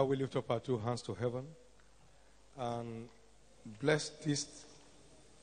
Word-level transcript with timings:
Shall 0.00 0.08
we 0.08 0.16
lift 0.16 0.34
up 0.34 0.50
our 0.50 0.60
two 0.60 0.78
hands 0.78 1.02
to 1.02 1.12
heaven 1.12 1.44
and 2.56 3.06
bless 3.82 4.08
this 4.08 4.64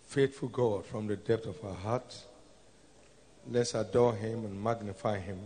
faithful 0.07 0.49
God 0.49 0.83
from 0.83 1.05
the 1.05 1.15
depth 1.15 1.45
of 1.45 1.63
our 1.63 1.75
hearts? 1.75 2.25
Let's 3.47 3.75
adore 3.75 4.15
him 4.15 4.45
and 4.45 4.59
magnify 4.59 5.19
him. 5.19 5.37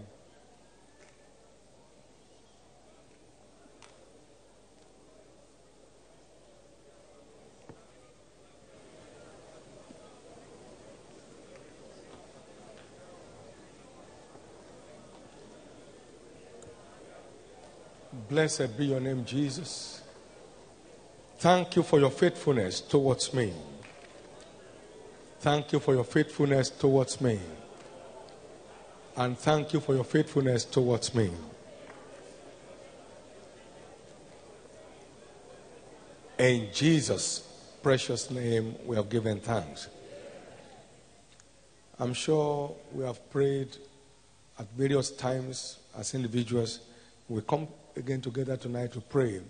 Blessed 18.32 18.78
be 18.78 18.86
your 18.86 19.02
name, 19.02 19.26
Jesus. 19.26 20.02
Thank 21.40 21.76
you 21.76 21.84
for 21.84 22.00
your 22.00 22.10
faithfulness 22.10 22.80
towards 22.80 23.34
me. 23.34 23.52
Thank 25.42 25.74
you 25.74 25.82
for 25.82 25.94
your 25.94 26.06
faithfulness 26.06 26.70
towards 26.70 27.20
me. 27.20 27.42
And 29.18 29.38
thank 29.38 29.74
you 29.74 29.82
for 29.82 29.96
your 29.96 30.06
faithfulness 30.06 30.64
towards 30.64 31.14
me. 31.14 31.30
In 36.40 36.70
Jesus' 36.74 37.40
precious 37.84 38.32
name, 38.32 38.76
we 38.86 38.96
have 38.96 39.10
given 39.10 39.42
thanks. 39.42 39.90
I'm 42.00 42.14
sure 42.14 42.74
we 42.94 43.04
have 43.04 43.30
prayed 43.30 43.76
at 44.58 44.72
various 44.72 45.12
times 45.12 45.80
as 45.98 46.14
individuals. 46.14 46.80
We 47.28 47.42
come 47.42 47.68
again 47.96 48.22
together 48.22 48.58
tonight 48.58 48.94
to 48.94 49.02
pray. 49.02 49.42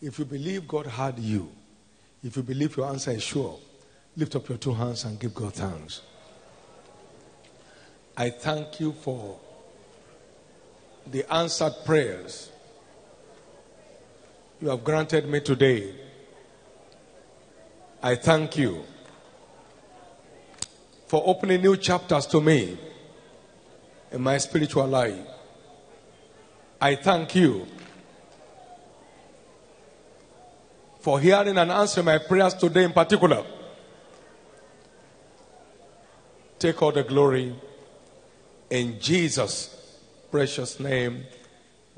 If 0.00 0.18
you 0.18 0.24
believe 0.24 0.68
God 0.68 0.86
heard 0.86 1.18
you, 1.18 1.50
if 2.22 2.36
you 2.36 2.42
believe 2.42 2.76
your 2.76 2.86
answer 2.86 3.10
is 3.12 3.22
sure, 3.22 3.58
lift 4.16 4.36
up 4.36 4.48
your 4.48 4.58
two 4.58 4.74
hands 4.74 5.04
and 5.04 5.18
give 5.18 5.34
God 5.34 5.54
thanks. 5.54 6.02
I 8.16 8.30
thank 8.30 8.80
you 8.80 8.92
for 8.92 9.38
the 11.06 11.32
answered 11.32 11.74
prayers 11.84 12.50
you 14.60 14.68
have 14.68 14.82
granted 14.82 15.28
me 15.28 15.40
today. 15.40 15.94
I 18.02 18.16
thank 18.16 18.56
you 18.56 18.82
for 21.06 21.22
opening 21.24 21.62
new 21.62 21.76
chapters 21.76 22.26
to 22.26 22.40
me 22.40 22.76
in 24.10 24.20
my 24.20 24.36
spiritual 24.38 24.86
life. 24.86 25.37
I 26.80 26.94
thank 26.94 27.34
you 27.34 27.66
for 31.00 31.18
hearing 31.18 31.58
and 31.58 31.72
answering 31.72 32.06
my 32.06 32.18
prayers 32.18 32.54
today 32.54 32.84
in 32.84 32.92
particular. 32.92 33.44
Take 36.58 36.80
all 36.82 36.92
the 36.92 37.02
glory. 37.02 37.54
In 38.70 39.00
Jesus' 39.00 39.98
precious 40.30 40.78
name, 40.78 41.24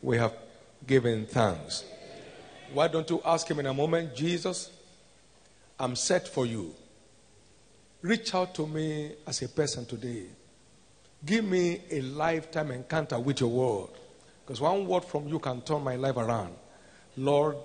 we 0.00 0.16
have 0.16 0.32
given 0.86 1.26
thanks. 1.26 1.84
Why 2.72 2.88
don't 2.88 3.08
you 3.10 3.20
ask 3.24 3.50
him 3.50 3.58
in 3.58 3.66
a 3.66 3.74
moment, 3.74 4.14
Jesus, 4.14 4.70
I'm 5.78 5.96
set 5.96 6.28
for 6.28 6.46
you. 6.46 6.74
Reach 8.00 8.34
out 8.34 8.54
to 8.54 8.66
me 8.66 9.12
as 9.26 9.42
a 9.42 9.48
person 9.48 9.84
today. 9.84 10.24
Give 11.24 11.44
me 11.44 11.82
a 11.90 12.00
lifetime 12.00 12.70
encounter 12.70 13.18
with 13.18 13.40
your 13.40 13.50
word. 13.50 13.90
Because 14.44 14.60
one 14.60 14.86
word 14.86 15.04
from 15.04 15.28
you 15.28 15.38
can 15.38 15.60
turn 15.62 15.82
my 15.82 15.96
life 15.96 16.16
around. 16.16 16.54
Lord, 17.16 17.56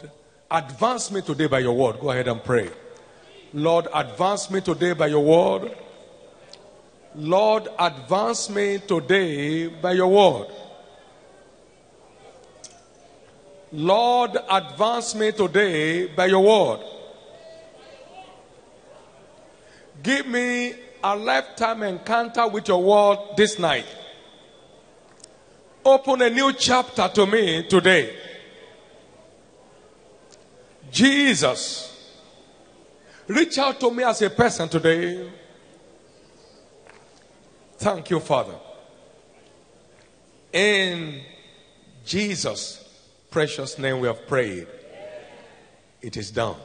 advance 0.51 1.11
me 1.11 1.21
today 1.21 1.47
by 1.47 1.59
your 1.59 1.75
word. 1.75 1.99
Go 1.99 2.11
ahead 2.11 2.27
and 2.27 2.43
pray. 2.43 2.69
Lord, 3.53 3.87
advance 3.93 4.51
me 4.51 4.61
today 4.61 4.93
by 4.93 5.07
your 5.07 5.23
word. 5.23 5.75
Lord, 7.15 7.69
advance 7.79 8.49
me 8.49 8.79
today 8.79 9.67
by 9.67 9.93
your 9.93 10.07
word. 10.07 10.47
Lord, 13.71 14.37
advance 14.49 15.15
me 15.15 15.31
today 15.31 16.07
by 16.07 16.25
your 16.27 16.43
word. 16.43 16.79
Give 20.03 20.27
me 20.27 20.73
a 21.03 21.15
lifetime 21.15 21.83
encounter 21.83 22.47
with 22.47 22.67
your 22.67 22.83
word 22.83 23.37
this 23.37 23.57
night. 23.57 23.85
Open 25.85 26.19
a 26.23 26.31
new 26.31 26.51
chapter 26.53 27.07
to 27.13 27.27
me 27.27 27.61
today. 27.67 28.15
Jesus, 30.91 32.23
reach 33.27 33.59
out 33.59 33.79
to 33.79 33.91
me 33.91 34.03
as 34.03 34.19
a 34.23 34.31
person 34.31 34.67
today. 34.67 35.29
Thank 37.77 38.09
you, 38.09 38.19
Father. 38.19 38.55
In 40.51 41.21
Jesus' 42.03 42.83
precious 43.29 43.77
name 43.77 43.99
we 43.99 44.07
have 44.07 44.25
prayed. 44.25 44.65
It 46.01 46.17
is 46.17 46.31
done. 46.31 46.55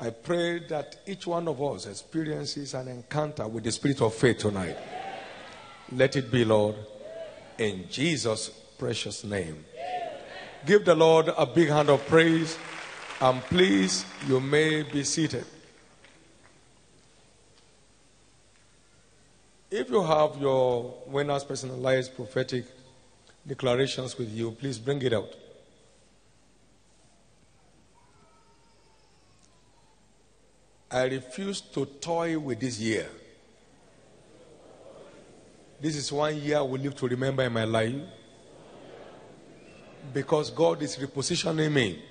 I 0.00 0.10
pray 0.10 0.58
that 0.70 0.96
each 1.06 1.28
one 1.28 1.46
of 1.46 1.62
us 1.62 1.86
experiences 1.86 2.74
an 2.74 2.88
encounter 2.88 3.46
with 3.46 3.62
the 3.62 3.70
spirit 3.70 4.02
of 4.02 4.12
faith 4.12 4.38
tonight. 4.38 4.76
Let 5.92 6.16
it 6.16 6.32
be, 6.32 6.44
Lord, 6.44 6.74
in 7.58 7.86
Jesus' 7.90 8.48
precious 8.78 9.24
name. 9.24 9.64
Give 10.64 10.84
the 10.84 10.94
Lord 10.94 11.30
a 11.36 11.46
big 11.46 11.68
hand 11.68 11.90
of 11.90 12.06
praise, 12.06 12.58
and 13.20 13.40
please, 13.42 14.04
you 14.26 14.40
may 14.40 14.82
be 14.82 15.04
seated. 15.04 15.44
If 19.70 19.90
you 19.90 20.02
have 20.02 20.40
your 20.40 20.94
winners 21.06 21.44
personalized 21.44 22.14
prophetic 22.14 22.64
declarations 23.46 24.16
with 24.16 24.32
you, 24.32 24.52
please 24.52 24.78
bring 24.78 25.02
it 25.02 25.12
out. 25.12 25.32
I 30.90 31.04
refuse 31.04 31.60
to 31.60 31.84
toy 31.84 32.38
with 32.38 32.60
this 32.60 32.78
year. 32.78 33.08
This 35.86 35.94
is 35.94 36.10
one 36.10 36.36
year 36.42 36.58
I 36.58 36.62
will 36.62 36.80
live 36.80 36.96
to 36.96 37.06
remember 37.06 37.44
in 37.44 37.52
my 37.52 37.62
life 37.62 37.94
because 40.12 40.50
God 40.50 40.82
is 40.82 40.96
repositioning 40.96 41.72
me 41.72 42.02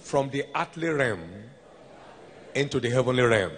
from 0.00 0.28
the 0.28 0.44
earthly 0.52 0.88
realm 0.88 1.22
into 2.52 2.80
the 2.80 2.90
heavenly 2.90 3.22
realm. 3.22 3.52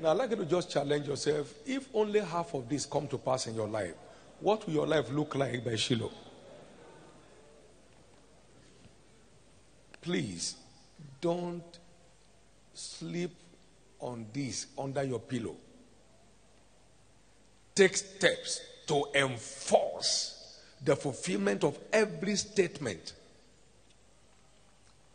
Now, 0.00 0.12
I'd 0.12 0.16
like 0.16 0.30
you 0.30 0.36
to 0.36 0.46
just 0.46 0.70
challenge 0.70 1.08
yourself. 1.08 1.52
If 1.66 1.90
only 1.92 2.20
half 2.20 2.54
of 2.54 2.70
this 2.70 2.86
come 2.86 3.06
to 3.08 3.18
pass 3.18 3.46
in 3.46 3.54
your 3.54 3.68
life, 3.68 3.92
what 4.40 4.66
will 4.66 4.72
your 4.72 4.86
life 4.86 5.10
look 5.10 5.34
like 5.34 5.62
by 5.62 5.76
Shiloh? 5.76 6.12
Please 10.00 10.54
don't 11.20 11.78
sleep 12.72 13.32
on 14.00 14.24
this 14.32 14.68
under 14.78 15.02
your 15.02 15.20
pillow. 15.20 15.56
Take 17.76 17.96
steps 17.96 18.62
to 18.86 19.04
enforce 19.14 20.58
the 20.82 20.96
fulfillment 20.96 21.62
of 21.62 21.78
every 21.92 22.34
statement 22.36 23.12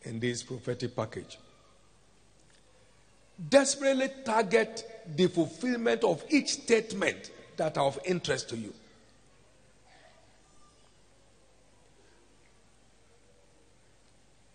in 0.04 0.20
this 0.20 0.42
prophetic 0.42 0.94
package. 0.94 1.38
Desperately 3.48 4.08
target 4.24 5.04
the 5.16 5.26
fulfillment 5.26 6.04
of 6.04 6.24
each 6.30 6.52
statement 6.52 7.30
that 7.56 7.76
are 7.76 7.86
of 7.86 7.98
interest 8.04 8.48
to 8.50 8.56
you. 8.56 8.72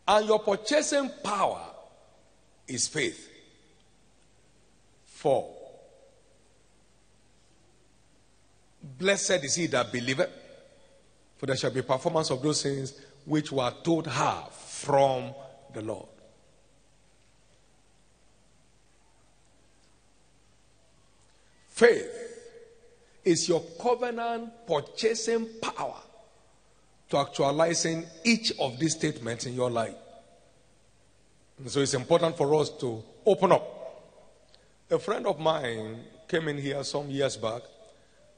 And 0.07 0.25
your 0.25 0.39
purchasing 0.39 1.11
power 1.21 1.61
is 2.67 2.87
faith. 2.87 3.29
Four. 5.05 5.56
Blessed 8.97 9.43
is 9.43 9.55
he 9.55 9.67
that 9.67 9.91
believeth, 9.91 10.29
for 11.37 11.45
there 11.45 11.57
shall 11.57 11.71
be 11.71 11.81
performance 11.81 12.29
of 12.29 12.41
those 12.41 12.63
things 12.63 12.93
which 13.25 13.51
were 13.51 13.73
told 13.83 14.07
her 14.07 14.43
from 14.51 15.33
the 15.73 15.81
Lord. 15.81 16.07
Faith 21.69 22.09
is 23.23 23.47
your 23.47 23.61
covenant 23.79 24.51
purchasing 24.65 25.47
power 25.61 26.01
to 27.09 27.17
actualizing 27.17 28.05
each 28.23 28.51
of 28.59 28.79
these 28.79 28.93
statements 28.93 29.45
in 29.45 29.53
your 29.53 29.69
life. 29.69 29.93
And 31.59 31.69
so 31.69 31.81
it's 31.81 31.93
important 31.93 32.37
for 32.37 32.55
us 32.55 32.69
to 32.79 33.03
open 33.25 33.51
up. 33.51 33.73
A 34.89 34.97
friend 34.97 35.27
of 35.27 35.39
mine 35.39 36.03
came 36.27 36.47
in 36.47 36.57
here 36.57 36.83
some 36.83 37.09
years 37.09 37.37
back 37.37 37.61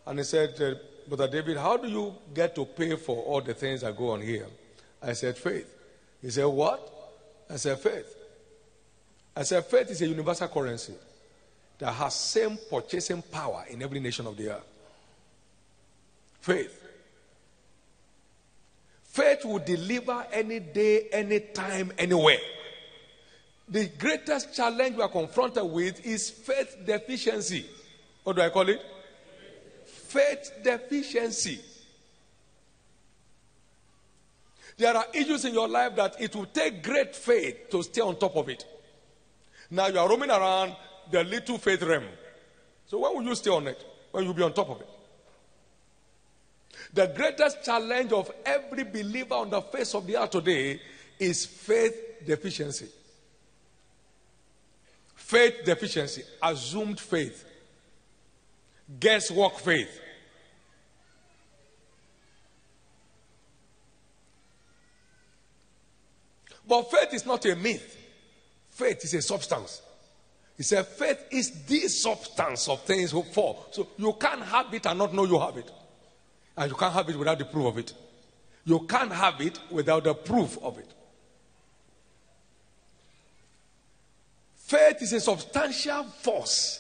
and 0.10 0.18
he 0.18 0.26
said, 0.26 0.60
uh, 0.60 0.74
Brother 1.08 1.28
David, 1.28 1.58
how 1.58 1.78
do 1.78 1.88
you 1.88 2.16
get 2.34 2.56
to 2.56 2.66
pay 2.66 2.96
for 2.96 3.16
all 3.26 3.42
the 3.42 3.54
things 3.54 3.82
that 3.82 3.96
go 3.96 4.10
on 4.10 4.22
here? 4.22 4.48
I 5.00 5.14
said, 5.14 5.38
Faith. 5.38 5.72
He 6.20 6.32
said, 6.32 6.46
What? 6.46 6.82
I 7.48 7.58
said, 7.58 7.78
Faith. 7.80 8.16
I 9.36 9.44
said, 9.44 9.64
Faith 9.68 9.92
is 9.92 10.02
a 10.02 10.08
universal 10.08 10.48
currency 10.48 10.96
that 11.78 11.92
has 11.92 12.16
same 12.16 12.58
purchasing 12.72 13.22
power 13.22 13.66
in 13.70 13.84
every 13.84 14.00
nation 14.00 14.26
of 14.26 14.36
the 14.36 14.50
earth. 14.50 14.66
Faith. 16.42 16.84
Faith 19.04 19.46
will 19.46 19.60
deliver 19.60 20.26
any 20.34 20.60
day, 20.60 21.08
any 21.12 21.40
time, 21.40 21.92
anywhere. 22.00 22.40
The 23.68 23.86
greatest 24.00 24.56
challenge 24.56 24.96
we 24.96 25.04
are 25.04 25.10
confronted 25.10 25.66
with 25.66 26.04
is 26.04 26.32
faith 26.32 26.78
deficiency. 26.84 27.68
What 28.24 28.38
do 28.38 28.42
I 28.42 28.50
call 28.50 28.68
it? 28.70 28.82
Faith 30.10 30.52
deficiency. 30.64 31.60
There 34.76 34.98
are 34.98 35.06
issues 35.14 35.46
in 35.46 35.54
your 35.54 35.68
life 35.68 35.96
that 35.98 36.20
it 36.20 36.36
will 36.36 36.48
take 36.48 36.82
great 36.82 37.16
faith 37.16 37.70
to 37.70 37.84
stay 37.84 38.02
on 38.02 38.18
top 38.18 38.36
of 38.36 38.50
it. 38.50 38.66
Now 39.70 39.86
you 39.86 40.00
are 40.00 40.10
roaming 40.10 40.32
around 40.32 40.76
the 41.12 41.24
little 41.24 41.60
faith 41.60 41.84
realm. 41.84 42.06
So 42.88 42.98
when 42.98 43.16
will 43.16 43.24
you 43.24 43.36
stay 43.36 43.52
on 43.52 43.68
it? 43.68 43.86
When 44.12 44.24
you'll 44.24 44.34
be 44.34 44.42
on 44.42 44.54
top 44.54 44.70
of 44.72 44.82
it? 44.82 44.90
The 46.92 47.14
greatest 47.16 47.64
challenge 47.64 48.12
of 48.12 48.32
every 48.44 48.86
believer 48.86 49.36
on 49.36 49.52
the 49.52 49.62
face 49.62 49.94
of 49.94 50.08
the 50.08 50.18
earth 50.18 50.32
today 50.32 50.82
is 51.20 51.46
faith 51.46 52.26
deficiency. 52.26 52.88
Faith 55.14 55.66
deficiency, 55.66 56.24
assumed 56.42 57.00
faith, 57.00 57.46
guesswork 58.98 59.58
faith. 59.58 60.00
But 66.68 66.92
faith 66.92 67.14
is 67.14 67.26
not 67.26 67.44
a 67.46 67.56
myth, 67.56 67.98
faith 68.70 69.04
is 69.04 69.14
a 69.16 69.22
substance. 69.22 69.82
He 70.56 70.64
said, 70.64 70.86
faith 70.86 71.24
is 71.32 71.64
the 71.66 71.88
substance 71.88 72.68
of 72.68 72.82
things 72.82 73.12
hoped 73.12 73.34
for. 73.34 73.66
So 73.72 73.88
you 73.98 74.14
can't 74.20 74.44
have 74.44 74.74
it 74.74 74.86
and 74.86 75.00
not 75.00 75.14
know 75.14 75.24
you 75.24 75.40
have 75.40 75.56
it. 75.56 75.72
And 76.58 76.70
you 76.70 76.76
can't 76.76 76.94
have 76.94 77.08
it 77.10 77.18
without 77.18 77.40
the 77.40 77.46
proof 77.46 77.68
of 77.68 77.78
it. 77.78 77.94
You 78.66 78.82
can't 78.82 79.12
have 79.12 79.40
it 79.40 79.58
without 79.72 80.04
the 80.04 80.14
proof 80.14 80.58
of 80.62 80.78
it. 80.78 80.94
Faith 84.58 85.02
is 85.02 85.14
a 85.14 85.20
substantial 85.22 86.04
force, 86.04 86.79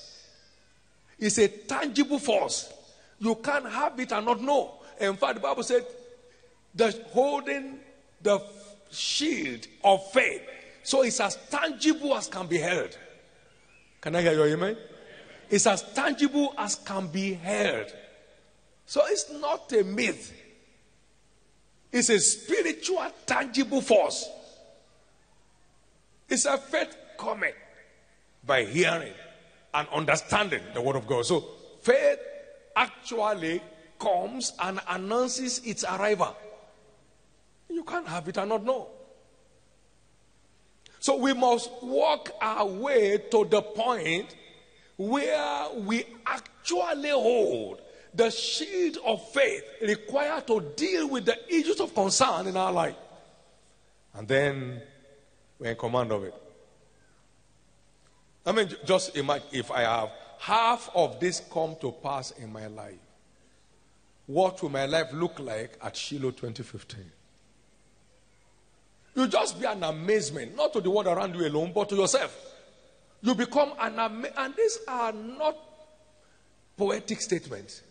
it's 1.19 1.38
a 1.38 1.48
tangible 1.48 2.19
force. 2.19 2.71
You 3.19 3.36
can't 3.36 3.69
have 3.69 4.00
it 4.00 4.12
and 4.12 4.25
not 4.25 4.42
know. 4.42 4.75
In 5.00 5.16
fact, 5.16 5.36
the 5.36 5.42
Bible 5.42 5.63
said, 5.63 5.86
the 6.74 6.92
holding 7.12 7.80
the 8.21 8.42
shield 8.92 9.68
of 9.83 10.06
faith. 10.12 10.42
So 10.83 11.04
it's 11.04 11.19
as 11.19 11.38
tangible 11.50 12.16
as 12.16 12.27
can 12.27 12.48
be 12.48 12.57
held. 12.57 12.98
Can 14.01 14.16
I 14.16 14.21
hear 14.21 14.33
your 14.33 14.48
amen? 14.48 14.77
It's 15.50 15.68
as 15.68 15.81
tangible 15.94 16.54
as 16.57 16.75
can 16.75 17.07
be 17.07 17.33
held. 17.33 17.88
So 18.86 19.01
it's 19.06 19.31
not 19.31 19.71
a 19.74 19.83
myth, 19.83 20.33
it's 21.92 22.10
a 22.10 22.19
spiritual, 22.19 23.06
tangible 23.25 23.81
force. 23.81 24.27
It's 26.27 26.45
a 26.45 26.57
faith 26.57 26.95
coming 27.18 27.54
by 28.45 28.66
hearing 28.66 29.13
and 29.74 29.88
understanding 29.89 30.62
the 30.74 30.81
word 30.81 30.95
of 30.95 31.07
God. 31.07 31.25
So 31.25 31.45
faith 31.81 32.19
actually 32.75 33.62
comes 34.00 34.54
and 34.60 34.80
announces 34.88 35.60
its 35.60 35.83
arrival. 35.83 36.36
You 37.69 37.83
can't 37.83 38.07
have 38.07 38.27
it 38.27 38.38
and 38.38 38.50
not 38.50 38.63
know. 38.63 38.88
So 41.00 41.16
we 41.16 41.33
must 41.33 41.71
walk 41.81 42.31
our 42.42 42.66
way 42.66 43.18
to 43.31 43.45
the 43.45 43.62
point 43.62 44.36
where 44.98 45.68
we 45.77 46.04
actually 46.25 47.10
hold 47.10 47.81
the 48.13 48.30
shield 48.30 48.98
of 49.06 49.25
faith 49.30 49.63
required 49.81 50.48
to 50.48 50.62
deal 50.75 51.07
with 51.07 51.25
the 51.25 51.38
issues 51.48 51.80
of 51.80 51.94
concern 51.94 52.48
in 52.48 52.57
our 52.57 52.71
life. 52.71 52.95
And 54.13 54.27
then 54.27 54.81
we're 55.57 55.71
in 55.71 55.77
command 55.77 56.12
of 56.12 56.24
it. 56.24 56.33
I 58.49 58.51
mean, 58.51 58.67
just 58.83 59.15
imagine 59.15 59.45
if 59.51 59.69
I 59.69 59.81
have 59.81 60.09
half 60.39 60.89
of 60.95 61.19
this 61.19 61.39
come 61.53 61.75
to 61.81 61.91
pass 61.91 62.31
in 62.31 62.51
my 62.51 62.65
life, 62.65 62.97
what 64.25 64.63
will 64.63 64.71
my 64.71 64.87
life 64.87 65.13
look 65.13 65.39
like 65.39 65.77
at 65.83 65.95
Shiloh 65.95 66.31
2015? 66.31 66.99
You 69.13 69.27
just 69.27 69.59
be 69.59 69.67
an 69.67 69.83
amazement, 69.83 70.55
not 70.55 70.73
to 70.73 70.81
the 70.81 70.89
world 70.89 71.05
around 71.05 71.35
you 71.35 71.45
alone, 71.45 71.71
but 71.75 71.89
to 71.89 71.95
yourself. 71.95 72.35
You 73.21 73.35
become 73.35 73.73
an 73.79 73.99
amazement. 73.99 74.33
And 74.35 74.55
these 74.55 74.79
are 74.87 75.11
not 75.11 75.55
poetic 76.75 77.21
statements. 77.21 77.83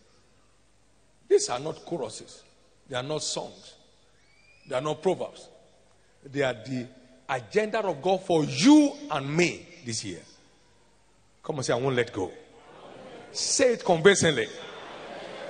These 1.28 1.50
are 1.50 1.60
not 1.60 1.84
choruses. 1.84 2.42
They 2.88 2.96
are 2.96 3.04
not 3.04 3.22
songs. 3.22 3.74
They 4.68 4.74
are 4.74 4.80
not 4.80 5.02
proverbs. 5.02 5.46
They 6.24 6.42
are 6.42 6.54
the 6.54 6.88
agenda 7.28 7.78
of 7.78 8.02
God 8.02 8.22
for 8.24 8.42
you 8.42 8.92
and 9.08 9.36
me 9.36 9.64
this 9.86 10.04
year. 10.04 10.22
Come 11.48 11.56
and 11.56 11.64
say, 11.64 11.72
I 11.72 11.76
won't 11.76 11.96
let 11.96 12.12
go. 12.12 12.30
Say 13.32 13.72
it 13.72 13.82
convincingly. 13.82 14.48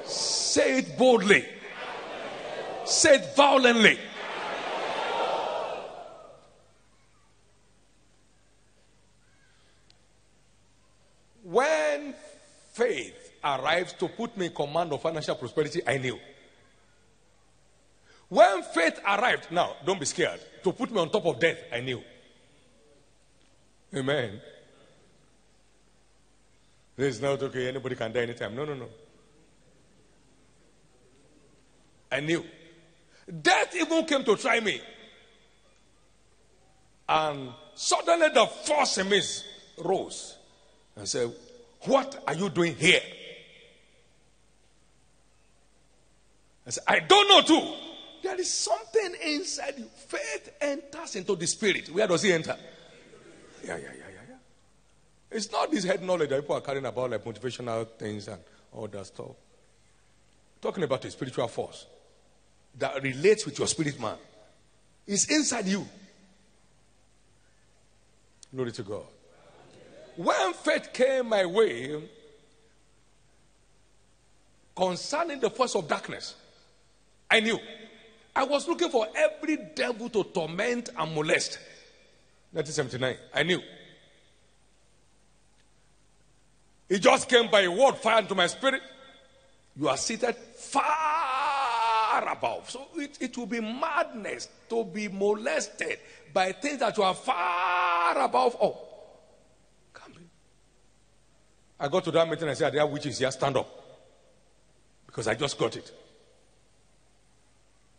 Say 0.05 0.79
it 0.79 0.97
boldly. 0.97 1.45
Say 2.85 3.17
it 3.17 3.35
violently. 3.35 3.99
When 11.43 12.15
faith 12.75 13.33
arrived 13.43 13.99
to 13.99 14.07
put 14.07 14.37
me 14.37 14.47
in 14.47 14.53
command 14.53 14.93
of 14.93 15.03
financial 15.03 15.35
prosperity, 15.35 15.83
I 15.85 15.99
knew. 15.99 16.17
When 18.29 18.63
faith 18.63 19.01
arrived, 19.05 19.51
now 19.51 19.75
don't 19.85 19.99
be 19.99 20.07
scared, 20.07 20.39
to 20.63 20.73
put 20.73 20.93
me 20.93 21.01
on 21.01 21.11
top 21.11 21.27
of 21.27 21.41
death, 21.41 21.59
I 21.73 21.81
knew. 21.81 22.01
Amen. 23.97 24.41
This 26.99 27.15
is 27.15 27.23
not 27.23 27.41
okay, 27.41 27.69
anybody 27.69 27.95
can 27.95 28.13
die 28.13 28.23
anytime. 28.23 28.57
No, 28.57 28.65
no, 28.65 28.75
no. 28.75 28.89
I 32.11 32.19
knew. 32.19 32.45
Death 33.41 33.73
even 33.77 34.05
came 34.05 34.25
to 34.25 34.35
try 34.35 34.59
me. 34.59 34.81
And 37.09 37.51
suddenly 37.77 38.31
the 38.31 38.47
force 38.47 38.99
in 38.99 39.09
me 39.09 39.23
rose 39.79 40.39
and 40.97 41.09
said, 41.09 41.33
What 41.83 42.21
are 42.27 42.35
you 42.35 42.49
doing 42.49 42.75
here? 42.75 43.01
I 46.67 46.71
said, 46.71 46.85
I 46.85 46.99
don't 46.99 47.29
know 47.29 47.43
too. 47.43 47.75
There 48.25 48.41
is 48.41 48.53
something 48.53 49.15
inside 49.25 49.75
you. 49.79 49.85
Faith 49.85 50.53
enters 50.61 51.15
into 51.15 51.37
the 51.37 51.47
spirit. 51.47 51.91
Where 51.91 52.09
does 52.09 52.25
it 52.25 52.33
enter? 52.33 52.57
Yeah, 53.65 53.77
yeah, 53.77 53.83
yeah, 53.83 53.89
yeah, 53.99 54.05
yeah. 54.08 54.08
It's 55.31 55.51
not 55.53 55.71
this 55.71 55.85
head 55.85 56.03
knowledge 56.03 56.31
that 56.31 56.41
people 56.41 56.57
are 56.57 56.61
carrying 56.61 56.87
about 56.87 57.11
like 57.11 57.25
motivational 57.25 57.87
things 57.99 58.29
and 58.29 58.41
all 58.73 58.87
that 58.89 59.07
stuff. 59.07 59.37
Talking 60.61 60.85
about 60.85 61.05
a 61.05 61.11
spiritual 61.11 61.49
force 61.49 61.87
that 62.79 63.03
relates 63.03 63.45
with 63.45 63.59
your 63.59 63.69
spirit 63.69 64.01
man. 64.01 64.17
It's 65.07 65.27
inside 65.27 65.67
you. 65.67 65.87
Glory 68.55 68.73
to 68.73 68.83
God. 68.83 69.05
When 70.17 70.53
faith 70.55 70.93
came 70.93 71.29
my 71.29 71.45
way 71.45 72.03
concerning 74.75 75.41
the 75.41 75.51
force 75.51 75.75
of 75.75 75.87
darkness, 75.87 76.35
I 77.31 77.41
knew. 77.41 77.59
I 78.35 78.45
was 78.45 78.67
looking 78.67 78.91
for 78.91 79.07
every 79.15 79.59
devil 79.75 80.09
to 80.11 80.25
torment 80.25 80.91
and 80.97 81.15
molest. 81.15 81.59
1979. 82.53 83.17
I 83.35 83.43
knew. 83.43 83.61
It 86.89 87.01
just 87.01 87.29
came 87.29 87.51
by 87.51 87.63
a 87.63 87.71
word 87.71 87.97
fire 87.97 88.21
into 88.21 88.35
my 88.35 88.47
spirit. 88.47 88.83
You 89.77 89.89
are 89.89 89.97
seated 89.97 90.35
far 90.35 92.29
above. 92.33 92.71
So 92.71 92.87
it, 92.97 93.19
it 93.21 93.37
will 93.37 93.47
be 93.47 93.61
madness 93.61 94.49
to 94.71 94.85
be 94.85 95.09
molested 95.09 95.99
by 96.33 96.53
things 96.53 96.79
that 96.79 96.97
you 96.97 97.03
are 97.03 97.15
far 97.15 98.19
above 98.19 98.55
all. 98.57 98.89
I 101.81 101.89
got 101.89 102.05
to 102.05 102.11
that 102.11 102.29
meeting 102.29 102.43
and 102.43 102.51
I 102.51 102.55
said, 102.55 102.73
There 102.73 102.81
are 102.81 102.87
witches 102.87 103.19
here, 103.19 103.31
stand 103.31 103.57
up. 103.57 103.69
Because 105.07 105.29
I 105.29 105.35
just 105.35 105.59
got 105.59 105.77
it. 105.77 105.93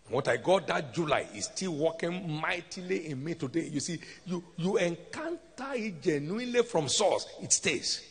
What 0.10 0.28
I 0.28 0.38
got 0.38 0.68
that 0.68 0.94
July 0.94 1.28
is 1.36 1.46
still 1.46 1.76
working 1.76 2.42
mightily 2.42 3.10
in 3.10 3.24
me 3.24 3.36
today. 3.36 3.70
You 3.72 3.80
see, 3.80 4.00
you, 4.26 4.44
you 4.58 4.78
encounter 4.78 5.74
it 5.74 6.02
genuinely 6.02 6.64
from 6.64 6.88
source, 6.88 7.28
it 7.42 7.54
stays. 7.54 8.04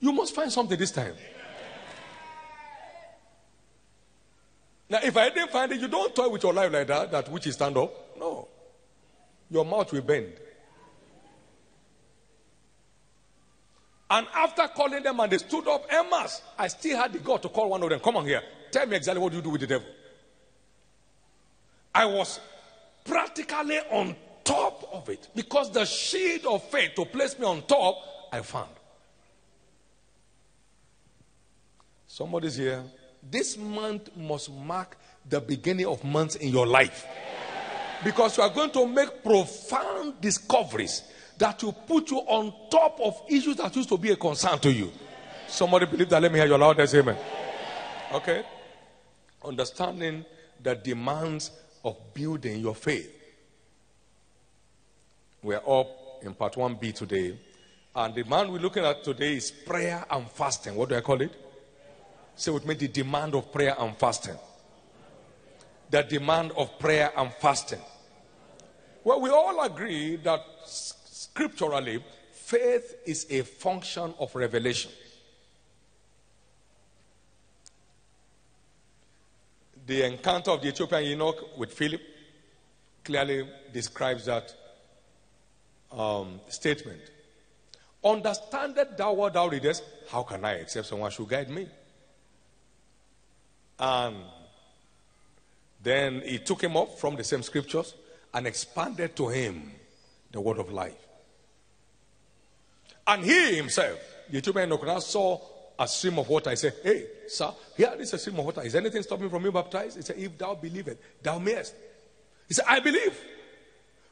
You 0.00 0.12
must 0.12 0.34
find 0.34 0.52
something 0.52 0.78
this 0.78 0.90
time. 0.90 1.14
Now, 4.90 5.00
if 5.02 5.16
I 5.16 5.28
didn't 5.28 5.50
find 5.50 5.70
it, 5.72 5.80
you 5.80 5.88
don't 5.88 6.14
toy 6.14 6.28
with 6.28 6.42
your 6.42 6.52
life 6.52 6.72
like 6.72 6.86
that, 6.86 7.10
that 7.10 7.30
which 7.30 7.46
is 7.46 7.54
stand 7.54 7.76
up. 7.76 8.18
No. 8.18 8.48
Your 9.50 9.64
mouth 9.64 9.92
will 9.92 10.02
bend. 10.02 10.32
And 14.10 14.26
after 14.34 14.66
calling 14.68 15.02
them 15.02 15.20
and 15.20 15.30
they 15.30 15.38
stood 15.38 15.68
up 15.68 15.84
en 15.90 16.08
masse, 16.08 16.40
I 16.58 16.68
still 16.68 16.96
had 16.96 17.12
the 17.12 17.18
God 17.18 17.42
to 17.42 17.48
call 17.50 17.68
one 17.68 17.82
of 17.82 17.90
them. 17.90 18.00
Come 18.00 18.16
on 18.16 18.24
here. 18.24 18.42
Tell 18.70 18.86
me 18.86 18.96
exactly 18.96 19.22
what 19.22 19.32
you 19.32 19.42
do 19.42 19.50
with 19.50 19.60
the 19.60 19.66
devil. 19.66 19.86
I 21.94 22.06
was 22.06 22.40
practically 23.04 23.78
on 23.90 24.16
top 24.44 24.88
of 24.92 25.08
it 25.10 25.28
because 25.34 25.70
the 25.70 25.84
shield 25.84 26.46
of 26.46 26.62
faith 26.70 26.92
to 26.96 27.04
place 27.04 27.38
me 27.38 27.44
on 27.44 27.62
top, 27.62 27.96
I 28.32 28.40
found. 28.40 28.70
Somebody's 32.18 32.56
here. 32.56 32.82
This 33.30 33.56
month 33.56 34.10
must 34.16 34.50
mark 34.50 34.96
the 35.28 35.40
beginning 35.40 35.86
of 35.86 36.02
months 36.02 36.34
in 36.34 36.48
your 36.48 36.66
life. 36.66 37.06
Because 38.02 38.36
you 38.36 38.42
are 38.42 38.50
going 38.50 38.72
to 38.72 38.88
make 38.88 39.22
profound 39.22 40.20
discoveries 40.20 41.04
that 41.38 41.62
will 41.62 41.74
put 41.74 42.10
you 42.10 42.18
on 42.18 42.52
top 42.72 42.98
of 43.00 43.22
issues 43.28 43.54
that 43.58 43.76
used 43.76 43.88
to 43.90 43.96
be 43.96 44.10
a 44.10 44.16
concern 44.16 44.58
to 44.58 44.72
you. 44.72 44.90
Somebody 45.46 45.86
believe 45.86 46.08
that? 46.08 46.20
Let 46.20 46.32
me 46.32 46.40
hear 46.40 46.48
your 46.48 46.58
loudest 46.58 46.92
amen. 46.96 47.16
Okay? 48.12 48.42
Understanding 49.44 50.24
the 50.60 50.74
demands 50.74 51.52
of 51.84 51.96
building 52.14 52.60
your 52.60 52.74
faith. 52.74 53.14
We're 55.40 55.62
up 55.64 56.24
in 56.24 56.34
part 56.34 56.54
1b 56.54 56.94
today. 56.94 57.38
And 57.94 58.12
the 58.12 58.24
man 58.24 58.50
we're 58.50 58.58
looking 58.58 58.84
at 58.84 59.04
today 59.04 59.36
is 59.36 59.52
prayer 59.52 60.04
and 60.10 60.28
fasting. 60.28 60.74
What 60.74 60.88
do 60.88 60.96
I 60.96 61.00
call 61.00 61.22
it? 61.22 61.44
Say 62.38 62.52
with 62.52 62.64
me 62.64 62.74
the 62.74 62.86
demand 62.86 63.34
of 63.34 63.52
prayer 63.52 63.74
and 63.76 63.96
fasting. 63.96 64.36
The 65.90 66.02
demand 66.02 66.52
of 66.56 66.78
prayer 66.78 67.10
and 67.16 67.32
fasting. 67.32 67.80
Well, 69.02 69.20
we 69.20 69.28
all 69.28 69.60
agree 69.64 70.14
that 70.16 70.40
scripturally, 70.64 72.02
faith 72.30 72.94
is 73.04 73.26
a 73.28 73.42
function 73.42 74.14
of 74.20 74.32
revelation. 74.36 74.92
The 79.84 80.04
encounter 80.06 80.52
of 80.52 80.62
the 80.62 80.68
Ethiopian 80.68 81.04
eunuch 81.06 81.58
with 81.58 81.72
Philip 81.72 82.02
clearly 83.02 83.48
describes 83.72 84.26
that 84.26 84.54
um, 85.90 86.40
statement. 86.48 87.00
Understandeth 88.04 88.96
thou 88.96 89.12
what 89.14 89.32
thou 89.32 89.48
readest? 89.48 89.82
How 90.08 90.22
can 90.22 90.44
I, 90.44 90.52
except 90.52 90.86
someone 90.86 91.10
should 91.10 91.28
guide 91.28 91.50
me? 91.50 91.66
And 93.78 94.16
then 95.82 96.22
he 96.24 96.38
took 96.38 96.62
him 96.62 96.76
up 96.76 96.98
from 96.98 97.16
the 97.16 97.24
same 97.24 97.42
scriptures 97.42 97.94
and 98.34 98.46
expanded 98.46 99.16
to 99.16 99.28
him 99.28 99.72
the 100.32 100.40
word 100.40 100.58
of 100.58 100.70
life. 100.70 100.96
And 103.06 103.24
he 103.24 103.56
himself, 103.56 103.98
the 104.30 104.38
Ethiopian 104.38 104.70
eunuch, 104.70 105.02
saw 105.02 105.40
a 105.78 105.86
stream 105.86 106.18
of 106.18 106.28
water. 106.28 106.50
He 106.50 106.56
said, 106.56 106.74
Hey, 106.82 107.06
sir, 107.28 107.50
here 107.76 107.94
is 107.98 108.12
a 108.12 108.18
stream 108.18 108.38
of 108.38 108.44
water. 108.44 108.62
Is 108.62 108.74
anything 108.74 109.02
stopping 109.02 109.30
from 109.30 109.42
being 109.42 109.54
baptized? 109.54 109.96
He 109.96 110.02
said, 110.02 110.18
If 110.18 110.36
thou 110.36 110.54
believest, 110.54 110.98
thou 111.22 111.38
mayest. 111.38 111.74
He 112.48 112.54
said, 112.54 112.64
I 112.68 112.80
believe. 112.80 113.18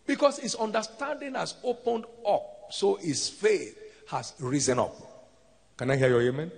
Because 0.06 0.38
his 0.38 0.54
understanding 0.54 1.34
has 1.34 1.56
opened 1.64 2.04
up, 2.26 2.68
so 2.70 2.94
his 2.94 3.28
faith 3.28 3.76
has 4.08 4.34
risen 4.38 4.78
up. 4.78 4.94
Can 5.76 5.90
I 5.90 5.96
hear 5.96 6.08
your 6.08 6.22
amen? 6.22 6.52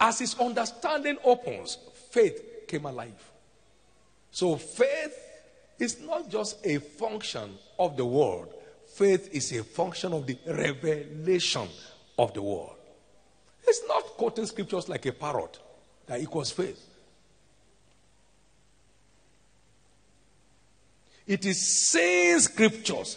As 0.00 0.18
his 0.18 0.34
understanding 0.38 1.18
opens, 1.24 1.78
faith 2.10 2.66
came 2.66 2.84
alive. 2.86 3.30
So 4.30 4.56
faith 4.56 5.16
is 5.78 6.00
not 6.00 6.28
just 6.28 6.64
a 6.66 6.78
function 6.78 7.56
of 7.78 7.96
the 7.96 8.04
word, 8.04 8.48
faith 8.86 9.28
is 9.32 9.52
a 9.52 9.64
function 9.64 10.12
of 10.12 10.26
the 10.26 10.38
revelation 10.46 11.68
of 12.18 12.34
the 12.34 12.42
word. 12.42 12.70
It's 13.66 13.82
not 13.88 14.02
quoting 14.02 14.46
scriptures 14.46 14.88
like 14.88 15.06
a 15.06 15.12
parrot 15.12 15.58
that 16.06 16.20
equals 16.20 16.50
faith. 16.50 16.90
It 21.26 21.46
is 21.46 21.88
saying 21.88 22.40
scriptures 22.40 23.16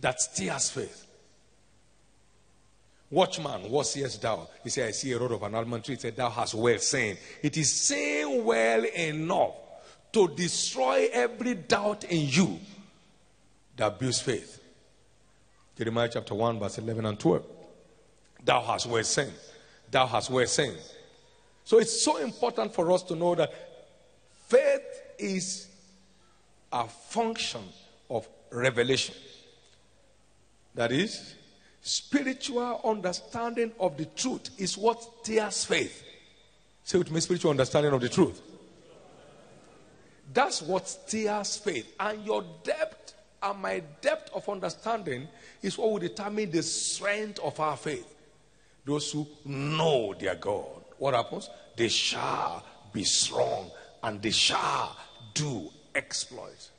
that 0.00 0.20
stirs 0.20 0.70
faith. 0.70 1.05
Watchman, 3.10 3.70
what 3.70 3.86
seest 3.86 4.20
thou? 4.20 4.48
He 4.64 4.70
said, 4.70 4.88
I 4.88 4.90
see 4.90 5.12
a 5.12 5.18
rod 5.18 5.32
of 5.32 5.42
an 5.42 5.54
almond 5.54 5.84
tree. 5.84 5.94
He 5.94 6.00
said, 6.00 6.16
Thou 6.16 6.28
hast 6.28 6.54
well 6.54 6.78
saying. 6.78 7.16
It 7.42 7.56
is 7.56 7.72
saying 7.72 8.44
well 8.44 8.84
enough 8.84 9.54
to 10.12 10.28
destroy 10.28 11.08
every 11.12 11.54
doubt 11.54 12.04
in 12.04 12.28
you 12.28 12.58
that 13.76 13.98
builds 13.98 14.20
faith. 14.20 14.60
Jeremiah 15.76 16.08
chapter 16.12 16.34
1, 16.34 16.58
verse 16.58 16.78
11 16.78 17.04
and 17.04 17.18
12. 17.18 17.44
Thou 18.44 18.62
hast 18.62 18.86
well 18.86 19.04
saying. 19.04 19.32
Thou 19.90 20.06
hast 20.06 20.30
well 20.30 20.46
saying. 20.46 20.76
So 21.64 21.78
it's 21.78 22.02
so 22.02 22.16
important 22.16 22.74
for 22.74 22.90
us 22.90 23.02
to 23.04 23.14
know 23.14 23.34
that 23.36 23.52
faith 24.48 25.02
is 25.18 25.68
a 26.72 26.88
function 26.88 27.62
of 28.10 28.28
revelation. 28.50 29.14
That 30.74 30.92
is, 30.92 31.35
spiritual 31.86 32.80
understanding 32.82 33.70
of 33.78 33.96
the 33.96 34.06
truth 34.06 34.50
is 34.58 34.76
what 34.76 35.22
tears 35.22 35.64
faith. 35.64 36.02
Say 36.82 36.98
with 36.98 37.12
me, 37.12 37.20
spiritual 37.20 37.52
understanding 37.52 37.92
of 37.92 38.00
the 38.00 38.08
truth. 38.08 38.42
That's 40.34 40.62
what 40.62 40.98
tears 41.06 41.56
faith. 41.56 41.94
And 42.00 42.24
your 42.26 42.44
depth 42.64 43.14
and 43.40 43.62
my 43.62 43.84
depth 44.00 44.34
of 44.34 44.48
understanding 44.48 45.28
is 45.62 45.78
what 45.78 45.92
will 45.92 45.98
determine 46.00 46.50
the 46.50 46.64
strength 46.64 47.38
of 47.38 47.58
our 47.60 47.76
faith. 47.76 48.12
Those 48.84 49.12
who 49.12 49.24
know 49.44 50.12
their 50.18 50.34
God, 50.34 50.82
what 50.98 51.14
happens? 51.14 51.48
They 51.76 51.88
shall 51.88 52.64
be 52.92 53.04
strong 53.04 53.70
and 54.02 54.20
they 54.20 54.30
shall 54.32 54.96
do 55.34 55.70
exploits. 55.94 56.70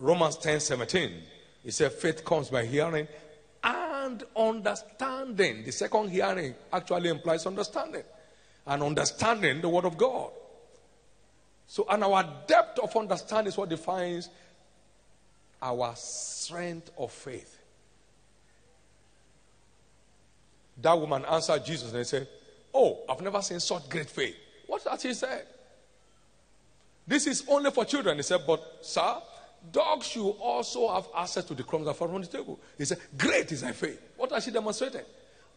Romans 0.00 0.36
10 0.38 0.58
17. 0.58 1.22
He 1.64 1.70
said, 1.70 1.92
faith 1.92 2.24
comes 2.24 2.48
by 2.48 2.64
hearing 2.64 3.06
and 3.62 4.22
understanding. 4.36 5.64
The 5.64 5.72
second 5.72 6.10
hearing 6.10 6.54
actually 6.72 7.08
implies 7.08 7.46
understanding. 7.46 8.02
And 8.66 8.82
understanding 8.82 9.60
the 9.60 9.68
Word 9.68 9.84
of 9.84 9.96
God. 9.96 10.30
So, 11.66 11.86
and 11.88 12.04
our 12.04 12.24
depth 12.46 12.78
of 12.80 12.94
understanding 12.96 13.48
is 13.48 13.56
what 13.56 13.68
defines 13.68 14.28
our 15.60 15.92
strength 15.96 16.90
of 16.98 17.12
faith. 17.12 17.58
That 20.80 20.98
woman 20.98 21.24
answered 21.24 21.64
Jesus 21.64 21.92
and 21.92 22.06
said, 22.06 22.28
Oh, 22.74 23.00
I've 23.08 23.20
never 23.20 23.40
seen 23.42 23.60
such 23.60 23.88
great 23.88 24.10
faith. 24.10 24.36
What 24.66 24.82
has 24.84 25.02
he 25.02 25.14
said? 25.14 25.46
This 27.06 27.26
is 27.26 27.44
only 27.48 27.70
for 27.70 27.84
children. 27.84 28.16
He 28.16 28.22
said, 28.22 28.40
But, 28.46 28.62
sir, 28.80 29.14
dogs 29.70 30.06
should 30.06 30.30
also 30.30 30.92
have 30.92 31.08
access 31.16 31.44
to 31.44 31.54
the 31.54 31.62
crumbs 31.62 31.86
that 31.86 31.94
fall 31.94 32.08
from 32.08 32.20
the 32.20 32.26
table. 32.26 32.58
He 32.76 32.84
said, 32.84 32.98
Great 33.16 33.52
is 33.52 33.60
thy 33.60 33.72
faith. 33.72 34.00
What 34.16 34.32
has 34.32 34.44
she 34.44 34.50
demonstrated? 34.50 35.04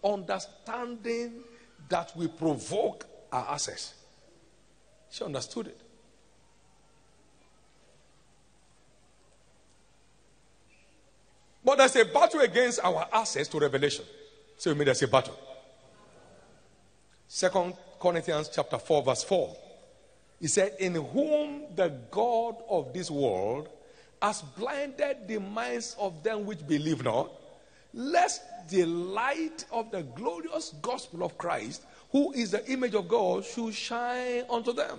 Understanding 0.03 1.43
that 1.89 2.15
we 2.15 2.27
provoke 2.27 3.05
our 3.31 3.53
access. 3.53 3.93
She 5.09 5.23
understood 5.23 5.67
it. 5.67 5.81
But 11.63 11.77
there's 11.79 11.95
a 11.95 12.05
battle 12.05 12.41
against 12.41 12.79
our 12.83 13.07
access 13.11 13.47
to 13.47 13.59
revelation. 13.59 14.05
So 14.57 14.69
you 14.69 14.75
mean 14.75 14.85
there's 14.85 15.01
a 15.01 15.07
battle. 15.07 15.37
Second 17.27 17.73
Corinthians 17.99 18.49
chapter 18.53 18.77
4, 18.77 19.03
verse 19.03 19.23
4. 19.23 19.57
He 20.39 20.47
said, 20.47 20.75
In 20.79 20.93
whom 20.93 21.75
the 21.75 21.89
God 22.11 22.57
of 22.69 22.93
this 22.93 23.09
world 23.09 23.69
has 24.25 24.41
blinded 24.41 25.27
the 25.27 25.39
minds 25.39 25.95
of 25.99 26.23
them 26.23 26.47
which 26.47 26.65
believe 26.65 27.03
not, 27.03 27.29
lest 27.93 28.41
the 28.69 28.83
light 28.83 29.65
of 29.71 29.91
the 29.91 30.01
glorious 30.01 30.73
gospel 30.81 31.23
of 31.23 31.37
Christ, 31.37 31.83
who 32.11 32.33
is 32.33 32.49
the 32.49 32.67
image 32.71 32.95
of 32.95 33.07
God, 33.07 33.45
should 33.45 33.75
shine 33.75 34.43
unto 34.49 34.73
them. 34.73 34.97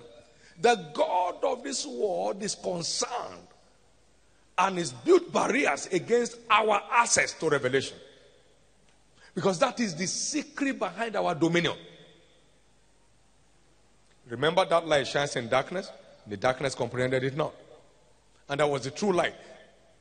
The 0.61 0.75
God 0.93 1.43
of 1.43 1.61
this 1.61 1.85
world 1.85 2.41
is 2.41 2.55
concerned 2.55 3.47
and 4.57 4.79
is 4.79 4.93
built 4.93 5.33
barriers 5.33 5.87
against 5.91 6.37
our 6.49 6.81
access 6.89 7.33
to 7.33 7.49
revelation. 7.49 7.97
Because 9.35 9.59
that 9.59 9.77
is 9.81 9.93
the 9.93 10.07
secret 10.07 10.79
behind 10.79 11.17
our 11.17 11.35
dominion. 11.35 11.75
Remember 14.29 14.63
that 14.63 14.87
light 14.87 15.05
shines 15.05 15.35
in 15.35 15.49
darkness? 15.49 15.91
The 16.25 16.37
darkness 16.37 16.73
comprehended 16.73 17.25
it 17.25 17.35
not. 17.35 17.53
And 18.49 18.59
that 18.59 18.69
was 18.69 18.83
the 18.83 18.91
true 18.91 19.13
light 19.13 19.35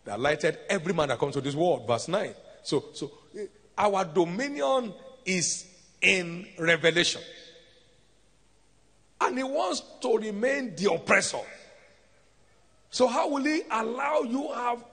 that 0.05 0.21
lighted 0.21 0.59
every 0.69 0.95
man 0.95 1.09
that 1.09 1.19
comes 1.19 1.35
to 1.35 1.41
this 1.41 1.55
world. 1.55 1.87
Verse 1.87 2.09
9. 2.09 2.33
So, 2.63 2.87
so 2.93 3.11
eh, 3.39 3.47
our 3.77 4.05
dominion 4.05 4.93
is 5.25 5.67
in 6.01 6.47
revelation. 6.59 7.21
And 9.21 9.37
he 9.37 9.45
wants 9.45 9.83
to 10.03 10.17
remain 10.17 10.75
the 10.77 10.93
oppressor. 10.93 11.41
So, 12.91 13.07
how 13.07 13.29
will 13.29 13.45
he 13.45 13.63
allow 13.71 14.21
you 14.21 14.53
have 14.53 14.85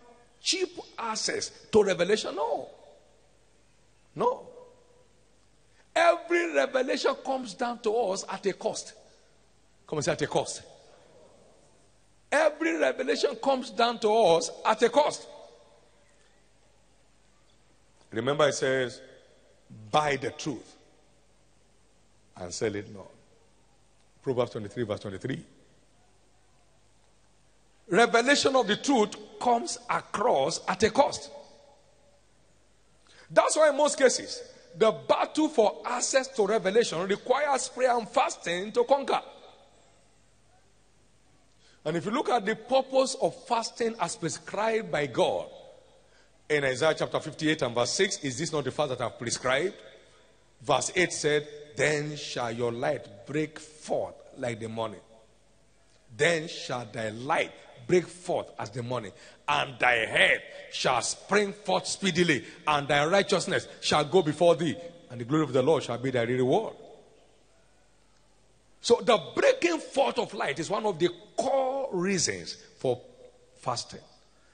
cheap 0.42 0.70
access 0.98 1.52
to 1.72 1.84
revelation? 1.84 2.36
No. 2.36 2.70
No. 4.16 4.48
Every 5.96 6.54
revelation 6.56 7.14
comes 7.24 7.54
down 7.54 7.80
to 7.80 7.92
us 7.92 8.26
at 8.28 8.46
a 8.46 8.54
cost. 8.54 8.94
Come 9.88 10.00
and 10.00 10.06
say 10.06 10.12
at 10.14 10.22
a 10.22 10.28
cost. 10.28 10.64
Every 12.34 12.76
revelation 12.80 13.36
comes 13.36 13.70
down 13.70 14.00
to 14.00 14.10
us 14.10 14.50
at 14.66 14.82
a 14.82 14.90
cost. 14.90 15.28
Remember, 18.10 18.48
it 18.48 18.56
says, 18.56 19.00
buy 19.92 20.16
the 20.16 20.32
truth 20.32 20.76
and 22.38 22.52
sell 22.52 22.74
it 22.74 22.92
not. 22.92 23.12
Proverbs 24.24 24.50
23, 24.52 24.84
verse 24.84 25.00
23. 25.02 25.46
Revelation 27.90 28.56
of 28.56 28.66
the 28.66 28.78
truth 28.78 29.16
comes 29.40 29.78
across 29.88 30.60
at 30.68 30.82
a 30.82 30.90
cost. 30.90 31.30
That's 33.30 33.56
why, 33.56 33.70
in 33.70 33.78
most 33.78 34.00
cases, 34.00 34.42
the 34.76 34.92
battle 34.92 35.50
for 35.50 35.84
access 35.86 36.30
to 36.30 36.48
revelation 36.48 37.08
requires 37.08 37.70
prayer 37.70 37.96
and 37.96 38.10
fasting 38.10 38.72
to 38.72 38.84
conquer. 38.86 39.22
And 41.86 41.98
if 41.98 42.06
you 42.06 42.12
look 42.12 42.30
at 42.30 42.46
the 42.46 42.56
purpose 42.56 43.16
of 43.22 43.36
fasting 43.46 43.96
as 44.00 44.16
prescribed 44.16 44.92
by 44.92 45.08
God 45.08 45.48
in 46.50 46.64
Isaiah 46.64 46.96
chapter 46.98 47.20
58 47.20 47.62
and 47.62 47.76
verse 47.76 47.92
6, 47.92 48.24
is 48.24 48.38
this 48.38 48.54
not 48.54 48.64
the 48.64 48.72
fast 48.72 48.90
that 48.90 49.02
I've 49.02 49.20
prescribed? 49.20 49.76
Verse 50.62 50.92
8 50.96 51.12
said, 51.12 51.48
Then 51.76 52.16
shall 52.16 52.52
your 52.52 52.72
light 52.72 53.28
break 53.28 53.60
forth 53.60 54.16
like 54.38 54.60
the 54.60 54.70
morning. 54.70 55.02
Then 56.16 56.48
shall 56.48 56.86
thy 56.86 57.10
light 57.10 57.52
break 57.86 58.08
forth 58.08 58.48
as 58.58 58.70
the 58.70 58.82
morning, 58.82 59.12
and 59.48 59.78
thy 59.78 60.06
head 60.06 60.42
shall 60.72 61.02
spring 61.02 61.52
forth 61.52 61.86
speedily, 61.86 62.46
and 62.66 62.88
thy 62.88 63.06
righteousness 63.06 63.68
shall 63.82 64.06
go 64.06 64.22
before 64.22 64.56
thee, 64.56 64.78
and 65.10 65.20
the 65.20 65.26
glory 65.26 65.44
of 65.44 65.52
the 65.52 65.62
Lord 65.62 65.84
shall 65.84 65.98
be 65.98 66.12
thy 66.12 66.24
reward. 66.24 66.76
So, 68.80 69.02
the 69.02 69.18
breaking 69.36 69.80
forth 69.80 70.20
of 70.20 70.34
light 70.34 70.60
is 70.60 70.70
one 70.70 70.86
of 70.86 71.00
the 71.00 71.10
core 71.38 71.73
reasons 71.94 72.58
for 72.78 73.00
fasting. 73.58 74.02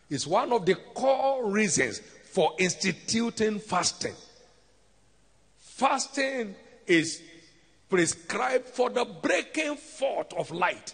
It's 0.10 0.28
one 0.28 0.52
of 0.52 0.66
the 0.66 0.76
core 0.76 1.50
reasons 1.50 2.00
for 2.32 2.54
instituting 2.60 3.60
fasting. 3.60 4.14
Fasting 5.58 6.56
is 6.86 7.22
prescribed 7.90 8.66
for 8.66 8.90
the 8.90 9.06
breaking 9.06 9.76
forth 9.76 10.34
of 10.34 10.52
light 10.52 10.94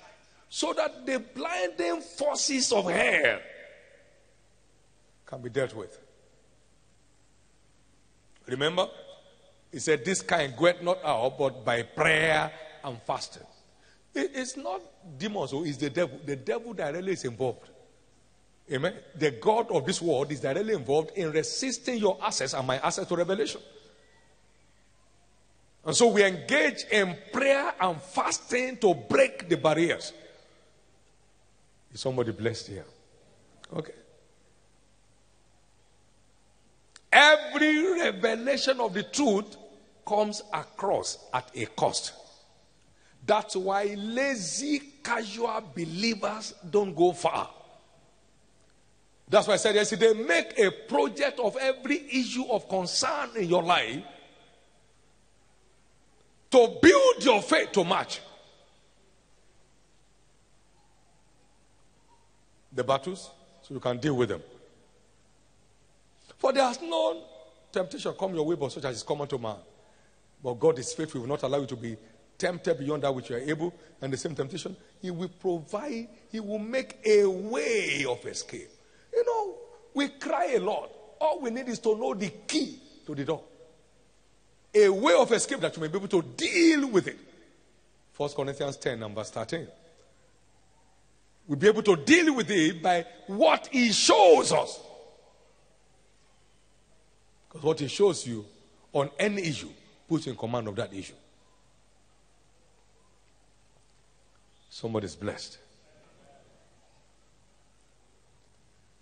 so 0.50 0.74
that 0.74 1.06
the 1.06 1.20
blinding 1.20 2.02
forces 2.02 2.72
of 2.72 2.90
hell 2.90 3.40
can 5.26 5.42
be 5.42 5.50
dealt 5.50 5.76
with. 5.76 6.00
Remember, 8.48 8.88
he 9.72 9.80
said, 9.80 10.06
This 10.06 10.22
kind 10.22 10.56
goeth 10.56 10.82
not 10.82 11.04
out 11.04 11.38
but 11.38 11.66
by 11.66 11.82
prayer 11.82 12.52
and 12.84 13.02
fasting. 13.02 13.44
It's 14.16 14.56
not 14.56 14.82
demons 15.18 15.52
oh, 15.54 15.60
who 15.60 15.66
is 15.66 15.78
the 15.78 15.90
devil. 15.90 16.20
The 16.26 16.36
devil 16.36 16.74
directly 16.74 17.14
is 17.14 17.26
involved. 17.26 17.70
Amen. 18.72 18.94
The 19.16 19.32
God 19.32 19.70
of 19.70 19.86
this 19.86 20.02
world 20.02 20.32
is 20.32 20.40
directly 20.40 20.74
involved 20.74 21.12
in 21.16 21.32
resisting 21.32 22.00
your 22.00 22.18
access 22.24 22.54
and 22.54 22.66
my 22.66 22.78
access 22.78 23.08
to 23.08 23.16
revelation. 23.16 23.62
And 25.86 25.96
so 25.96 26.08
we 26.08 26.24
engage 26.24 26.86
in 26.92 27.16
prayer 27.32 27.74
and 27.80 28.02
fasting 28.02 28.78
to 28.78 28.96
break 28.96 29.48
the 29.48 29.58
barriers. 29.58 30.14
Is 31.94 32.02
somebody 32.02 32.32
blessed 32.32 32.68
here? 32.68 32.86
Okay. 33.72 33.94
Every 37.12 38.02
revelation 38.02 38.80
of 38.80 38.94
the 38.94 39.04
truth 39.04 39.56
comes 40.06 40.42
across 40.52 41.20
at 41.34 41.52
a 41.56 41.66
cost. 41.68 42.14
That's 43.26 43.56
why 43.56 43.96
lazy, 43.98 44.80
casual 45.04 45.64
believers 45.74 46.54
don't 46.70 46.96
go 46.96 47.14
far. 47.14 47.50
That's 49.28 49.48
why 49.48 49.56
I 49.56 49.58
said 49.58 49.76
yesterday 49.76 50.14
they 50.14 50.24
make 50.24 50.60
a 50.60 50.70
project 50.70 51.40
of 51.40 51.58
every 51.60 52.06
issue 52.12 52.46
of 52.46 52.70
concern 52.70 53.30
in 53.36 53.50
your 53.50 53.64
life 53.64 54.04
to 56.52 56.78
build 56.82 57.24
your 57.24 57.42
faith 57.42 57.72
to 57.72 57.84
match. 57.84 58.22
the 62.76 62.84
battles 62.84 63.32
so 63.62 63.74
you 63.74 63.80
can 63.80 63.98
deal 63.98 64.16
with 64.16 64.30
them. 64.30 64.44
For 66.38 66.52
there 66.52 66.64
has 66.66 66.82
no 66.82 67.24
temptation 67.72 68.14
come 68.20 68.36
your 68.36 68.46
way 68.46 68.56
but 68.56 68.72
such 68.72 68.84
as 68.84 68.98
is 68.98 69.04
common 69.04 69.28
to 69.30 69.38
man. 69.38 69.56
But 70.44 70.60
God 70.60 70.78
is 70.78 70.94
faithful, 70.94 71.22
he 71.22 71.28
will 71.28 71.34
not 71.34 71.44
allow 71.44 71.60
you 71.60 71.66
to 71.66 71.76
be 71.76 71.96
tempted 72.38 72.78
beyond 72.78 73.04
that 73.04 73.14
which 73.14 73.30
you 73.30 73.36
are 73.36 73.40
able, 73.40 73.74
and 74.02 74.12
the 74.12 74.18
same 74.18 74.36
temptation, 74.36 74.76
He 75.02 75.12
will 75.12 75.30
provide, 75.30 76.08
He 76.32 76.40
will 76.40 76.60
make 76.60 77.00
a 77.06 77.26
way 77.26 78.06
of 78.08 78.26
escape. 78.26 78.70
You 79.14 79.26
know, 79.26 79.56
we 79.94 80.10
cry 80.10 80.54
a 80.56 80.60
lot. 80.60 80.92
All 81.20 81.40
we 81.42 81.50
need 81.50 81.68
is 81.68 81.80
to 81.80 81.98
know 81.98 82.14
the 82.14 82.30
key 82.48 82.80
to 83.06 83.16
the 83.16 83.24
door. 83.24 83.44
A 84.74 84.90
way 84.90 85.14
of 85.14 85.32
escape 85.32 85.62
that 85.62 85.76
you 85.76 85.82
may 85.82 85.88
be 85.88 85.98
able 85.98 86.10
to 86.10 86.22
deal 86.22 86.90
with 86.90 87.08
it. 87.08 87.18
1 88.18 88.30
Corinthians 88.30 88.78
10 88.78 89.04
and 89.04 89.16
verse 89.16 89.32
13. 89.32 89.68
We'll 91.48 91.60
be 91.60 91.68
able 91.68 91.84
to 91.84 91.96
deal 91.96 92.36
with 92.36 92.50
it 92.50 92.82
by 92.82 93.06
what 93.28 93.68
He 93.72 93.92
shows 93.92 94.52
us. 94.52 94.80
Because 97.48 97.64
what 97.64 97.80
He 97.80 97.88
shows 97.88 98.26
you 98.28 98.46
on 98.92 99.10
any 99.18 99.44
issue 99.44 99.70
puts 100.08 100.26
you 100.26 100.34
in 100.34 100.38
command 100.38 100.68
of 100.68 100.76
that 100.76 100.94
issue. 100.94 101.14
Somebody's 104.76 105.16
blessed. 105.16 105.58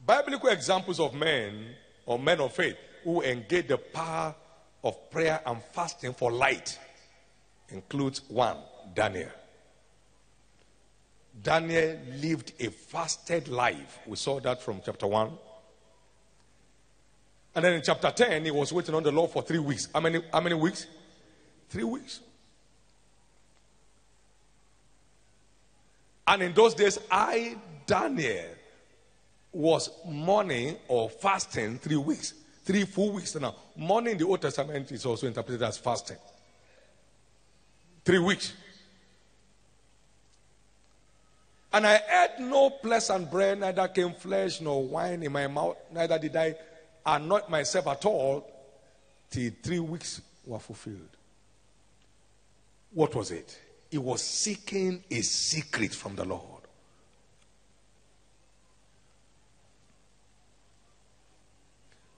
Biblical 0.06 0.50
examples 0.50 1.00
of 1.00 1.16
men 1.16 1.66
or 2.06 2.20
men 2.20 2.42
of 2.42 2.54
faith 2.54 2.78
who 3.04 3.24
engage 3.24 3.70
the 3.70 3.80
power 3.80 4.36
of 4.84 5.10
prayer 5.10 5.42
and 5.44 5.64
fasting 5.74 6.14
for 6.14 6.32
light 6.32 6.78
includes 7.70 8.22
one, 8.28 8.58
Daniel. 8.94 9.32
Daniel 11.42 11.98
lived 12.18 12.54
a 12.60 12.70
fasted 12.70 13.48
life. 13.48 13.98
We 14.06 14.16
saw 14.18 14.40
that 14.42 14.62
from 14.62 14.80
chapter 14.86 15.08
1. 15.08 15.32
And 17.56 17.66
then 17.66 17.74
in 17.74 17.82
chapter 17.82 18.12
10, 18.12 18.46
he 18.46 18.52
was 18.52 18.72
waiting 18.72 18.94
on 18.94 19.02
the 19.02 19.12
Lord 19.12 19.32
for 19.32 19.42
three 19.42 19.58
weeks. 19.58 19.90
How 19.92 20.02
many, 20.02 20.22
how 20.32 20.42
many 20.42 20.54
weeks? 20.54 20.86
Three 21.68 21.84
weeks. 21.84 22.20
And 26.28 26.42
in 26.42 26.54
those 26.54 26.74
days, 26.74 27.00
I, 27.12 27.58
Daniel, 27.86 28.46
was 29.52 29.90
mourning 30.06 30.78
or 30.88 31.10
fasting 31.10 31.78
three 31.78 31.98
weeks. 31.98 32.34
Three 32.64 32.86
full 32.86 33.12
weeks. 33.12 33.36
Now, 33.36 33.56
mourning 33.76 34.14
in 34.14 34.18
the 34.18 34.26
Old 34.26 34.42
Testament 34.42 34.92
is 34.92 35.06
also 35.06 35.28
interpreted 35.28 35.62
as 35.62 35.78
fasting. 35.78 36.18
Three 38.06 38.20
weeks. 38.20 38.54
And 41.74 41.88
I 41.88 41.96
ate 41.96 42.40
no 42.40 42.70
pleasant 42.70 43.32
bread, 43.32 43.60
neither 43.60 43.88
came 43.88 44.14
flesh 44.14 44.62
nor 44.62 44.84
wine 44.84 45.24
in 45.24 45.32
my 45.32 45.48
mouth, 45.48 45.76
neither 45.92 46.20
did 46.20 46.36
I 46.36 46.56
anoint 47.04 47.50
myself 47.50 47.88
at 47.88 48.06
all 48.06 48.48
till 49.32 49.52
three 49.64 49.80
weeks 49.80 50.22
were 50.46 50.60
fulfilled. 50.60 51.18
What 52.92 53.16
was 53.16 53.32
it? 53.32 53.58
He 53.94 54.00
was 54.00 54.24
seeking 54.24 55.04
a 55.12 55.22
secret 55.22 55.94
from 55.94 56.16
the 56.16 56.26
Lord. 56.26 56.64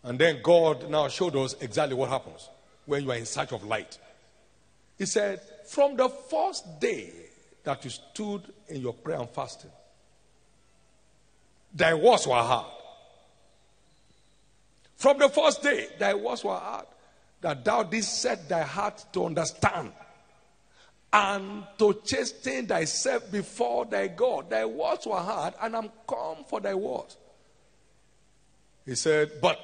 And 0.02 0.18
then 0.18 0.40
God 0.42 0.90
now 0.90 1.10
showed 1.10 1.36
us 1.36 1.54
exactly 1.60 1.94
what 1.94 2.08
happens 2.08 2.48
when 2.86 3.04
you 3.04 3.12
are 3.12 3.18
in 3.18 3.26
search 3.26 3.52
of 3.52 3.66
light. 3.66 3.98
He 4.98 5.06
said, 5.06 5.42
From 5.68 5.98
the 5.98 6.08
first 6.08 6.80
day 6.80 7.12
that 7.66 7.84
you 7.84 7.90
stood 7.90 8.44
in 8.70 8.80
your 8.80 8.94
prayer 8.94 9.20
and 9.20 9.30
fasting. 9.30 9.72
Thy 11.74 11.94
words 11.94 12.26
were 12.26 12.36
hard. 12.36 12.72
From 14.96 15.20
the 15.20 15.28
first 15.28 15.62
day, 15.62 15.88
thy 16.00 16.14
words 16.14 16.42
were 16.42 16.56
hard, 16.56 16.86
that 17.42 17.66
thou 17.66 17.84
didst 17.84 18.22
set 18.22 18.48
thy 18.48 18.62
heart 18.62 19.04
to 19.12 19.26
understand 19.26 19.92
and 21.16 21.64
to 21.78 21.94
chasten 22.04 22.68
thyself 22.68 23.32
before 23.32 23.86
thy 23.86 24.08
God. 24.08 24.50
Thy 24.50 24.66
words 24.66 25.08
were 25.08 25.16
hard, 25.16 25.54
and 25.62 25.74
I'm 25.78 25.90
come 26.08 26.44
for 26.46 26.60
thy 26.60 26.74
words. 26.74 27.16
He 28.86 28.96
said, 28.96 29.32
But 29.42 29.58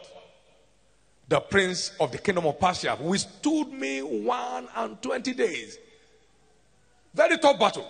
the 1.28 1.42
prince 1.42 1.92
of 2.00 2.14
the 2.14 2.20
kingdom 2.20 2.46
of 2.46 2.58
Persia 2.58 2.98
withstood 3.02 3.68
me 3.70 4.02
one 4.02 4.68
and 4.76 5.02
twenty 5.02 5.34
days 5.34 5.78
Very 7.14 7.38
tough 7.38 7.60
battle. 7.60 7.90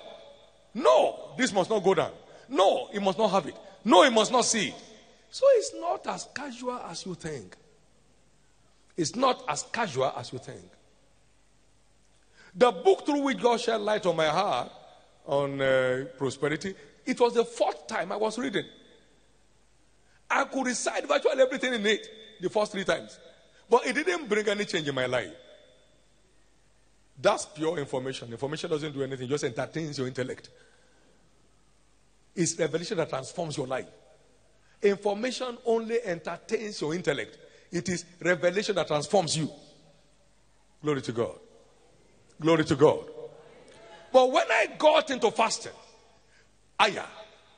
No, 0.74 1.34
this 1.38 1.54
must 1.54 1.70
not 1.70 1.84
go 1.84 1.94
down. 1.94 2.12
No, 2.50 2.88
he 2.92 2.98
must 3.00 3.20
not 3.20 3.30
have 3.30 3.46
it. 3.46 3.56
No, 3.86 4.04
he 4.04 4.10
must 4.10 4.32
not 4.32 4.46
see 4.46 4.70
it. 4.70 4.76
So 5.30 5.46
it's 5.52 5.74
not 5.76 6.08
as 6.08 6.28
casual 6.34 6.80
as 6.90 7.06
you 7.06 7.14
think. 7.14 7.56
It's 8.98 9.16
not 9.16 9.44
as 9.48 9.64
casual 9.72 10.12
as 10.18 10.34
you 10.34 10.40
think. 10.40 10.64
The 12.56 12.72
book 12.72 13.06
through 13.06 13.22
which 13.22 13.42
God 13.42 13.60
shed 13.62 13.82
light 13.82 14.06
on 14.06 14.16
my 14.16 14.28
heart 14.28 14.72
on 15.26 15.62
uh, 15.62 16.06
prosperity, 16.18 16.76
it 17.06 17.20
was 17.20 17.34
the 17.34 17.46
fourth 17.46 17.88
time 17.88 18.12
I 18.12 18.18
was 18.18 18.38
reading. 18.38 18.66
I 20.30 20.46
could 20.46 20.66
recite 20.66 21.08
virtually 21.08 21.42
everything 21.42 21.74
in 21.74 21.86
it 21.86 22.08
the 22.42 22.50
first 22.50 22.72
three 22.72 22.84
times, 22.84 23.20
but 23.70 23.86
it 23.86 23.94
didn't 23.94 24.28
bring 24.28 24.48
any 24.48 24.66
change 24.66 24.88
in 24.88 24.96
my 24.96 25.06
life. 25.06 25.32
That's 27.22 27.46
pure 27.46 27.78
information. 27.78 28.32
Information 28.32 28.70
doesn't 28.70 28.94
do 28.94 29.04
anything, 29.04 29.28
just 29.28 29.44
entertains 29.44 29.98
your 29.98 30.08
intellect. 30.08 30.50
It's 32.36 32.58
revelation 32.58 32.98
that 32.98 33.10
transforms 33.10 33.58
your 33.58 33.68
life. 33.68 33.88
Information 34.82 35.58
only 35.66 36.02
entertains 36.04 36.82
your 36.82 36.96
intellect. 36.96 37.38
It 37.72 37.88
is 37.90 38.06
revelation 38.20 38.76
that 38.76 38.88
transforms 38.88 39.38
you. 39.38 39.50
Glory 40.82 41.02
to 41.02 41.12
God. 41.12 41.38
Glory 42.42 42.66
to 42.66 42.76
God. 42.76 43.06
But 44.12 44.32
when 44.32 44.52
I 44.52 44.68
got 44.78 45.10
into 45.12 45.30
fasting, 45.32 45.72
aya, 46.80 47.06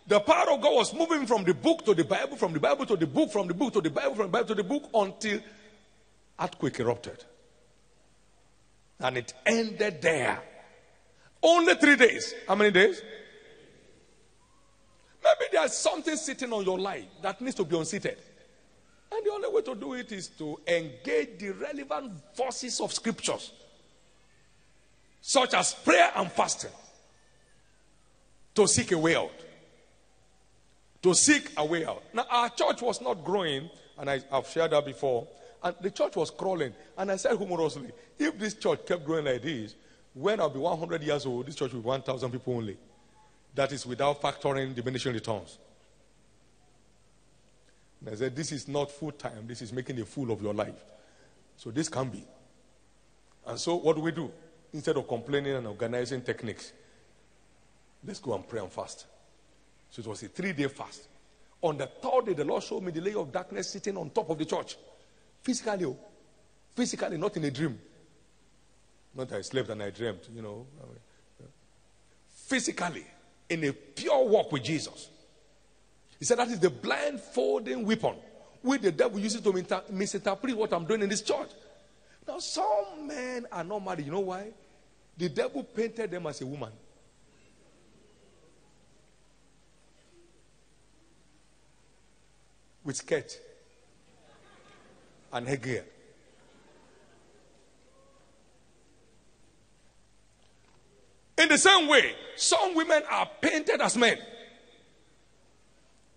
the 0.05 0.19
power 0.19 0.51
of 0.51 0.61
God 0.61 0.75
was 0.75 0.93
moving 0.93 1.25
from 1.25 1.45
the 1.45 1.53
book 1.53 1.85
to 1.85 1.93
the 1.93 2.03
Bible, 2.03 2.35
from 2.35 2.51
the 2.51 2.59
Bible 2.59 2.85
to 2.87 2.97
the 2.97 3.07
book, 3.07 3.31
from 3.31 3.47
the 3.47 3.53
book 3.53 3.73
to 3.73 3.81
the 3.81 3.89
Bible, 3.89 4.15
from 4.15 4.25
the 4.25 4.31
Bible 4.31 4.47
to 4.49 4.55
the 4.55 4.63
book 4.63 4.89
until 4.93 5.39
earthquake 6.39 6.79
erupted. 6.81 7.23
And 8.99 9.17
it 9.17 9.33
ended 9.45 10.01
there. 10.01 10.41
Only 11.41 11.75
three 11.75 11.95
days. 11.95 12.33
How 12.47 12.55
many 12.55 12.71
days? 12.71 13.01
Maybe 15.23 15.45
there's 15.53 15.73
something 15.73 16.17
sitting 16.17 16.51
on 16.51 16.65
your 16.65 16.77
life 16.77 17.05
that 17.21 17.39
needs 17.41 17.55
to 17.55 17.63
be 17.63 17.77
unseated. 17.77 18.17
And 19.11 19.25
the 19.25 19.31
only 19.31 19.49
way 19.49 19.61
to 19.61 19.75
do 19.75 19.93
it 19.93 20.11
is 20.11 20.27
to 20.39 20.59
engage 20.67 21.39
the 21.39 21.51
relevant 21.51 22.13
forces 22.33 22.81
of 22.81 22.91
scriptures, 22.91 23.53
such 25.25 25.53
as 25.53 25.73
prayer 25.73 26.11
and 26.17 26.29
fasting, 26.29 26.69
to 28.53 28.67
seek 28.67 28.91
a 28.91 28.97
way 28.97 29.15
out. 29.15 29.31
To 31.01 31.15
seek 31.15 31.49
a 31.55 31.65
way 31.65 31.85
out. 31.85 32.03
Now, 32.13 32.25
our 32.29 32.49
church 32.49 32.81
was 32.81 32.99
not 33.01 33.23
growing, 33.23 33.69
and 33.97 34.09
I, 34.09 34.21
have 34.29 34.49
shared 34.49 34.71
that 34.71 34.85
before, 34.85 35.25
and 35.63 35.73
the 35.79 35.91
church 35.91 36.17
was 36.17 36.29
crawling. 36.29 36.73
And 36.97 37.09
I 37.09 37.15
said 37.15 37.37
humorously, 37.37 37.91
if 38.19 38.37
this 38.37 38.53
church 38.53 38.85
kept 38.85 39.05
growing 39.05 39.23
like 39.23 39.41
this, 39.41 39.75
when 40.13 40.41
I'll 40.41 40.49
be 40.49 40.59
100 40.59 41.01
years 41.01 41.25
old, 41.25 41.47
this 41.47 41.55
church 41.55 41.71
will 41.71 41.79
be 41.79 41.87
1,000 41.87 42.29
people 42.29 42.55
only. 42.55 42.77
That 43.55 43.71
is 43.71 43.85
without 43.85 44.21
factoring 44.21 44.75
diminishing 44.75 45.13
returns. 45.13 45.57
And 48.01 48.13
I 48.13 48.15
said, 48.17 48.35
This 48.35 48.51
is 48.51 48.67
not 48.67 48.91
full 48.91 49.13
time, 49.13 49.47
this 49.47 49.61
is 49.61 49.71
making 49.71 50.01
a 50.01 50.05
fool 50.05 50.31
of 50.31 50.41
your 50.41 50.53
life. 50.53 50.83
So 51.55 51.71
this 51.71 51.87
can 51.87 52.09
be. 52.09 52.25
And 53.47 53.57
so 53.57 53.75
what 53.75 53.95
do 53.95 54.01
we 54.01 54.11
do? 54.11 54.29
Instead 54.73 54.97
of 54.97 55.07
complaining 55.07 55.53
and 55.53 55.67
organizing 55.67 56.21
techniques, 56.21 56.73
let's 58.05 58.19
go 58.19 58.33
and 58.33 58.47
pray 58.47 58.59
and 58.59 58.71
fast. 58.71 59.05
So 59.89 60.01
it 60.01 60.07
was 60.07 60.23
a 60.23 60.27
three 60.27 60.53
day 60.53 60.67
fast. 60.67 61.07
On 61.61 61.77
the 61.77 61.85
third 61.85 62.25
day, 62.25 62.33
the 62.33 62.43
Lord 62.43 62.63
showed 62.63 62.83
me 62.83 62.91
the 62.91 62.99
layer 62.99 63.19
of 63.19 63.31
darkness 63.31 63.69
sitting 63.69 63.95
on 63.95 64.09
top 64.09 64.29
of 64.29 64.37
the 64.37 64.45
church. 64.45 64.75
Physically, 65.43 65.85
oh. 65.85 65.97
physically, 66.75 67.17
not 67.17 67.37
in 67.37 67.43
a 67.45 67.51
dream. 67.51 67.79
Not 69.15 69.29
that 69.29 69.37
I 69.37 69.41
slept 69.41 69.69
and 69.69 69.83
I 69.83 69.91
dreamt, 69.91 70.27
you 70.35 70.41
know. 70.41 70.65
Physically, 72.29 73.05
in 73.49 73.63
a 73.63 73.71
pure 73.71 74.25
walk 74.25 74.51
with 74.51 74.63
Jesus. 74.63 75.09
He 76.19 76.25
said 76.25 76.39
that 76.39 76.49
is 76.49 76.59
the 76.59 76.69
blindfolding 76.69 77.85
weapon 77.85 78.15
which 78.61 78.81
the 78.81 78.91
devil 78.91 79.19
uses 79.19 79.41
to 79.41 79.83
misinterpret 79.91 80.55
what 80.57 80.73
I'm 80.73 80.85
doing 80.85 81.01
in 81.01 81.09
this 81.09 81.21
church. 81.21 81.49
Now, 82.27 82.39
some 82.39 83.07
men 83.07 83.45
are 83.51 83.63
not 83.63 83.83
married. 83.83 84.05
You 84.05 84.13
know 84.13 84.21
why? 84.21 84.51
The 85.17 85.29
devil 85.29 85.63
painted 85.63 86.11
them 86.11 86.27
as 86.27 86.41
a 86.41 86.45
woman. 86.45 86.71
With 92.83 92.97
skirt 92.97 93.39
and 95.31 95.47
headgear. 95.47 95.85
In 101.37 101.49
the 101.49 101.57
same 101.57 101.87
way, 101.87 102.15
some 102.35 102.75
women 102.75 103.03
are 103.09 103.27
painted 103.41 103.81
as 103.81 103.97
men 103.97 104.17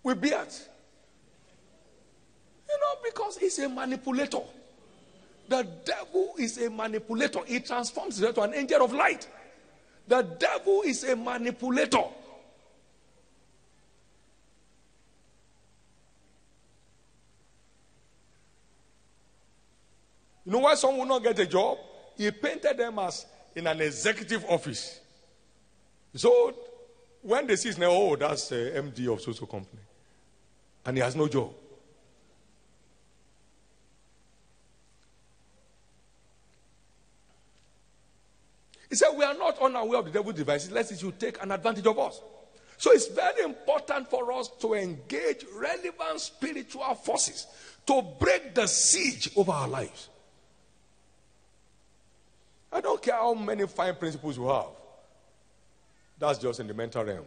with 0.03 0.21
beards. 0.21 0.67
You 2.69 2.77
know, 2.79 3.01
because 3.03 3.37
he's 3.37 3.59
a 3.59 3.69
manipulator. 3.69 4.43
The 5.47 5.63
devil 5.85 6.33
is 6.37 6.57
a 6.57 6.69
manipulator. 6.69 7.39
He 7.45 7.59
transforms 7.61 8.17
himself 8.17 8.35
to 8.35 8.41
an 8.41 8.53
angel 8.53 8.83
of 8.83 8.93
light. 8.93 9.27
The 10.07 10.21
devil 10.21 10.81
is 10.83 11.03
a 11.03 11.15
manipulator. 11.15 12.03
You 20.45 20.53
know 20.53 20.59
why 20.59 20.75
some 20.75 20.97
will 20.97 21.05
not 21.05 21.23
get 21.23 21.37
a 21.39 21.45
job? 21.45 21.77
He 22.15 22.31
painted 22.31 22.77
them 22.77 22.99
as 22.99 23.25
in 23.53 23.67
an 23.67 23.81
executive 23.81 24.45
office. 24.45 25.01
So 26.15 26.55
when 27.21 27.47
they 27.47 27.57
see 27.57 27.73
oh, 27.83 28.15
that's 28.15 28.51
uh, 28.51 28.55
MD 28.75 29.11
of 29.11 29.19
social 29.19 29.45
company, 29.45 29.81
and 30.85 30.95
he 30.95 31.03
has 31.03 31.15
no 31.17 31.27
job. 31.27 31.53
He 38.89 38.95
said, 38.95 39.09
We 39.15 39.23
are 39.23 39.33
not 39.33 39.59
unaware 39.59 39.99
of 39.99 40.05
the 40.05 40.11
devil's 40.11 40.35
devices, 40.35 40.71
lest 40.71 40.91
it 40.91 40.99
should 40.99 41.19
take 41.19 41.41
an 41.41 41.51
advantage 41.51 41.85
of 41.85 41.99
us. 41.99 42.21
So 42.77 42.91
it's 42.91 43.07
very 43.07 43.43
important 43.43 44.09
for 44.09 44.31
us 44.33 44.49
to 44.61 44.75
engage 44.75 45.45
relevant 45.55 46.21
spiritual 46.21 46.93
forces 46.95 47.47
to 47.87 48.03
break 48.19 48.53
the 48.53 48.67
siege 48.67 49.31
over 49.35 49.51
our 49.51 49.67
lives. 49.67 50.09
I 52.71 52.81
don't 52.81 53.01
care 53.01 53.15
how 53.15 53.33
many 53.33 53.65
fine 53.65 53.95
principles 53.95 54.37
you 54.37 54.47
have. 54.47 54.67
That's 56.19 56.37
just 56.37 56.59
in 56.59 56.67
the 56.67 56.73
mental 56.73 57.03
realm. 57.03 57.25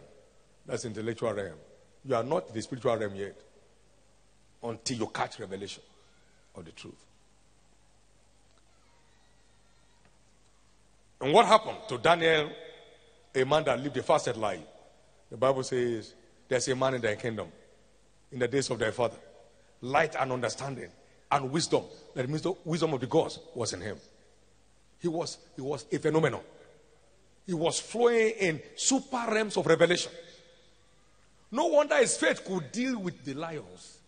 That's 0.65 0.85
intellectual 0.85 1.33
realm. 1.33 1.57
You 2.05 2.15
are 2.15 2.23
not 2.23 2.47
in 2.47 2.53
the 2.53 2.61
spiritual 2.61 2.95
realm 2.95 3.15
yet 3.15 3.35
until 4.63 4.97
you 4.97 5.07
catch 5.07 5.39
revelation 5.39 5.83
of 6.55 6.65
the 6.65 6.71
truth. 6.71 7.10
And 11.21 11.31
what 11.33 11.45
happened 11.45 11.77
to 11.87 11.97
Daniel, 11.97 12.49
a 13.33 13.45
man 13.45 13.63
that 13.65 13.79
lived 13.79 13.95
a 13.97 14.03
fasted 14.03 14.37
life? 14.37 14.59
The 15.29 15.37
Bible 15.37 15.63
says 15.63 16.13
there's 16.47 16.67
a 16.67 16.75
man 16.75 16.95
in 16.95 17.01
thy 17.01 17.15
kingdom 17.15 17.47
in 18.31 18.39
the 18.39 18.47
days 18.47 18.69
of 18.69 18.79
thy 18.79 18.91
father. 18.91 19.17
Light 19.81 20.15
and 20.19 20.31
understanding 20.31 20.89
and 21.31 21.51
wisdom. 21.51 21.83
That 22.15 22.27
means 22.27 22.41
the 22.41 22.53
wisdom 22.65 22.93
of 22.93 22.99
the 22.99 23.07
gods 23.07 23.39
was 23.55 23.73
in 23.73 23.81
him. 23.81 23.97
He 24.99 25.07
was, 25.07 25.37
he 25.55 25.61
was 25.61 25.85
a 25.91 25.97
phenomenon. 25.99 26.41
He 27.45 27.53
was 27.53 27.79
flowing 27.79 28.33
in 28.39 28.61
super 28.75 29.25
realms 29.29 29.57
of 29.57 29.65
revelation. 29.65 30.11
No 31.51 31.67
wonder 31.67 31.97
his 31.97 32.17
faith 32.17 32.45
could 32.45 32.71
deal 32.71 32.99
with 32.99 33.23
the 33.23 33.33
lions. 33.33 33.99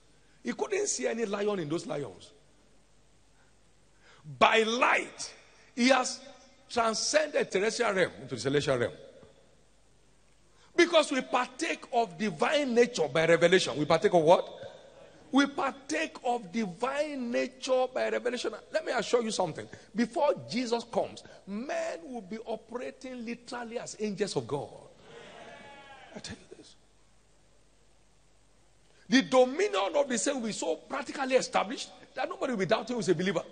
He 0.44 0.54
couldn't 0.54 0.88
see 0.88 1.08
any 1.08 1.26
lion 1.26 1.60
in 1.60 1.70
those 1.70 1.86
lions. 1.86 2.32
By 4.40 4.64
light, 4.64 5.34
he 5.76 5.90
has 5.90 6.20
transcended 6.74 7.52
terrestrial 7.52 7.94
realm 7.94 8.12
into 8.22 8.36
the 8.36 8.42
celestial 8.42 8.78
realm. 8.78 8.94
Because 10.76 11.12
we 11.12 11.22
partake 11.22 11.86
of 11.94 12.18
divine 12.18 12.74
nature 12.74 13.08
by 13.08 13.28
revelation. 13.28 13.78
We 13.78 13.86
partake 13.86 14.14
of 14.14 14.24
what? 14.24 14.50
We 15.32 15.46
partake 15.46 16.18
of 16.26 16.52
divine 16.52 17.32
nature 17.32 17.86
by 17.94 18.10
revelation. 18.10 18.54
Let 18.72 18.86
me 18.86 18.92
assure 18.92 19.22
you 19.22 19.32
something. 19.32 19.68
Before 19.96 20.34
Jesus 20.50 20.84
comes, 20.92 21.24
men 21.46 22.00
will 22.06 22.22
be 22.22 22.40
operating 22.46 23.24
literally 23.24 23.80
as 23.80 23.96
angels 24.00 24.36
of 24.36 24.48
God. 24.48 24.70
I 26.16 26.20
tell 26.20 26.36
you 26.36 26.58
this. 26.58 26.76
The 29.10 29.22
dominion 29.24 29.96
of 29.96 30.10
the 30.10 30.18
saint 30.18 30.38
will 30.38 30.48
be 30.48 30.54
so 30.54 30.76
practically 30.76 31.36
established 31.36 31.90
that 32.16 32.28
nobody 32.30 32.54
will 32.54 32.60
be 32.60 32.66
doubting 32.66 32.96
who's 32.96 33.10
a 33.10 33.16
believer. 33.16 33.44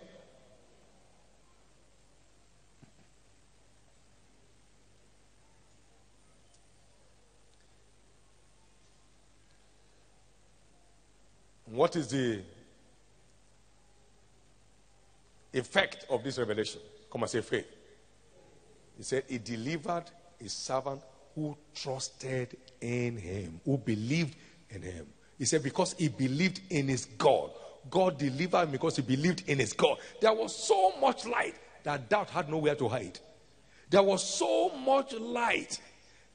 What 11.81 11.95
is 11.95 12.09
the 12.09 12.41
effect 15.51 16.05
of 16.11 16.23
this 16.23 16.37
revelation? 16.37 16.79
Come 17.11 17.23
and 17.23 17.31
say 17.31 17.41
faith. 17.41 17.65
He 18.95 19.01
said, 19.01 19.23
He 19.27 19.39
delivered 19.39 20.03
a 20.39 20.47
servant 20.47 21.01
who 21.33 21.57
trusted 21.73 22.55
in 22.79 23.17
him, 23.17 23.59
who 23.65 23.79
believed 23.79 24.35
in 24.69 24.83
him. 24.83 25.07
He 25.39 25.45
said, 25.45 25.63
because 25.63 25.95
he 25.97 26.07
believed 26.09 26.61
in 26.69 26.87
his 26.87 27.05
God. 27.05 27.49
God 27.89 28.19
delivered 28.19 28.65
him 28.65 28.71
because 28.73 28.97
he 28.97 29.01
believed 29.01 29.49
in 29.49 29.57
his 29.57 29.73
God. 29.73 29.97
There 30.21 30.33
was 30.35 30.55
so 30.55 30.99
much 30.99 31.25
light 31.25 31.55
that 31.81 32.07
doubt 32.07 32.29
had 32.29 32.47
nowhere 32.47 32.75
to 32.75 32.89
hide. 32.89 33.17
There 33.89 34.03
was 34.03 34.23
so 34.23 34.69
much 34.69 35.13
light. 35.13 35.81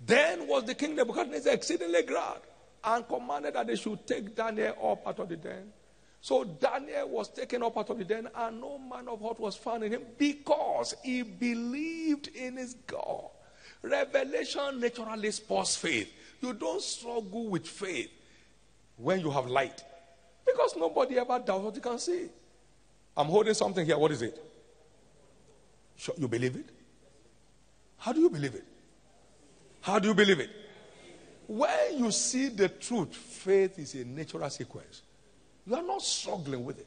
Then 0.04 0.48
was 0.48 0.64
the 0.64 0.74
king 0.74 0.96
Nebuchadnezzar 0.96 1.52
exceedingly 1.52 2.02
glad 2.02 2.40
and 2.86 3.06
commanded 3.08 3.54
that 3.54 3.66
they 3.66 3.76
should 3.76 4.06
take 4.06 4.34
Daniel 4.34 4.74
up 4.82 5.06
out 5.06 5.18
of 5.18 5.28
the 5.28 5.36
den. 5.36 5.72
So 6.20 6.44
Daniel 6.44 7.08
was 7.08 7.28
taken 7.28 7.62
up 7.62 7.76
out 7.76 7.90
of 7.90 7.98
the 7.98 8.04
den, 8.04 8.28
and 8.34 8.60
no 8.60 8.78
man 8.78 9.08
of 9.08 9.20
hurt 9.20 9.38
was 9.38 9.56
found 9.56 9.84
in 9.84 9.92
him 9.92 10.02
because 10.16 10.94
he 11.02 11.22
believed 11.22 12.28
in 12.28 12.56
his 12.56 12.74
God. 12.86 13.28
Revelation 13.82 14.80
naturally 14.80 15.30
spurs 15.30 15.76
faith. 15.76 16.12
You 16.40 16.52
don't 16.54 16.82
struggle 16.82 17.48
with 17.48 17.66
faith 17.66 18.10
when 18.96 19.20
you 19.20 19.30
have 19.30 19.46
light 19.46 19.84
because 20.44 20.74
nobody 20.76 21.18
ever 21.18 21.38
doubts 21.38 21.64
what 21.64 21.74
you 21.74 21.80
can 21.80 21.98
see. 21.98 22.28
I'm 23.16 23.26
holding 23.26 23.54
something 23.54 23.84
here. 23.84 23.98
What 23.98 24.12
is 24.12 24.22
it? 24.22 24.42
You 26.18 26.28
believe 26.28 26.56
it? 26.56 26.66
How 27.98 28.12
do 28.12 28.20
you 28.20 28.30
believe 28.30 28.54
it? 28.54 28.64
How 29.80 29.98
do 29.98 30.08
you 30.08 30.14
believe 30.14 30.40
it? 30.40 30.50
When 31.46 31.98
you 31.98 32.10
see 32.10 32.48
the 32.48 32.68
truth, 32.68 33.14
faith 33.14 33.78
is 33.78 33.94
a 33.94 34.04
natural 34.04 34.50
sequence. 34.50 35.02
You 35.66 35.74
are 35.76 35.82
not 35.82 36.02
struggling 36.02 36.64
with 36.64 36.78
it. 36.78 36.86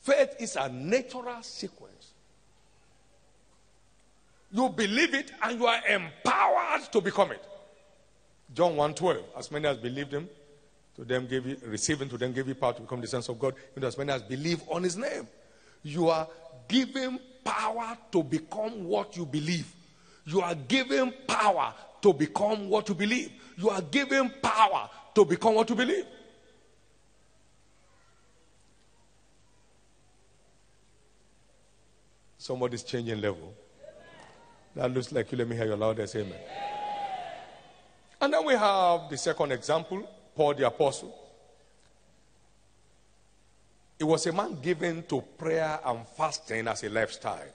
Faith 0.00 0.36
is 0.40 0.56
a 0.56 0.68
natural 0.68 1.42
sequence. 1.42 2.10
You 4.50 4.68
believe 4.68 5.14
it 5.14 5.32
and 5.42 5.58
you 5.58 5.66
are 5.66 5.80
empowered 5.86 6.92
to 6.92 7.00
become 7.00 7.32
it. 7.32 7.42
John 8.54 8.76
1:12. 8.76 9.24
As 9.36 9.50
many 9.50 9.66
as 9.66 9.78
believed 9.78 10.12
him, 10.12 10.28
to 10.96 11.04
them 11.04 11.26
gave 11.26 11.46
you, 11.46 11.56
receiving 11.64 12.08
to 12.10 12.18
them 12.18 12.32
gave 12.32 12.46
you 12.46 12.54
power 12.54 12.74
to 12.74 12.82
become 12.82 13.00
the 13.00 13.06
sons 13.06 13.28
of 13.30 13.38
God. 13.38 13.54
And 13.74 13.84
as 13.84 13.96
many 13.96 14.12
as 14.12 14.22
believe 14.22 14.62
on 14.68 14.82
his 14.82 14.96
name. 14.96 15.26
You 15.82 16.08
are 16.10 16.28
given 16.68 17.18
power 17.42 17.96
to 18.12 18.22
become 18.22 18.84
what 18.84 19.16
you 19.16 19.24
believe. 19.24 19.72
You 20.26 20.42
are 20.42 20.54
given 20.54 21.12
power 21.26 21.74
to 22.02 22.12
become 22.12 22.68
what 22.68 22.88
you 22.88 22.94
believe. 22.94 23.32
You 23.56 23.70
are 23.70 23.82
given 23.82 24.30
power 24.42 24.88
to 25.14 25.24
become 25.24 25.54
what 25.54 25.68
you 25.68 25.76
believe. 25.76 26.06
Somebody's 32.38 32.82
changing 32.82 33.20
level. 33.20 33.54
That 34.74 34.92
looks 34.92 35.12
like 35.12 35.30
you. 35.30 35.38
Let 35.38 35.48
me 35.48 35.54
hear 35.54 35.66
your 35.66 35.76
loudest 35.76 36.16
amen. 36.16 36.38
And 38.20 38.32
then 38.32 38.44
we 38.44 38.54
have 38.54 39.10
the 39.10 39.16
second 39.16 39.52
example 39.52 40.08
Paul 40.34 40.54
the 40.54 40.66
Apostle. 40.66 41.14
He 43.98 44.04
was 44.04 44.26
a 44.26 44.32
man 44.32 44.60
given 44.60 45.04
to 45.04 45.20
prayer 45.20 45.78
and 45.84 46.06
fasting 46.16 46.66
as 46.66 46.82
a 46.82 46.88
lifestyle. 46.88 47.46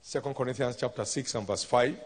Second 0.00 0.34
Corinthians 0.34 0.76
chapter 0.76 1.04
6 1.04 1.34
and 1.34 1.46
verse 1.46 1.64
5. 1.64 1.96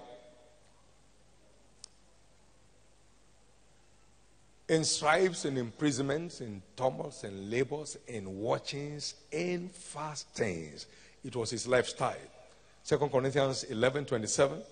In 4.73 4.85
stripes 4.85 5.45
and 5.45 5.59
imprisonments, 5.59 6.41
in 6.41 6.63
tumults 6.75 7.25
and 7.25 7.51
labors, 7.51 7.99
in 8.09 8.39
watchings, 8.39 9.17
in 9.31 9.69
fastings. 9.69 10.87
It 11.23 11.37
was 11.37 11.51
his 11.51 11.69
lifestyle. 11.69 12.17
Second 12.83 13.11
Corinthians 13.11 13.65
11 13.65 14.07
27 14.07 14.63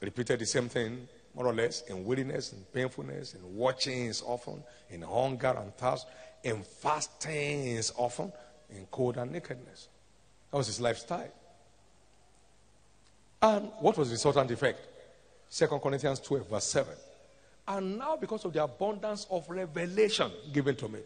repeated 0.00 0.40
the 0.40 0.46
same 0.46 0.68
thing, 0.68 1.06
more 1.36 1.46
or 1.46 1.54
less, 1.54 1.82
in 1.82 2.04
weariness, 2.04 2.52
in 2.52 2.58
painfulness, 2.74 3.34
in 3.34 3.56
watchings 3.56 4.24
often, 4.26 4.60
in 4.90 5.02
hunger 5.02 5.56
and 5.56 5.72
thirst, 5.76 6.08
in 6.42 6.64
fastings 6.64 7.92
often, 7.96 8.32
in 8.70 8.88
cold 8.90 9.18
and 9.18 9.30
nakedness. 9.30 9.86
That 10.50 10.56
was 10.56 10.66
his 10.66 10.80
lifestyle. 10.80 11.32
And 13.40 13.70
what 13.78 13.96
was 13.96 14.08
the 14.08 14.14
resultant 14.14 14.50
effect? 14.50 14.80
Second 15.48 15.78
Corinthians 15.78 16.18
12, 16.18 16.50
verse 16.50 16.64
7. 16.64 16.92
And 17.68 17.98
now, 17.98 18.16
because 18.16 18.46
of 18.46 18.54
the 18.54 18.64
abundance 18.64 19.26
of 19.30 19.48
revelation 19.50 20.32
given 20.52 20.74
to 20.76 20.88
me, 20.88 21.00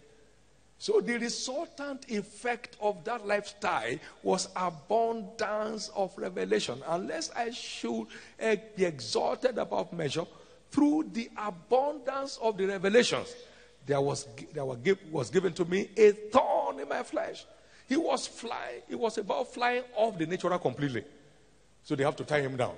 so 0.79 1.01
the 1.01 1.19
resultant 1.19 2.09
effect 2.09 2.77
of 2.81 3.05
that 3.05 3.27
lifestyle 3.27 3.97
was 4.23 4.49
abundance 4.55 5.91
of 5.95 6.17
revelation. 6.17 6.81
Unless 6.87 7.33
I 7.33 7.51
should 7.51 8.07
eh, 8.39 8.57
be 8.77 8.85
exalted 8.85 9.59
above 9.59 9.93
measure 9.93 10.25
through 10.71 11.11
the 11.13 11.31
abundance 11.37 12.39
of 12.41 12.57
the 12.57 12.67
revelations, 12.67 13.35
there 13.85 14.01
was 14.01 14.27
there 14.55 14.65
was 14.65 15.31
given 15.31 15.53
to 15.55 15.65
me 15.65 15.89
a 15.97 16.13
thorn 16.13 16.79
in 16.79 16.89
my 16.89 17.03
flesh. 17.03 17.45
He 17.89 17.97
was 17.97 18.29
flying. 18.29 18.83
He 18.89 18.95
was 18.95 19.19
about 19.19 19.53
flying 19.53 19.83
off 19.97 20.17
the 20.17 20.27
natural 20.27 20.59
completely. 20.61 21.05
So 21.83 21.97
they 21.97 22.05
have 22.05 22.17
to 22.17 22.25
tie 22.25 22.41
him 22.41 22.57
down. 22.57 22.75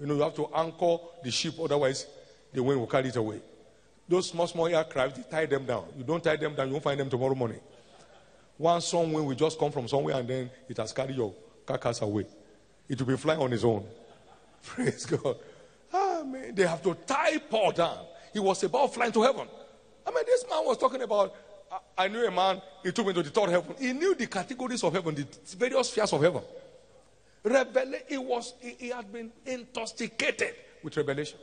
You 0.00 0.06
know, 0.06 0.14
you 0.14 0.22
have 0.22 0.34
to 0.34 0.48
anchor 0.54 0.98
the 1.22 1.30
ship, 1.30 1.54
otherwise 1.62 2.06
the 2.52 2.62
wind 2.62 2.80
will 2.80 2.86
carry 2.86 3.08
it 3.08 3.16
away. 3.16 3.40
Those 4.08 4.28
small, 4.28 4.46
small 4.46 4.66
aircraft, 4.66 5.18
you 5.18 5.24
tie 5.30 5.46
them 5.46 5.64
down. 5.64 5.86
You 5.96 6.04
don't 6.04 6.22
tie 6.22 6.36
them 6.36 6.54
down, 6.54 6.66
you 6.66 6.72
won't 6.72 6.84
find 6.84 7.00
them 7.00 7.08
tomorrow 7.08 7.34
morning. 7.34 7.60
One 8.58 8.80
strong 8.80 9.12
wind 9.12 9.26
will 9.26 9.34
just 9.34 9.58
come 9.58 9.72
from 9.72 9.88
somewhere 9.88 10.16
and 10.16 10.28
then 10.28 10.50
it 10.68 10.76
has 10.76 10.92
carried 10.92 11.16
your 11.16 11.34
carcass 11.64 12.00
away. 12.02 12.26
It 12.88 12.98
will 12.98 13.06
be 13.06 13.16
flying 13.16 13.40
on 13.40 13.52
its 13.52 13.64
own. 13.64 13.86
Praise 14.62 15.06
God. 15.06 15.36
Ah, 15.92 16.22
man, 16.24 16.54
they 16.54 16.66
have 16.66 16.82
to 16.82 16.94
tie 17.06 17.38
Paul 17.38 17.72
down. 17.72 18.06
He 18.32 18.38
was 18.38 18.62
about 18.62 18.94
flying 18.94 19.12
to 19.12 19.22
heaven. 19.22 19.46
I 20.06 20.10
mean, 20.10 20.24
this 20.26 20.44
man 20.48 20.64
was 20.64 20.78
talking 20.78 21.02
about. 21.02 21.34
I, 21.70 22.04
I 22.04 22.08
knew 22.08 22.26
a 22.26 22.30
man, 22.30 22.60
he 22.82 22.92
took 22.92 23.06
me 23.06 23.12
to 23.12 23.22
the 23.22 23.30
third 23.30 23.50
heaven. 23.50 23.74
He 23.78 23.92
knew 23.92 24.14
the 24.14 24.26
categories 24.26 24.82
of 24.84 24.92
heaven, 24.92 25.14
the 25.14 25.26
various 25.56 25.90
spheres 25.90 26.12
of 26.12 26.22
heaven. 26.22 26.42
Revelation, 27.44 28.06
he, 28.08 28.18
was, 28.18 28.54
he, 28.60 28.76
he 28.78 28.88
had 28.88 29.12
been 29.12 29.32
intoxicated 29.46 30.54
with 30.82 30.96
revelations. 30.96 31.40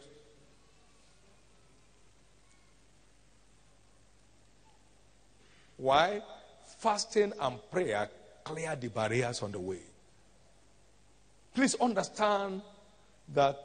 Why? 5.80 6.22
Fasting 6.80 7.34
and 7.40 7.58
prayer 7.72 8.10
clear 8.44 8.76
the 8.76 8.90
barriers 8.90 9.42
on 9.42 9.54
the 9.54 9.60
way. 9.60 9.80
Please 11.56 11.76
understand 11.76 12.62
that 13.34 13.58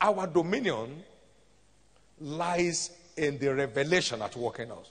our 0.00 0.26
dominion 0.26 1.02
lies 2.20 2.90
in 3.16 3.38
the 3.38 3.54
revelation 3.54 4.22
at 4.22 4.34
work 4.34 4.60
in 4.60 4.70
us. 4.70 4.90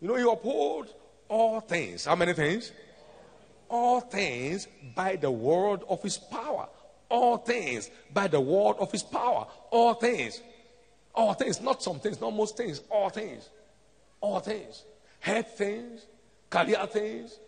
You 0.00 0.08
know, 0.08 0.16
you 0.16 0.30
uphold 0.30 0.88
all 1.28 1.60
things. 1.60 2.06
How 2.06 2.16
many 2.16 2.32
things? 2.32 2.72
All 3.68 4.00
things 4.00 4.68
by 4.94 5.16
the 5.16 5.30
word 5.30 5.82
of 5.88 6.02
his 6.02 6.16
power. 6.16 6.68
All 7.10 7.36
things 7.36 7.90
by 8.14 8.28
the 8.28 8.40
word 8.40 8.76
of 8.78 8.90
his 8.92 9.02
power. 9.02 9.46
All 9.70 9.94
things. 9.94 10.40
All 11.14 11.34
things. 11.34 11.60
Not 11.60 11.82
some 11.82 12.00
things, 12.00 12.18
not 12.20 12.34
most 12.34 12.56
things. 12.56 12.80
All 12.90 13.10
things. 13.10 13.50
All 14.20 14.40
things 14.40 14.84
health 15.26 15.58
things, 15.58 16.06
career 16.48 16.86
things, 16.86 17.40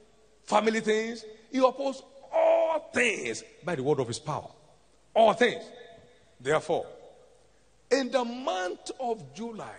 family 0.43 0.81
things. 0.81 1.25
He 1.53 1.59
opposed 1.59 2.03
all 2.33 2.91
things 2.93 3.45
by 3.65 3.77
the 3.77 3.85
word 3.85 4.01
of 4.01 4.09
his 4.09 4.19
power. 4.19 4.51
All 5.15 5.33
things. 5.33 5.63
Therefore, 6.41 6.87
in 7.91 8.11
the 8.11 8.25
month 8.25 8.91
of 8.99 9.33
July, 9.33 9.77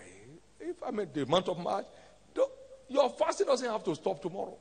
if 0.62 0.82
I 0.82 0.92
mean 0.92 1.10
the 1.14 1.26
month 1.26 1.50
of 1.50 1.60
March, 1.60 1.86
your 2.88 3.10
fasting 3.10 3.48
doesn't 3.48 3.70
have 3.70 3.84
to 3.84 3.94
stop 3.96 4.22
tomorrow. 4.22 4.58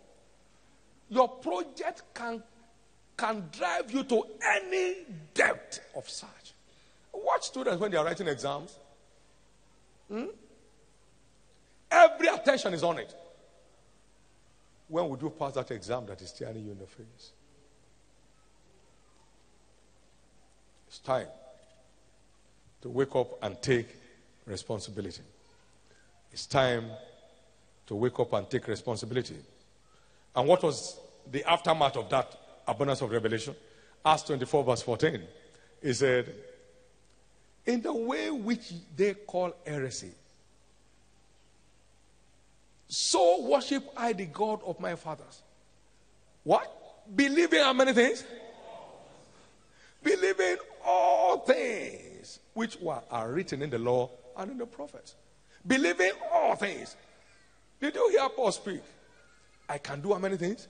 Your 1.08 1.28
project 1.28 2.02
can, 2.12 2.42
can 3.16 3.48
drive 3.56 3.90
you 3.90 4.02
to 4.02 4.24
any 4.56 4.96
depth 5.32 5.80
of 5.96 6.10
search. 6.10 6.52
Watch 7.14 7.44
students 7.44 7.80
when 7.80 7.90
they 7.90 7.96
are 7.96 8.04
writing 8.04 8.26
exams. 8.28 8.76
Hmm? 10.08 10.26
Every 11.90 12.28
attention 12.28 12.74
is 12.74 12.82
on 12.82 12.98
it. 12.98 13.14
When 14.88 15.08
would 15.08 15.20
you 15.20 15.30
pass 15.30 15.52
that 15.52 15.70
exam 15.70 16.06
that 16.06 16.20
is 16.22 16.30
staring 16.30 16.64
you 16.64 16.72
in 16.72 16.78
the 16.78 16.86
face? 16.86 17.32
It's 20.88 20.98
time 20.98 21.26
to 22.80 22.88
wake 22.88 23.14
up 23.14 23.42
and 23.42 23.60
take 23.60 23.88
responsibility. 24.46 25.22
It's 26.32 26.46
time 26.46 26.86
to 27.86 27.94
wake 27.94 28.18
up 28.18 28.32
and 28.32 28.48
take 28.48 28.66
responsibility. 28.66 29.36
And 30.34 30.48
what 30.48 30.62
was 30.62 30.98
the 31.30 31.44
aftermath 31.44 31.96
of 31.96 32.08
that 32.10 32.34
abundance 32.66 33.02
of 33.02 33.10
revelation? 33.10 33.54
Acts 34.04 34.22
24, 34.22 34.64
verse 34.64 34.82
14. 34.82 35.22
He 35.82 35.92
said, 35.92 36.32
In 37.66 37.82
the 37.82 37.92
way 37.92 38.30
which 38.30 38.72
they 38.96 39.14
call 39.14 39.54
heresy, 39.66 40.12
so 42.88 43.42
worship 43.42 43.84
I 43.96 44.12
the 44.12 44.26
God 44.26 44.60
of 44.64 44.80
my 44.80 44.96
fathers. 44.96 45.42
What? 46.42 46.74
Believing 47.14 47.60
how 47.60 47.72
many 47.72 47.92
things? 47.92 48.24
Believing 50.02 50.56
all 50.84 51.38
things 51.40 52.40
which 52.54 52.78
were, 52.80 53.02
are 53.10 53.30
written 53.30 53.62
in 53.62 53.70
the 53.70 53.78
law 53.78 54.10
and 54.36 54.50
in 54.52 54.58
the 54.58 54.66
prophets. 54.66 55.14
Believing 55.66 56.12
all 56.32 56.54
things. 56.56 56.96
Did 57.80 57.94
you 57.94 58.08
hear 58.10 58.28
Paul 58.30 58.52
speak? 58.52 58.82
I 59.68 59.78
can 59.78 60.00
do 60.00 60.12
how 60.12 60.18
many 60.18 60.36
things? 60.36 60.66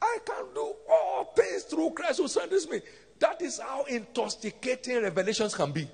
I 0.00 0.18
can 0.24 0.44
do 0.54 0.74
all 0.90 1.24
things 1.36 1.64
through 1.64 1.90
Christ 1.90 2.18
who 2.18 2.28
strengthens 2.28 2.68
me. 2.68 2.80
That 3.18 3.42
is 3.42 3.58
how 3.58 3.84
intoxicating 3.84 5.02
revelations 5.02 5.54
can 5.54 5.72
be. 5.72 5.86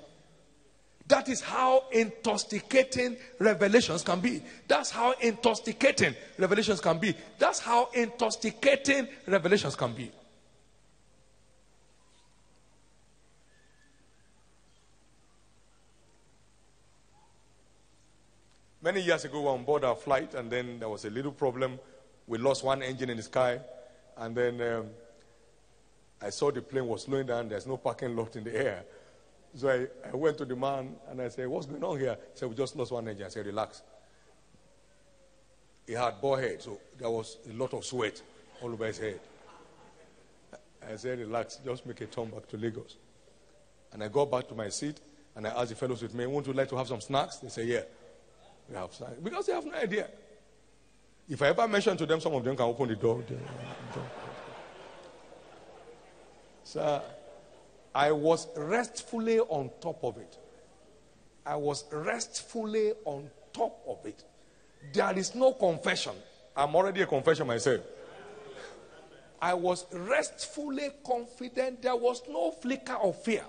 That 1.08 1.28
is 1.28 1.40
how 1.40 1.84
intoxicating 1.92 3.16
revelations 3.38 4.02
can 4.02 4.20
be. 4.20 4.42
That's 4.66 4.90
how 4.90 5.12
intoxicating 5.20 6.16
revelations 6.36 6.80
can 6.80 6.98
be. 6.98 7.14
That's 7.38 7.60
how 7.60 7.90
intoxicating 7.94 9.06
revelations 9.26 9.76
can 9.76 9.92
be. 9.92 10.10
Many 18.82 19.00
years 19.00 19.24
ago, 19.24 19.40
we 19.40 19.44
were 19.46 19.50
on 19.50 19.64
board 19.64 19.84
our 19.84 19.96
flight, 19.96 20.34
and 20.34 20.50
then 20.50 20.78
there 20.78 20.88
was 20.88 21.04
a 21.04 21.10
little 21.10 21.32
problem. 21.32 21.78
We 22.26 22.38
lost 22.38 22.64
one 22.64 22.82
engine 22.82 23.10
in 23.10 23.16
the 23.16 23.22
sky, 23.22 23.60
and 24.16 24.36
then 24.36 24.60
um, 24.60 24.86
I 26.20 26.30
saw 26.30 26.50
the 26.50 26.62
plane 26.62 26.86
was 26.86 27.02
slowing 27.02 27.26
down. 27.26 27.48
There's 27.48 27.66
no 27.66 27.76
parking 27.76 28.14
lot 28.16 28.36
in 28.36 28.44
the 28.44 28.56
air. 28.56 28.84
So 29.56 29.70
I, 29.70 30.08
I 30.08 30.14
went 30.14 30.36
to 30.38 30.44
the 30.44 30.54
man 30.54 30.94
and 31.08 31.20
I 31.20 31.28
said, 31.28 31.48
What's 31.48 31.66
going 31.66 31.82
on 31.82 31.98
here? 31.98 32.16
He 32.32 32.38
said, 32.38 32.48
We 32.48 32.54
just 32.54 32.76
lost 32.76 32.92
one 32.92 33.08
engine. 33.08 33.24
I 33.24 33.30
said, 33.30 33.46
Relax. 33.46 33.82
He 35.86 35.94
had 35.94 36.20
bald 36.20 36.40
head, 36.40 36.60
so 36.60 36.78
there 36.98 37.08
was 37.08 37.38
a 37.48 37.52
lot 37.54 37.72
of 37.72 37.84
sweat 37.84 38.20
all 38.60 38.70
over 38.70 38.86
his 38.86 38.98
head. 38.98 39.20
I 40.86 40.96
said, 40.96 41.18
Relax, 41.18 41.58
just 41.64 41.86
make 41.86 42.00
a 42.02 42.06
turn 42.06 42.28
back 42.28 42.46
to 42.48 42.58
Lagos. 42.58 42.96
And 43.92 44.02
I 44.04 44.08
got 44.08 44.30
back 44.30 44.46
to 44.48 44.54
my 44.54 44.68
seat 44.68 45.00
and 45.34 45.46
I 45.46 45.50
asked 45.50 45.70
the 45.70 45.74
fellows 45.74 46.02
with 46.02 46.14
me, 46.14 46.26
Won't 46.26 46.46
you 46.46 46.52
like 46.52 46.68
to 46.68 46.76
have 46.76 46.88
some 46.88 47.00
snacks? 47.00 47.36
They 47.36 47.48
say, 47.48 47.64
Yeah. 47.64 47.82
We 48.68 48.76
have 48.76 48.92
snacks. 48.92 49.14
Because 49.22 49.46
they 49.46 49.54
have 49.54 49.64
no 49.64 49.72
idea. 49.72 50.08
If 51.28 51.40
I 51.40 51.48
ever 51.48 51.66
mention 51.66 51.96
to 51.96 52.04
them, 52.04 52.20
some 52.20 52.34
of 52.34 52.44
them 52.44 52.56
can 52.56 52.66
open 52.66 52.88
the 52.88 52.96
door. 52.96 53.22
So 56.62 57.02
I 57.96 58.12
was 58.12 58.46
restfully 58.54 59.38
on 59.38 59.70
top 59.80 60.04
of 60.04 60.18
it. 60.18 60.36
I 61.46 61.56
was 61.56 61.86
restfully 61.90 62.92
on 63.06 63.30
top 63.54 63.80
of 63.88 64.04
it. 64.04 64.22
There 64.92 65.18
is 65.18 65.34
no 65.34 65.54
confession. 65.54 66.12
I'm 66.54 66.74
already 66.74 67.00
a 67.00 67.06
confession 67.06 67.46
myself. 67.46 67.80
I 69.40 69.54
was 69.54 69.86
restfully 69.94 70.90
confident. 71.06 71.80
There 71.80 71.96
was 71.96 72.20
no 72.28 72.50
flicker 72.50 72.96
of 72.96 73.22
fear. 73.22 73.44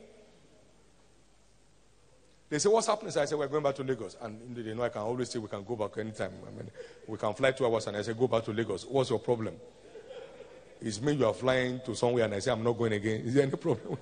They 2.49 2.59
say, 2.59 2.69
What's 2.69 2.87
happening? 2.87 3.11
So 3.11 3.21
I 3.21 3.25
said, 3.25 3.37
We're 3.37 3.49
going 3.49 3.63
back 3.63 3.75
to 3.75 3.83
Lagos. 3.83 4.15
And 4.21 4.55
they 4.55 4.73
know 4.73 4.83
I 4.83 4.89
can 4.89 5.01
always 5.01 5.29
say 5.29 5.39
we 5.39 5.49
can 5.49 5.65
go 5.65 5.75
back 5.75 5.97
anytime. 5.97 6.31
I 6.47 6.51
mean, 6.57 6.71
we 7.05 7.17
can 7.17 7.33
fly 7.33 7.51
two 7.51 7.65
hours. 7.65 7.87
And 7.87 7.97
I 7.97 8.01
said, 8.01 8.17
Go 8.17 8.29
back 8.29 8.45
to 8.45 8.53
Lagos. 8.53 8.85
What's 8.85 9.09
your 9.09 9.19
problem? 9.19 9.55
It's 10.79 11.01
me 11.01 11.13
you 11.13 11.25
are 11.25 11.33
flying 11.33 11.81
to 11.85 11.93
somewhere. 11.95 12.23
And 12.23 12.35
I 12.35 12.39
say, 12.39 12.51
I'm 12.51 12.63
not 12.63 12.77
going 12.77 12.93
again. 12.93 13.23
Is 13.25 13.33
there 13.33 13.43
any 13.43 13.51
problem? 13.57 13.97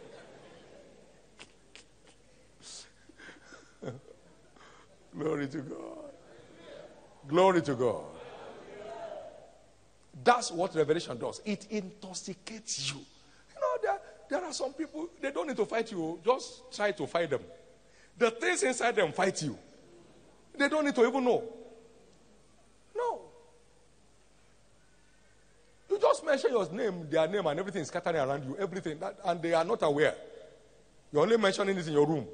Glory 5.17 5.47
to 5.47 5.58
God. 5.60 6.12
Glory 7.28 7.62
to 7.62 7.75
God. 7.75 8.04
That's 10.23 10.51
what 10.51 10.75
revelation 10.75 11.17
does. 11.17 11.41
It 11.45 11.67
intoxicates 11.69 12.91
you. 12.91 12.99
You 12.99 13.62
know, 13.62 13.78
there, 13.82 13.99
there 14.30 14.43
are 14.43 14.54
some 14.54 14.73
people, 14.73 15.10
they 15.21 15.32
don't 15.32 15.47
need 15.47 15.58
to 15.58 15.65
fight 15.65 15.91
you. 15.91 16.19
Just 16.23 16.73
try 16.73 16.91
to 16.91 17.08
fight 17.08 17.30
them. 17.30 17.41
The 18.17 18.32
things 18.32 18.63
inside 18.63 18.95
them 18.95 19.12
fight 19.12 19.41
you. 19.41 19.58
They 20.58 20.69
don't 20.69 20.86
need 20.86 20.95
to 20.95 21.06
even 21.06 21.23
know. 21.23 21.43
No. 22.95 23.21
You 25.89 25.99
just 25.99 26.25
mention 26.25 26.51
your 26.51 26.69
name, 26.71 27.08
their 27.10 27.28
name, 27.28 27.45
and 27.45 27.60
everything 27.60 27.82
is 27.82 27.89
scattering 27.89 28.17
around 28.17 28.45
you. 28.45 28.56
Everything. 28.58 28.99
That, 28.99 29.17
and 29.23 29.41
they 29.41 29.54
are 29.54 29.65
not 29.65 29.84
aware. 29.84 30.15
You're 31.12 31.23
only 31.23 31.38
mentioning 31.38 31.78
it 31.78 31.88
in 31.88 31.93
your 31.93 32.08
room. 32.08 32.25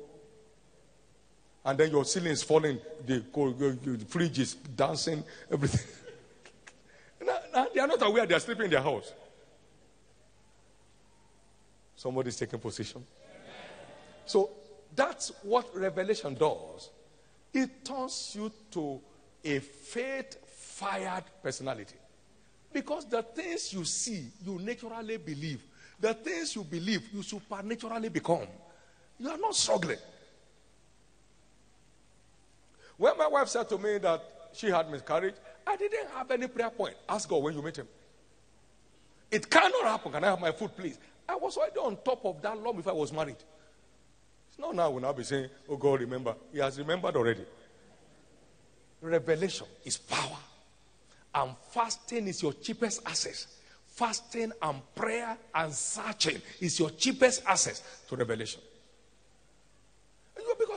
And 1.63 1.77
then 1.77 1.91
your 1.91 2.05
ceiling 2.05 2.31
is 2.31 2.41
falling, 2.41 2.79
the, 3.05 3.19
the 3.19 4.05
fridge 4.07 4.39
is 4.39 4.55
dancing, 4.55 5.23
everything. 5.51 5.87
they 7.73 7.79
are 7.79 7.87
not 7.87 8.01
aware 8.01 8.25
they 8.25 8.33
are 8.33 8.39
sleeping 8.39 8.65
in 8.65 8.71
their 8.71 8.81
house. 8.81 9.13
Somebody's 11.95 12.35
taking 12.35 12.59
position. 12.59 13.05
So 14.25 14.49
that's 14.95 15.31
what 15.43 15.69
revelation 15.75 16.33
does. 16.33 16.89
It 17.53 17.85
turns 17.85 18.33
you 18.35 18.51
to 18.71 18.99
a 19.43 19.59
faith 19.59 20.37
fired 20.47 21.25
personality. 21.43 21.95
Because 22.73 23.05
the 23.05 23.21
things 23.21 23.73
you 23.73 23.83
see, 23.83 24.29
you 24.43 24.57
naturally 24.57 25.17
believe. 25.17 25.61
The 25.99 26.13
things 26.15 26.55
you 26.55 26.63
believe, 26.63 27.09
you 27.13 27.21
supernaturally 27.21 28.09
become. 28.09 28.47
You 29.19 29.29
are 29.29 29.37
not 29.37 29.55
struggling. 29.55 29.99
When 33.01 33.17
my 33.17 33.25
wife 33.25 33.47
said 33.47 33.67
to 33.69 33.79
me 33.79 33.97
that 33.97 34.23
she 34.53 34.67
had 34.67 34.91
miscarriage, 34.91 35.33
I 35.65 35.75
didn't 35.75 36.07
have 36.11 36.29
any 36.29 36.45
prayer 36.45 36.69
point. 36.69 36.93
Ask 37.09 37.27
God 37.27 37.41
when 37.41 37.55
you 37.55 37.63
meet 37.63 37.77
him. 37.77 37.87
It 39.31 39.49
cannot 39.49 39.85
happen. 39.85 40.11
Can 40.11 40.23
I 40.23 40.27
have 40.27 40.39
my 40.39 40.51
food, 40.51 40.77
please? 40.77 40.99
I 41.27 41.35
was 41.35 41.57
already 41.57 41.77
on 41.77 41.97
top 42.05 42.23
of 42.23 42.39
that 42.43 42.61
long 42.61 42.75
before 42.75 42.91
I 42.91 42.95
was 42.95 43.11
married. 43.11 43.37
It's 44.49 44.59
not 44.59 44.75
now 44.75 44.91
when 44.91 45.03
I'll 45.03 45.13
be 45.13 45.23
saying, 45.23 45.49
Oh 45.67 45.77
God, 45.77 46.01
remember. 46.01 46.35
He 46.53 46.59
has 46.59 46.77
remembered 46.77 47.15
already. 47.15 47.43
Revelation 49.01 49.65
is 49.83 49.97
power. 49.97 50.37
And 51.33 51.55
fasting 51.71 52.27
is 52.27 52.43
your 52.43 52.53
cheapest 52.53 53.01
access. 53.07 53.47
Fasting 53.87 54.51
and 54.61 54.79
prayer 54.93 55.35
and 55.55 55.73
searching 55.73 56.39
is 56.59 56.77
your 56.77 56.91
cheapest 56.91 57.41
access 57.47 57.81
to 58.07 58.15
revelation. 58.15 58.61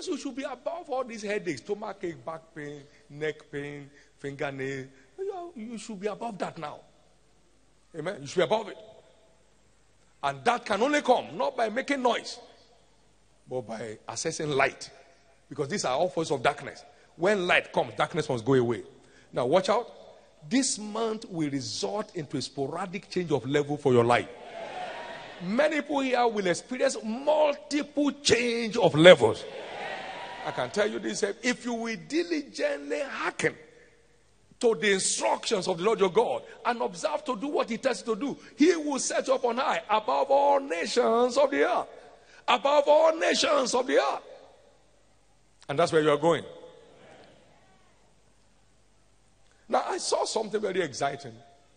Because 0.04 0.18
you 0.24 0.30
should 0.30 0.36
be 0.36 0.42
above 0.42 0.90
all 0.90 1.04
these 1.04 1.22
headaches, 1.22 1.62
stomach 1.62 1.98
ache, 2.02 2.24
back 2.24 2.54
pain, 2.54 2.82
neck 3.08 3.50
pain, 3.50 3.88
fingernail. 4.18 4.86
You 5.56 5.78
should 5.78 5.98
be 6.00 6.08
above 6.08 6.38
that 6.38 6.58
now. 6.58 6.80
Amen. 7.96 8.18
You 8.20 8.26
should 8.26 8.36
be 8.36 8.42
above 8.42 8.68
it. 8.68 8.76
And 10.22 10.44
that 10.44 10.64
can 10.64 10.82
only 10.82 11.00
come 11.00 11.36
not 11.36 11.56
by 11.56 11.68
making 11.70 12.02
noise, 12.02 12.38
but 13.48 13.62
by 13.62 13.98
accessing 14.08 14.54
light. 14.54 14.90
Because 15.48 15.68
these 15.68 15.84
are 15.84 15.94
all 15.94 16.08
forces 16.08 16.32
of 16.32 16.42
darkness. 16.42 16.84
When 17.16 17.46
light 17.46 17.72
comes, 17.72 17.94
darkness 17.94 18.28
must 18.28 18.44
go 18.44 18.54
away. 18.54 18.82
Now, 19.32 19.46
watch 19.46 19.68
out. 19.68 19.90
This 20.48 20.78
month 20.78 21.24
will 21.30 21.50
result 21.50 22.14
into 22.14 22.36
a 22.36 22.42
sporadic 22.42 23.08
change 23.08 23.32
of 23.32 23.46
level 23.46 23.78
for 23.78 23.92
your 23.92 24.04
life. 24.04 24.28
Many 25.42 25.76
people 25.76 26.00
here 26.00 26.26
will 26.26 26.46
experience 26.46 26.96
multiple 27.02 28.12
change 28.22 28.76
of 28.76 28.94
levels. 28.94 29.44
I 30.44 30.50
can 30.50 30.70
tell 30.70 30.90
you 30.90 30.98
this 30.98 31.22
if 31.22 31.64
you 31.64 31.74
will 31.74 31.96
diligently 32.06 33.00
hearken 33.00 33.54
to 34.60 34.74
the 34.74 34.92
instructions 34.92 35.68
of 35.68 35.78
the 35.78 35.84
Lord 35.84 36.00
your 36.00 36.10
God 36.10 36.42
and 36.64 36.80
observe 36.80 37.24
to 37.24 37.36
do 37.36 37.48
what 37.48 37.68
He 37.68 37.78
tells 37.78 38.06
you 38.06 38.14
to 38.14 38.20
do, 38.20 38.36
He 38.56 38.76
will 38.76 38.98
set 38.98 39.26
you 39.26 39.34
up 39.34 39.44
on 39.44 39.56
high 39.56 39.82
above 39.88 40.30
all 40.30 40.60
nations 40.60 41.36
of 41.36 41.50
the 41.50 41.64
earth. 41.64 41.88
Above 42.46 42.84
all 42.86 43.16
nations 43.16 43.74
of 43.74 43.86
the 43.86 43.96
earth. 43.96 44.22
And 45.68 45.78
that's 45.78 45.92
where 45.92 46.02
you 46.02 46.10
are 46.10 46.18
going. 46.18 46.44
Now, 49.68 49.84
I 49.86 49.96
saw 49.96 50.24
something 50.24 50.60
very 50.60 50.82
exciting 50.82 51.32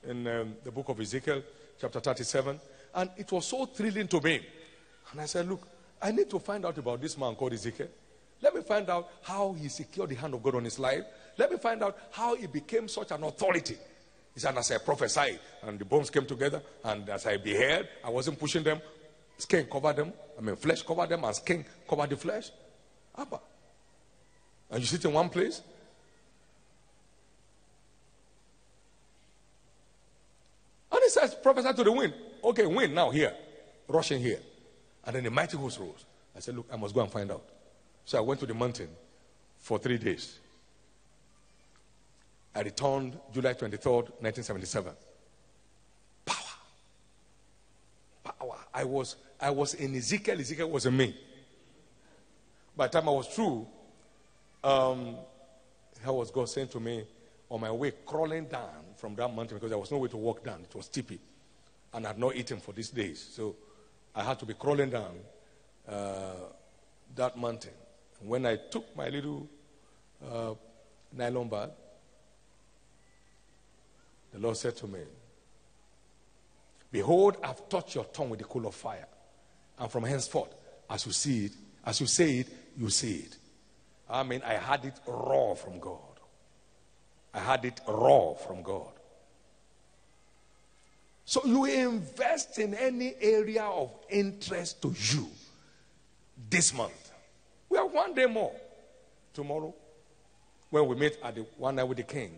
in 0.05 0.27
um, 0.27 0.55
the 0.63 0.71
book 0.71 0.89
of 0.89 0.99
Ezekiel, 0.99 1.41
chapter 1.79 2.01
37, 2.01 2.59
and 2.95 3.09
it 3.17 3.31
was 3.31 3.47
so 3.47 3.65
thrilling 3.65 4.09
to 4.09 4.19
me. 4.19 4.45
And 5.11 5.21
I 5.21 5.25
said, 5.25 5.47
Look, 5.47 5.65
I 6.01 6.11
need 6.11 6.29
to 6.29 6.39
find 6.39 6.65
out 6.65 6.77
about 6.77 7.01
this 7.01 7.17
man 7.17 7.33
called 7.35 7.53
Ezekiel. 7.53 7.87
Let 8.41 8.53
me 8.53 8.61
find 8.61 8.89
out 8.89 9.09
how 9.23 9.53
he 9.53 9.67
secured 9.67 10.09
the 10.09 10.15
hand 10.15 10.33
of 10.33 10.43
God 10.43 10.55
on 10.55 10.63
his 10.63 10.77
life. 10.77 11.03
Let 11.37 11.51
me 11.51 11.57
find 11.57 11.83
out 11.83 11.97
how 12.11 12.35
he 12.35 12.47
became 12.47 12.87
such 12.87 13.11
an 13.11 13.23
authority. 13.23 13.77
He 14.33 14.39
said, 14.39 14.55
as 14.55 14.71
I 14.71 14.77
prophesied, 14.77 15.39
and 15.63 15.79
the 15.79 15.85
bones 15.85 16.09
came 16.09 16.25
together, 16.25 16.61
and 16.83 17.09
as 17.09 17.25
I 17.25 17.37
beheld, 17.37 17.87
I 18.03 18.09
wasn't 18.09 18.39
pushing 18.39 18.63
them. 18.63 18.79
Skin 19.37 19.65
covered 19.65 19.95
them. 19.95 20.13
I 20.37 20.41
mean, 20.41 20.55
flesh 20.55 20.83
covered 20.83 21.09
them, 21.09 21.23
and 21.23 21.35
skin 21.35 21.65
covered 21.89 22.11
the 22.11 22.17
flesh. 22.17 22.51
Abba. 23.17 23.39
And 24.69 24.79
you 24.79 24.85
sit 24.85 25.03
in 25.05 25.13
one 25.13 25.29
place. 25.29 25.61
And 30.91 31.01
he 31.03 31.09
says, 31.09 31.33
prophesy 31.35 31.73
to 31.73 31.83
the 31.83 31.91
wind. 31.91 32.13
Okay, 32.43 32.65
wind 32.67 32.93
now 32.93 33.09
here, 33.09 33.33
rushing 33.87 34.21
here. 34.21 34.39
And 35.03 35.15
then 35.15 35.23
the 35.23 35.31
mighty 35.31 35.57
host 35.57 35.79
rose. 35.79 36.05
I 36.35 36.39
said, 36.39 36.55
Look, 36.55 36.67
I 36.71 36.75
must 36.75 36.93
go 36.93 37.01
and 37.01 37.11
find 37.11 37.31
out. 37.31 37.43
So 38.07 38.17
I 38.17 38.21
went 38.21 38.39
to 38.39 38.45
the 38.45 38.53
mountain 38.53 38.87
for 39.59 39.77
three 39.77 39.97
days. 39.97 40.39
I 42.55 42.61
returned 42.61 43.19
July 43.33 43.53
23rd, 43.53 44.21
1977. 44.21 44.93
Power. 46.25 46.37
Power. 48.23 48.59
I 48.73 48.85
was, 48.85 49.17
I 49.41 49.49
was 49.49 49.73
in 49.73 49.93
Ezekiel, 49.93 50.39
Ezekiel 50.39 50.69
was 50.69 50.85
in 50.85 50.95
me. 50.95 51.17
By 52.77 52.87
the 52.87 52.93
time 52.97 53.09
I 53.09 53.11
was 53.11 53.27
through, 53.27 53.67
um, 54.63 55.17
how 56.01 56.13
was 56.13 56.31
God 56.31 56.47
saying 56.47 56.69
to 56.69 56.79
me 56.79 57.03
on 57.49 57.59
my 57.59 57.71
way 57.71 57.91
crawling 58.05 58.45
down 58.45 58.85
from 58.95 59.15
that 59.15 59.35
mountain 59.35 59.57
because 59.57 59.69
there 59.69 59.77
was 59.77 59.91
no 59.91 59.97
way 59.97 60.07
to 60.07 60.17
walk 60.17 60.45
down. 60.45 60.61
It 60.61 60.73
was 60.73 60.85
steepy. 60.85 61.19
And 61.93 62.05
I 62.05 62.11
had 62.11 62.19
not 62.19 62.37
eaten 62.37 62.61
for 62.61 62.71
these 62.71 62.89
days. 62.89 63.33
So 63.33 63.57
I 64.15 64.23
had 64.23 64.39
to 64.39 64.45
be 64.45 64.53
crawling 64.53 64.91
down 64.91 65.11
uh, 65.85 66.35
that 67.13 67.37
mountain. 67.37 67.73
When 68.21 68.45
I 68.45 68.55
took 68.55 68.95
my 68.95 69.09
little 69.09 69.47
uh, 70.25 70.53
nylon 71.13 71.49
bag, 71.49 71.69
the 74.33 74.39
Lord 74.39 74.57
said 74.57 74.75
to 74.77 74.87
me, 74.87 74.99
Behold, 76.91 77.37
I've 77.43 77.67
touched 77.69 77.95
your 77.95 78.05
tongue 78.05 78.29
with 78.29 78.39
the 78.39 78.45
coal 78.45 78.65
of 78.65 78.75
fire. 78.75 79.07
And 79.77 79.91
from 79.91 80.03
henceforth, 80.03 80.53
as 80.89 81.05
you 81.05 81.11
see 81.11 81.45
it, 81.45 81.51
as 81.85 81.99
you 82.01 82.07
say 82.07 82.39
it, 82.39 82.47
you 82.77 82.89
see 82.89 83.15
it. 83.17 83.37
I 84.09 84.23
mean, 84.23 84.41
I 84.43 84.53
had 84.53 84.85
it 84.85 84.99
raw 85.05 85.53
from 85.53 85.79
God. 85.79 85.99
I 87.33 87.39
had 87.39 87.65
it 87.65 87.81
raw 87.87 88.33
from 88.33 88.63
God. 88.63 88.91
So 91.25 91.41
you 91.45 91.65
invest 91.65 92.57
in 92.57 92.73
any 92.73 93.13
area 93.19 93.63
of 93.63 93.91
interest 94.09 94.81
to 94.81 94.95
you 94.97 95.27
this 96.49 96.73
month. 96.73 97.06
Have 97.77 97.91
one 97.91 98.15
day 98.15 98.25
more 98.25 98.55
tomorrow 99.35 99.71
when 100.71 100.87
we 100.87 100.95
meet 100.95 101.15
at 101.23 101.35
the 101.35 101.45
one 101.57 101.75
night 101.75 101.83
with 101.83 101.97
the 101.97 102.03
king. 102.03 102.31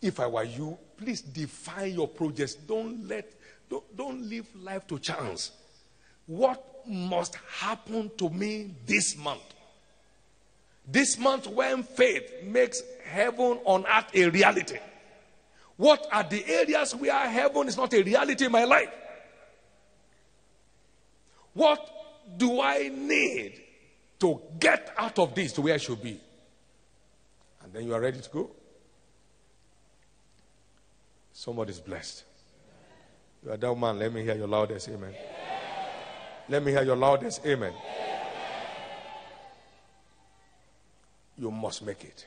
If 0.00 0.20
I 0.20 0.28
were 0.28 0.44
you, 0.44 0.78
please 0.96 1.22
define 1.22 1.94
your 1.94 2.06
projects. 2.06 2.54
Don't 2.54 3.08
let 3.08 3.28
don't, 3.68 3.96
don't 3.96 4.22
leave 4.22 4.46
life 4.62 4.86
to 4.86 4.98
chance. 5.00 5.50
What 6.26 6.86
must 6.86 7.34
happen 7.58 8.12
to 8.18 8.30
me 8.30 8.76
this 8.86 9.18
month? 9.18 9.42
This 10.86 11.18
month, 11.18 11.48
when 11.48 11.82
faith 11.82 12.44
makes 12.44 12.80
heaven 13.04 13.58
on 13.64 13.84
earth 13.86 14.14
a 14.14 14.30
reality, 14.30 14.78
what 15.76 16.06
are 16.12 16.22
the 16.22 16.46
areas 16.46 16.94
where 16.94 17.28
heaven 17.28 17.66
is 17.66 17.76
not 17.76 17.92
a 17.92 18.02
reality 18.04 18.46
in 18.46 18.52
my 18.52 18.64
life? 18.64 18.90
What 21.54 21.80
do 22.36 22.60
I 22.60 22.88
need 22.88 23.64
to 24.20 24.40
get 24.58 24.94
out 24.96 25.18
of 25.18 25.34
this 25.34 25.52
to 25.54 25.62
where 25.62 25.74
I 25.74 25.78
should 25.78 26.02
be? 26.02 26.20
And 27.62 27.72
then 27.72 27.86
you 27.86 27.94
are 27.94 28.00
ready 28.00 28.20
to 28.20 28.30
go. 28.30 28.50
Somebody's 31.32 31.80
blessed. 31.80 32.24
You 33.44 33.52
are 33.52 33.56
that 33.56 33.74
man. 33.74 33.98
Let 33.98 34.12
me 34.12 34.22
hear 34.22 34.34
your 34.34 34.48
loudest 34.48 34.88
amen. 34.88 35.10
amen. 35.10 35.16
Let 36.48 36.64
me 36.64 36.72
hear 36.72 36.82
your 36.82 36.96
loudest 36.96 37.46
amen. 37.46 37.72
amen. 37.72 38.20
You 41.36 41.50
must 41.50 41.84
make 41.84 42.02
it. 42.02 42.26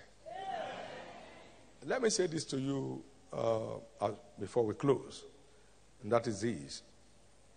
Let 1.85 2.01
me 2.01 2.09
say 2.09 2.27
this 2.27 2.45
to 2.45 2.59
you 2.59 3.03
uh, 3.33 4.11
before 4.39 4.65
we 4.65 4.75
close, 4.75 5.23
and 6.03 6.11
that 6.11 6.27
is 6.27 6.41
this. 6.41 6.83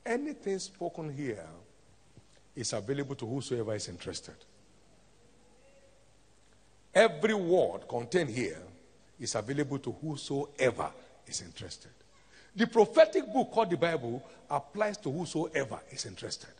Anything 0.05 0.59
spoken 0.59 1.14
here 1.14 1.47
is 2.55 2.73
available 2.73 3.15
to 3.17 3.27
whosoever 3.27 3.75
is 3.75 3.89
interested. 3.89 4.35
Every 6.95 7.35
word 7.35 7.89
contained 7.89 8.31
here 8.31 8.63
is 9.19 9.35
available 9.35 9.79
to 9.81 9.93
whosoever 9.93 10.91
is 11.27 11.43
interested. 11.43 11.91
The 12.55 12.67
prophetic 12.67 13.33
book 13.33 13.51
called 13.51 13.71
the 13.71 13.77
Bible 13.77 14.23
applies 14.49 14.97
to 14.99 15.11
whosoever 15.11 15.81
is 15.91 16.07
interested. 16.07 16.51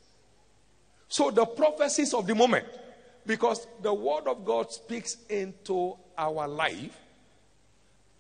So 1.09 1.31
the 1.31 1.45
prophecies 1.45 2.13
of 2.15 2.27
the 2.27 2.35
moment, 2.35 2.67
because 3.25 3.67
the 3.81 3.95
word 3.95 4.27
of 4.27 4.45
God 4.45 4.73
speaks 4.73 5.19
into 5.29 5.97
our 6.19 6.49
life, 6.49 6.99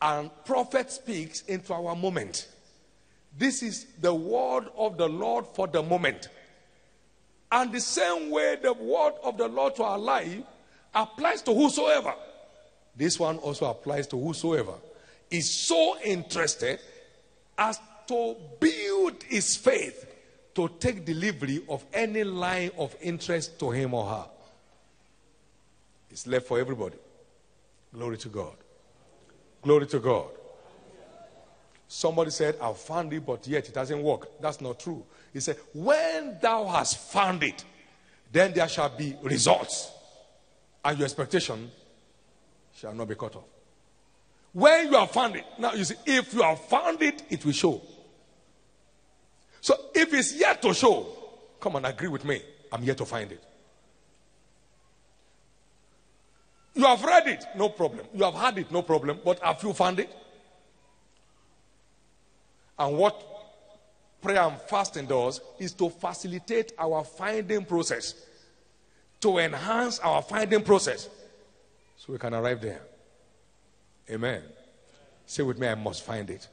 and 0.00 0.30
prophet 0.44 0.92
speaks 0.92 1.42
into 1.42 1.72
our 1.72 1.96
moment. 1.96 2.48
This 3.36 3.62
is 3.62 3.86
the 4.00 4.14
word 4.14 4.66
of 4.76 4.96
the 4.96 5.08
Lord 5.08 5.46
for 5.46 5.66
the 5.66 5.82
moment. 5.82 6.28
And 7.50 7.72
the 7.72 7.80
same 7.80 8.30
way 8.30 8.56
the 8.60 8.72
word 8.72 9.14
of 9.22 9.36
the 9.36 9.48
Lord 9.48 9.76
to 9.76 9.84
our 9.84 9.98
life 9.98 10.42
applies 10.94 11.42
to 11.42 11.54
whosoever. 11.54 12.14
This 12.96 13.18
one 13.18 13.38
also 13.38 13.66
applies 13.66 14.06
to 14.08 14.20
whosoever 14.20 14.74
is 15.30 15.50
so 15.50 15.96
interested 16.04 16.78
as 17.58 17.78
to 18.06 18.36
build 18.60 19.22
his 19.24 19.56
faith 19.56 20.06
to 20.54 20.68
take 20.78 21.04
delivery 21.04 21.62
of 21.68 21.84
any 21.92 22.22
line 22.22 22.70
of 22.78 22.94
interest 23.00 23.58
to 23.58 23.70
him 23.70 23.94
or 23.94 24.06
her. 24.06 24.26
It's 26.10 26.26
left 26.26 26.46
for 26.46 26.60
everybody. 26.60 26.96
Glory 27.92 28.16
to 28.18 28.28
God. 28.28 28.54
Glory 29.62 29.86
to 29.86 29.98
God. 29.98 30.28
Somebody 31.88 32.30
said, 32.30 32.56
I 32.60 32.72
found 32.72 33.12
it, 33.12 33.24
but 33.24 33.46
yet 33.46 33.68
it 33.68 33.74
doesn't 33.74 34.02
work. 34.02 34.28
That's 34.40 34.60
not 34.60 34.78
true. 34.78 35.04
He 35.34 35.40
said, 35.40 35.58
When 35.74 36.38
thou 36.40 36.64
hast 36.66 36.96
found 37.12 37.42
it, 37.42 37.64
then 38.32 38.54
there 38.54 38.68
shall 38.68 38.88
be 38.88 39.16
results, 39.20 39.90
and 40.84 40.96
your 40.96 41.04
expectation 41.04 41.70
shall 42.74 42.94
not 42.94 43.08
be 43.08 43.16
cut 43.16 43.34
off. 43.36 43.44
When 44.52 44.86
you 44.86 44.96
have 44.96 45.10
found 45.10 45.34
it, 45.34 45.44
now 45.58 45.72
you 45.72 45.84
see, 45.84 45.96
if 46.06 46.32
you 46.32 46.42
have 46.42 46.60
found 46.60 47.02
it, 47.02 47.24
it 47.28 47.44
will 47.44 47.52
show. 47.52 47.82
So 49.60 49.74
if 49.92 50.14
it's 50.14 50.36
yet 50.36 50.62
to 50.62 50.72
show, 50.72 51.08
come 51.60 51.76
and 51.76 51.86
agree 51.86 52.08
with 52.08 52.24
me. 52.24 52.40
I'm 52.70 52.84
yet 52.84 52.96
to 52.98 53.04
find 53.04 53.32
it. 53.32 53.42
You 56.74 56.84
have 56.84 57.02
read 57.02 57.26
it, 57.26 57.44
no 57.56 57.70
problem. 57.70 58.06
You 58.14 58.24
have 58.24 58.34
had 58.34 58.58
it, 58.58 58.70
no 58.70 58.82
problem. 58.82 59.18
But 59.24 59.40
have 59.40 59.62
you 59.64 59.72
found 59.72 59.98
it? 59.98 60.10
And 62.78 62.96
what 62.96 63.33
prayer 64.24 64.40
and 64.40 64.58
fasting 64.62 65.04
does 65.04 65.42
is 65.58 65.72
to 65.74 65.90
facilitate 65.90 66.72
our 66.78 67.04
finding 67.04 67.64
process, 67.64 68.14
to 69.20 69.36
enhance 69.38 69.98
our 69.98 70.22
finding 70.22 70.62
process, 70.62 71.10
so 71.96 72.12
we 72.12 72.18
can 72.18 72.32
arrive 72.32 72.60
there. 72.62 72.80
Amen. 74.10 74.42
Say 75.26 75.42
with 75.42 75.58
me, 75.58 75.68
I 75.68 75.74
must 75.74 76.02
find 76.04 76.28
it. 76.30 76.48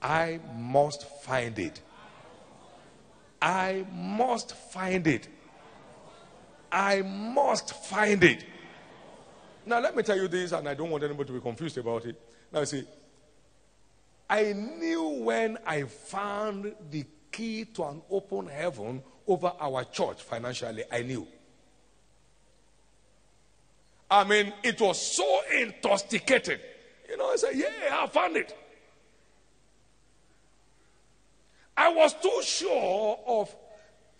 I 0.00 0.40
must 0.54 1.08
find 1.22 1.58
it. 1.58 1.80
I 3.40 3.86
must 3.90 4.54
find 4.54 5.06
it. 5.06 5.28
I 6.70 7.02
must 7.02 7.74
find 7.74 8.22
it. 8.22 8.44
Now, 9.64 9.80
let 9.80 9.96
me 9.96 10.02
tell 10.02 10.16
you 10.16 10.28
this, 10.28 10.52
and 10.52 10.68
I 10.68 10.74
don't 10.74 10.90
want 10.90 11.02
anybody 11.02 11.28
to 11.28 11.32
be 11.32 11.40
confused 11.40 11.78
about 11.78 12.04
it. 12.04 12.20
Now, 12.52 12.64
see, 12.64 12.84
I 14.32 14.54
knew 14.54 15.22
when 15.24 15.58
I 15.66 15.82
found 15.82 16.74
the 16.90 17.04
key 17.30 17.66
to 17.66 17.84
an 17.84 18.00
open 18.10 18.46
heaven 18.46 19.02
over 19.26 19.52
our 19.60 19.84
church 19.84 20.22
financially, 20.22 20.84
I 20.90 21.02
knew. 21.02 21.28
I 24.10 24.24
mean, 24.24 24.54
it 24.62 24.80
was 24.80 24.98
so 24.98 25.40
intoxicated. 25.54 26.60
You 27.10 27.18
know, 27.18 27.30
I 27.30 27.36
said, 27.36 27.50
Yeah, 27.56 27.68
I 27.92 28.06
found 28.06 28.38
it. 28.38 28.56
I 31.76 31.92
was 31.92 32.14
too 32.14 32.40
sure 32.42 33.18
of 33.26 33.54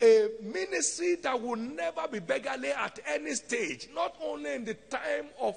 a 0.03 0.29
ministry 0.43 1.15
that 1.23 1.41
will 1.41 1.57
never 1.57 2.07
be 2.07 2.19
beggarly 2.19 2.69
at 2.69 2.99
any 3.07 3.35
stage, 3.35 3.89
not 3.95 4.15
only 4.23 4.57
in 4.57 4.67
the 4.67 4.75
time 4.75 5.29
of 5.41 5.57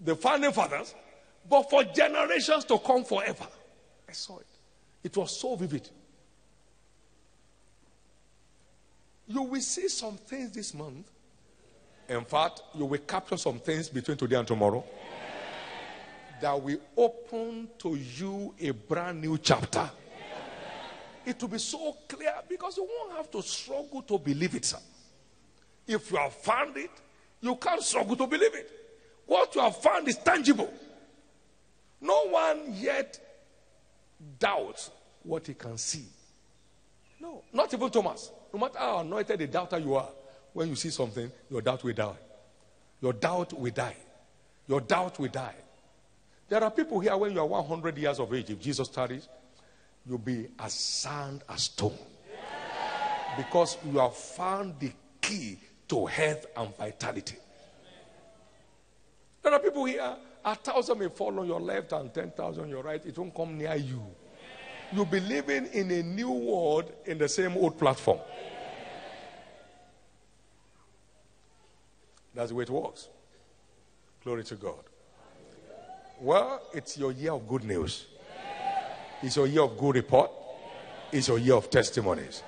the 0.00 0.16
founding 0.16 0.50
fathers, 0.50 0.92
but 1.48 1.68
for 1.68 1.84
generations 1.84 2.64
to 2.66 2.78
come 2.78 3.04
forever. 3.04 3.46
I 4.08 4.12
saw 4.12 4.38
it. 4.38 4.46
It 5.04 5.16
was 5.16 5.38
so 5.38 5.56
vivid. 5.56 5.88
You 9.26 9.42
will 9.42 9.60
see 9.60 9.88
some 9.88 10.16
things 10.16 10.52
this 10.52 10.74
month. 10.74 11.10
In 12.08 12.24
fact, 12.24 12.62
you 12.74 12.84
will 12.84 12.98
capture 12.98 13.36
some 13.36 13.58
things 13.58 13.88
between 13.88 14.16
today 14.16 14.36
and 14.36 14.46
tomorrow 14.46 14.84
that 16.40 16.60
will 16.60 16.80
open 16.96 17.68
to 17.78 17.94
you 17.94 18.54
a 18.60 18.70
brand 18.70 19.20
new 19.20 19.38
chapter 19.38 19.88
it 21.24 21.40
will 21.40 21.48
be 21.48 21.58
so 21.58 21.96
clear 22.08 22.34
because 22.48 22.76
you 22.76 22.84
won't 22.84 23.16
have 23.16 23.30
to 23.30 23.42
struggle 23.42 24.02
to 24.02 24.18
believe 24.18 24.54
it, 24.54 24.64
sir. 24.64 24.78
If 25.86 26.10
you 26.10 26.16
have 26.16 26.32
found 26.32 26.76
it, 26.76 26.90
you 27.40 27.54
can't 27.56 27.82
struggle 27.82 28.16
to 28.16 28.26
believe 28.26 28.54
it. 28.54 28.70
What 29.26 29.54
you 29.54 29.60
have 29.60 29.76
found 29.76 30.08
is 30.08 30.16
tangible. 30.16 30.72
No 32.02 32.26
one 32.28 32.74
yet 32.74 33.18
doubts 34.38 34.90
what 35.22 35.46
he 35.46 35.54
can 35.54 35.78
see. 35.78 36.04
No, 37.20 37.42
not 37.52 37.72
even 37.72 37.88
Thomas. 37.88 38.32
No 38.52 38.58
matter 38.58 38.78
how 38.78 38.98
anointed 38.98 39.40
a 39.40 39.46
doubter 39.46 39.78
you 39.78 39.94
are, 39.94 40.08
when 40.52 40.68
you 40.68 40.74
see 40.74 40.90
something, 40.90 41.30
your 41.48 41.62
doubt 41.62 41.82
will 41.84 41.94
die. 41.94 42.16
Your 43.00 43.12
doubt 43.12 43.52
will 43.52 43.70
die. 43.70 43.96
Your 44.66 44.80
doubt 44.80 45.18
will 45.18 45.28
die. 45.28 45.54
There 46.48 46.62
are 46.62 46.70
people 46.70 47.00
here 47.00 47.16
when 47.16 47.32
you 47.32 47.40
are 47.40 47.46
100 47.46 47.96
years 47.96 48.18
of 48.18 48.34
age, 48.34 48.50
if 48.50 48.60
Jesus 48.60 48.88
tarries, 48.88 49.28
you'll 50.06 50.18
be 50.18 50.48
as 50.58 50.72
sound 50.72 51.42
as 51.48 51.62
stone. 51.62 51.96
Because 53.36 53.78
you 53.90 53.98
have 53.98 54.14
found 54.14 54.78
the 54.78 54.90
key 55.20 55.58
to 55.88 56.04
health 56.06 56.46
and 56.56 56.76
vitality. 56.76 57.36
There 59.42 59.52
are 59.52 59.60
people 59.60 59.84
here, 59.84 60.16
a 60.44 60.54
thousand 60.54 60.98
may 60.98 61.08
fall 61.08 61.38
on 61.38 61.46
your 61.46 61.60
left 61.60 61.92
and 61.92 62.12
10,000 62.12 62.64
on 62.64 62.68
your 62.68 62.82
right. 62.82 63.04
It 63.04 63.16
won't 63.16 63.34
come 63.34 63.56
near 63.56 63.76
you. 63.76 64.02
You'll 64.92 65.04
be 65.06 65.20
living 65.20 65.66
in 65.72 65.90
a 65.90 66.02
new 66.02 66.30
world 66.30 66.92
in 67.06 67.18
the 67.18 67.28
same 67.28 67.56
old 67.56 67.78
platform. 67.78 68.18
That's 72.34 72.50
the 72.50 72.54
way 72.54 72.64
it 72.64 72.70
works. 72.70 73.08
Glory 74.24 74.44
to 74.44 74.54
God. 74.56 74.84
Well, 76.20 76.62
it's 76.72 76.96
your 76.96 77.12
year 77.12 77.32
of 77.32 77.48
good 77.48 77.64
news. 77.64 78.06
It's 79.22 79.36
your 79.36 79.46
year 79.46 79.62
of 79.62 79.78
good 79.78 79.96
report. 79.96 80.30
It's 81.10 81.28
your 81.28 81.38
year 81.38 81.54
of 81.54 81.68
testimonies. 81.70 82.42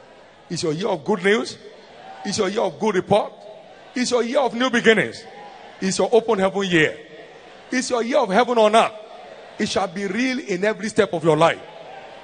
It's 0.48 0.62
your 0.62 0.72
year 0.72 0.88
of 0.88 1.04
good 1.04 1.22
news. 1.22 1.58
It's 2.24 2.38
your 2.38 2.48
year 2.48 2.62
of 2.62 2.78
good 2.78 2.94
report. 2.94 3.32
It's 3.94 4.10
your 4.10 4.22
year 4.22 4.40
of 4.40 4.54
new 4.54 4.70
beginnings. 4.70 5.22
It's 5.80 5.98
your 5.98 6.08
open 6.12 6.38
heaven 6.38 6.64
year. 6.64 6.98
It's 7.70 7.90
your 7.90 8.02
year 8.02 8.18
of 8.18 8.30
heaven 8.30 8.58
on 8.58 8.74
earth. 8.76 8.92
It 9.58 9.68
shall 9.68 9.88
be 9.88 10.06
real 10.06 10.38
in 10.38 10.64
every 10.64 10.88
step 10.88 11.12
of 11.12 11.24
your 11.24 11.36
life. 11.36 11.60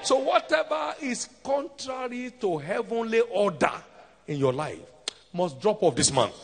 So, 0.03 0.17
whatever 0.17 0.95
is 1.03 1.29
contrary 1.45 2.33
to 2.41 2.59
heavenly 2.59 3.21
order 3.21 3.73
in 4.27 4.39
your 4.39 4.53
life 4.53 4.81
must 5.33 5.61
drop 5.61 5.83
off 5.83 5.95
this 5.95 6.13
month. 6.13 6.35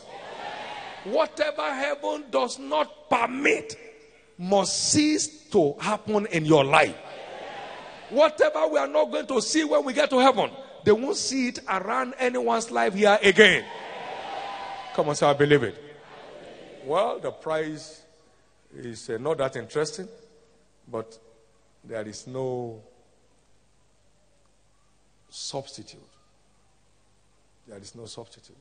Whatever 1.05 1.73
heaven 1.73 2.25
does 2.29 2.59
not 2.59 3.09
permit 3.09 3.75
must 4.37 4.91
cease 4.91 5.27
to 5.49 5.73
happen 5.79 6.25
in 6.27 6.45
your 6.45 6.63
life. 6.63 6.95
Whatever 8.09 8.67
we 8.67 8.77
are 8.77 8.87
not 8.87 9.11
going 9.11 9.27
to 9.27 9.41
see 9.41 9.63
when 9.63 9.83
we 9.83 9.93
get 9.93 10.09
to 10.11 10.19
heaven, 10.19 10.51
they 10.83 10.91
won't 10.91 11.17
see 11.17 11.49
it 11.49 11.59
around 11.67 12.13
anyone's 12.19 12.71
life 12.71 12.93
here 12.93 13.17
again. 13.21 13.65
Come 14.93 15.09
on, 15.09 15.15
say, 15.15 15.25
I 15.27 15.33
believe 15.33 15.63
it. 15.63 15.83
Well, 16.85 17.19
the 17.19 17.31
price 17.31 18.01
is 18.75 19.09
uh, 19.09 19.17
not 19.17 19.37
that 19.37 19.55
interesting, 19.55 20.07
but 20.87 21.17
there 21.83 22.07
is 22.07 22.27
no 22.27 22.81
substitute. 25.29 25.99
There 27.67 27.77
is 27.77 27.95
no 27.95 28.05
substitute. 28.05 28.55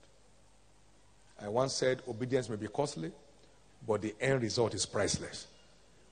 I 1.42 1.48
once 1.48 1.74
said 1.74 2.02
obedience 2.08 2.48
may 2.48 2.56
be 2.56 2.68
costly, 2.68 3.12
but 3.86 4.02
the 4.02 4.14
end 4.20 4.42
result 4.42 4.74
is 4.74 4.86
priceless. 4.86 5.46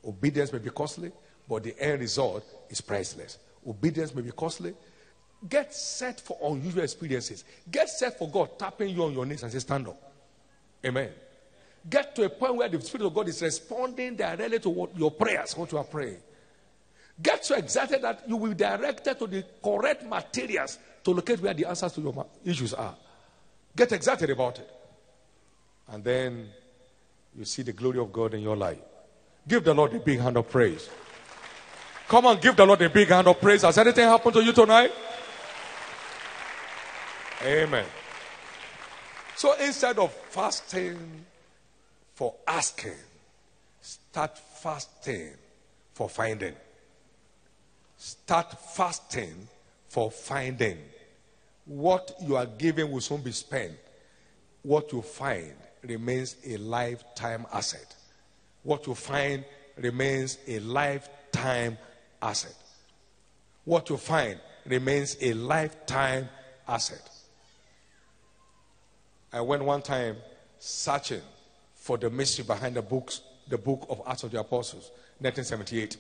Obedience 0.07 0.53
may 0.53 0.59
be 0.59 0.70
costly, 0.70 1.11
but 1.49 1.62
the 1.62 1.74
end 1.80 2.01
result 2.01 2.45
is 2.68 2.80
priceless. 2.80 3.38
Obedience 3.66 4.14
may 4.14 4.22
be 4.22 4.30
costly. 4.30 4.74
Get 5.49 5.74
set 5.74 6.20
for 6.20 6.38
unusual 6.42 6.84
experiences. 6.84 7.45
Get 7.70 7.88
set 7.88 8.18
for 8.18 8.28
God 8.30 8.59
tapping 8.59 8.90
you 8.90 9.05
on 9.05 9.12
your 9.12 9.26
knees 9.26 9.42
and 9.42 9.53
say, 9.53 9.59
Stand 9.59 9.88
up. 9.88 10.12
Amen. 10.84 11.11
Get 11.89 12.14
to 12.16 12.24
a 12.24 12.28
point 12.30 12.57
where 12.57 12.68
the 12.68 12.80
Spirit 12.80 13.07
of 13.07 13.14
God 13.14 13.28
is 13.28 13.43
responding 13.43 14.16
directly 14.16 14.59
to 14.61 14.70
what 14.70 14.97
your 14.97 15.11
prayers, 15.11 15.57
what 15.57 15.70
you 15.70 15.78
are 15.78 15.85
praying. 15.85 16.18
Get 17.22 17.45
so 17.45 17.55
excited 17.57 18.03
that 18.03 18.24
you 18.26 18.37
will 18.37 18.51
be 18.51 18.55
directed 18.55 19.18
to 19.18 19.26
the 19.26 19.45
correct 19.62 20.05
materials 20.05 20.78
to 21.05 21.11
locate 21.12 21.41
where 21.41 21.55
the 21.55 21.66
answers 21.66 21.93
to 21.93 22.01
your 22.01 22.26
issues 22.45 22.74
are. 22.74 22.97
Get 23.76 23.93
excited 23.93 24.30
about 24.30 24.59
it. 24.59 24.70
And 25.89 26.03
then 26.03 26.49
you 27.37 27.45
see 27.45 27.62
the 27.62 27.72
glory 27.72 27.99
of 27.99 28.12
God 28.12 28.35
in 28.35 28.41
your 28.41 28.57
life. 28.57 28.78
Give 29.47 29.62
the 29.62 29.74
Lord 29.74 29.95
a 29.95 30.01
big 30.01 30.20
hand 30.20 30.37
of 30.37 30.49
praise. 30.49 30.89
Come 32.09 32.26
on, 32.26 32.41
give 32.41 32.57
the 32.57 32.64
Lord 32.64 32.80
a 32.82 32.91
big 32.91 33.09
hand 33.09 33.28
of 33.28 33.41
praise. 33.41 33.62
Has 33.62 33.76
anything 33.78 34.05
happened 34.05 34.35
to 34.35 34.43
you 34.43 34.53
tonight? 34.53 34.93
Amen. 37.45 37.85
So 39.37 39.53
instead 39.55 39.99
of 39.99 40.12
fasting 40.12 41.24
for 42.14 42.34
asking, 42.46 42.94
start 43.80 44.38
fasting 44.38 45.30
for 45.92 46.08
finding. 46.08 46.54
Start 47.96 48.56
fasting 48.74 49.48
for 49.88 50.10
finding. 50.10 50.78
What 51.66 52.14
you 52.22 52.36
are 52.36 52.46
given 52.46 52.90
will 52.90 53.00
soon 53.00 53.22
be 53.22 53.32
spent. 53.32 53.72
What 54.62 54.92
you 54.92 55.02
find 55.02 55.52
remains 55.82 56.36
a 56.46 56.56
lifetime 56.56 57.46
asset. 57.52 57.94
What 58.62 58.86
you 58.86 58.94
find 58.94 59.44
remains 59.76 60.38
a 60.46 60.60
lifetime 60.60 61.78
asset. 62.22 62.54
What 63.64 63.90
you 63.90 63.96
find 63.96 64.38
remains 64.66 65.16
a 65.20 65.32
lifetime 65.34 66.28
asset. 66.68 67.10
I 69.32 69.40
went 69.40 69.64
one 69.64 69.82
time 69.82 70.16
searching 70.58 71.20
for 71.85 71.99
the 71.99 72.09
mystery 72.09 72.47
behind 72.47 72.74
the 72.74 72.80
books, 72.80 73.20
the 73.47 73.59
book 73.59 73.85
of 73.91 74.01
Acts 74.07 74.22
of 74.22 74.30
the 74.30 74.41
Apostles, 74.41 74.91
1978. 75.18 75.99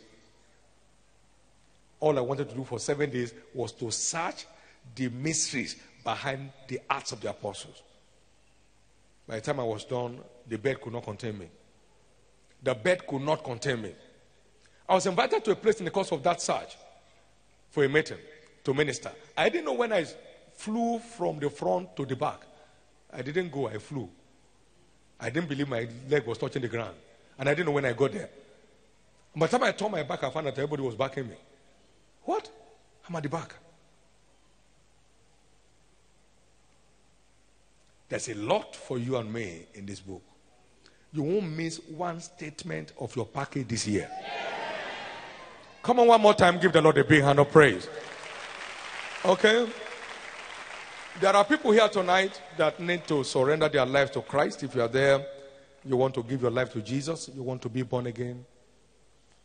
All 2.00 2.16
I 2.16 2.22
wanted 2.22 2.48
to 2.48 2.54
do 2.54 2.64
for 2.64 2.78
seven 2.78 3.10
days 3.10 3.34
was 3.52 3.70
to 3.72 3.90
search 3.90 4.46
the 4.94 5.10
mysteries 5.10 5.76
behind 6.02 6.50
the 6.68 6.80
Acts 6.88 7.12
of 7.12 7.20
the 7.20 7.28
Apostles. 7.28 7.82
By 9.28 9.34
the 9.34 9.40
time 9.42 9.60
I 9.60 9.64
was 9.64 9.84
done, 9.84 10.20
the 10.48 10.56
bed 10.56 10.80
could 10.80 10.94
not 10.94 11.04
contain 11.04 11.36
me. 11.36 11.48
The 12.62 12.74
bed 12.74 13.06
could 13.06 13.20
not 13.20 13.44
contain 13.44 13.82
me. 13.82 13.92
I 14.88 14.94
was 14.94 15.04
invited 15.04 15.44
to 15.44 15.50
a 15.50 15.56
place 15.56 15.80
in 15.80 15.84
the 15.84 15.90
course 15.90 16.12
of 16.12 16.22
that 16.22 16.40
search 16.40 16.78
for 17.68 17.84
a 17.84 17.90
meeting 17.90 18.20
to 18.64 18.72
minister. 18.72 19.12
I 19.36 19.50
didn't 19.50 19.66
know 19.66 19.74
when 19.74 19.92
I 19.92 20.06
flew 20.54 20.98
from 20.98 21.40
the 21.40 21.50
front 21.50 21.94
to 21.96 22.06
the 22.06 22.16
back. 22.16 22.40
I 23.12 23.20
didn't 23.20 23.52
go, 23.52 23.68
I 23.68 23.76
flew. 23.76 24.08
I 25.20 25.30
didn't 25.30 25.48
believe 25.48 25.68
my 25.68 25.88
leg 26.08 26.26
was 26.26 26.38
touching 26.38 26.62
the 26.62 26.68
ground. 26.68 26.94
And 27.38 27.48
I 27.48 27.54
didn't 27.54 27.66
know 27.66 27.72
when 27.72 27.84
I 27.84 27.92
got 27.92 28.12
there. 28.12 28.30
By 29.36 29.46
the 29.46 29.58
time 29.58 29.66
I 29.66 29.72
turned 29.72 29.92
my 29.92 30.02
back, 30.02 30.22
I 30.22 30.30
found 30.30 30.46
that 30.46 30.54
everybody 30.54 30.82
was 30.82 30.94
backing 30.94 31.28
me. 31.28 31.36
What? 32.22 32.48
I'm 33.08 33.16
at 33.16 33.22
the 33.22 33.28
back. 33.28 33.54
There's 38.08 38.28
a 38.28 38.34
lot 38.34 38.76
for 38.76 38.98
you 38.98 39.16
and 39.16 39.32
me 39.32 39.66
in 39.74 39.86
this 39.86 40.00
book. 40.00 40.22
You 41.12 41.22
won't 41.22 41.50
miss 41.50 41.78
one 41.78 42.20
statement 42.20 42.92
of 43.00 43.14
your 43.16 43.26
package 43.26 43.68
this 43.68 43.86
year. 43.86 44.10
Come 45.82 46.00
on, 46.00 46.06
one 46.08 46.20
more 46.20 46.34
time. 46.34 46.58
Give 46.58 46.72
the 46.72 46.80
Lord 46.80 46.98
a 46.98 47.04
big 47.04 47.22
hand 47.22 47.38
of 47.38 47.50
praise. 47.50 47.88
Okay? 49.24 49.66
There 51.20 51.34
are 51.34 51.44
people 51.44 51.70
here 51.70 51.88
tonight 51.88 52.42
that 52.56 52.80
need 52.80 53.06
to 53.06 53.22
surrender 53.22 53.68
their 53.68 53.86
life 53.86 54.10
to 54.12 54.20
Christ. 54.20 54.64
If 54.64 54.74
you 54.74 54.82
are 54.82 54.88
there, 54.88 55.24
you 55.84 55.96
want 55.96 56.12
to 56.14 56.24
give 56.24 56.42
your 56.42 56.50
life 56.50 56.72
to 56.72 56.82
Jesus, 56.82 57.30
you 57.32 57.44
want 57.44 57.62
to 57.62 57.68
be 57.68 57.82
born 57.82 58.08
again. 58.08 58.44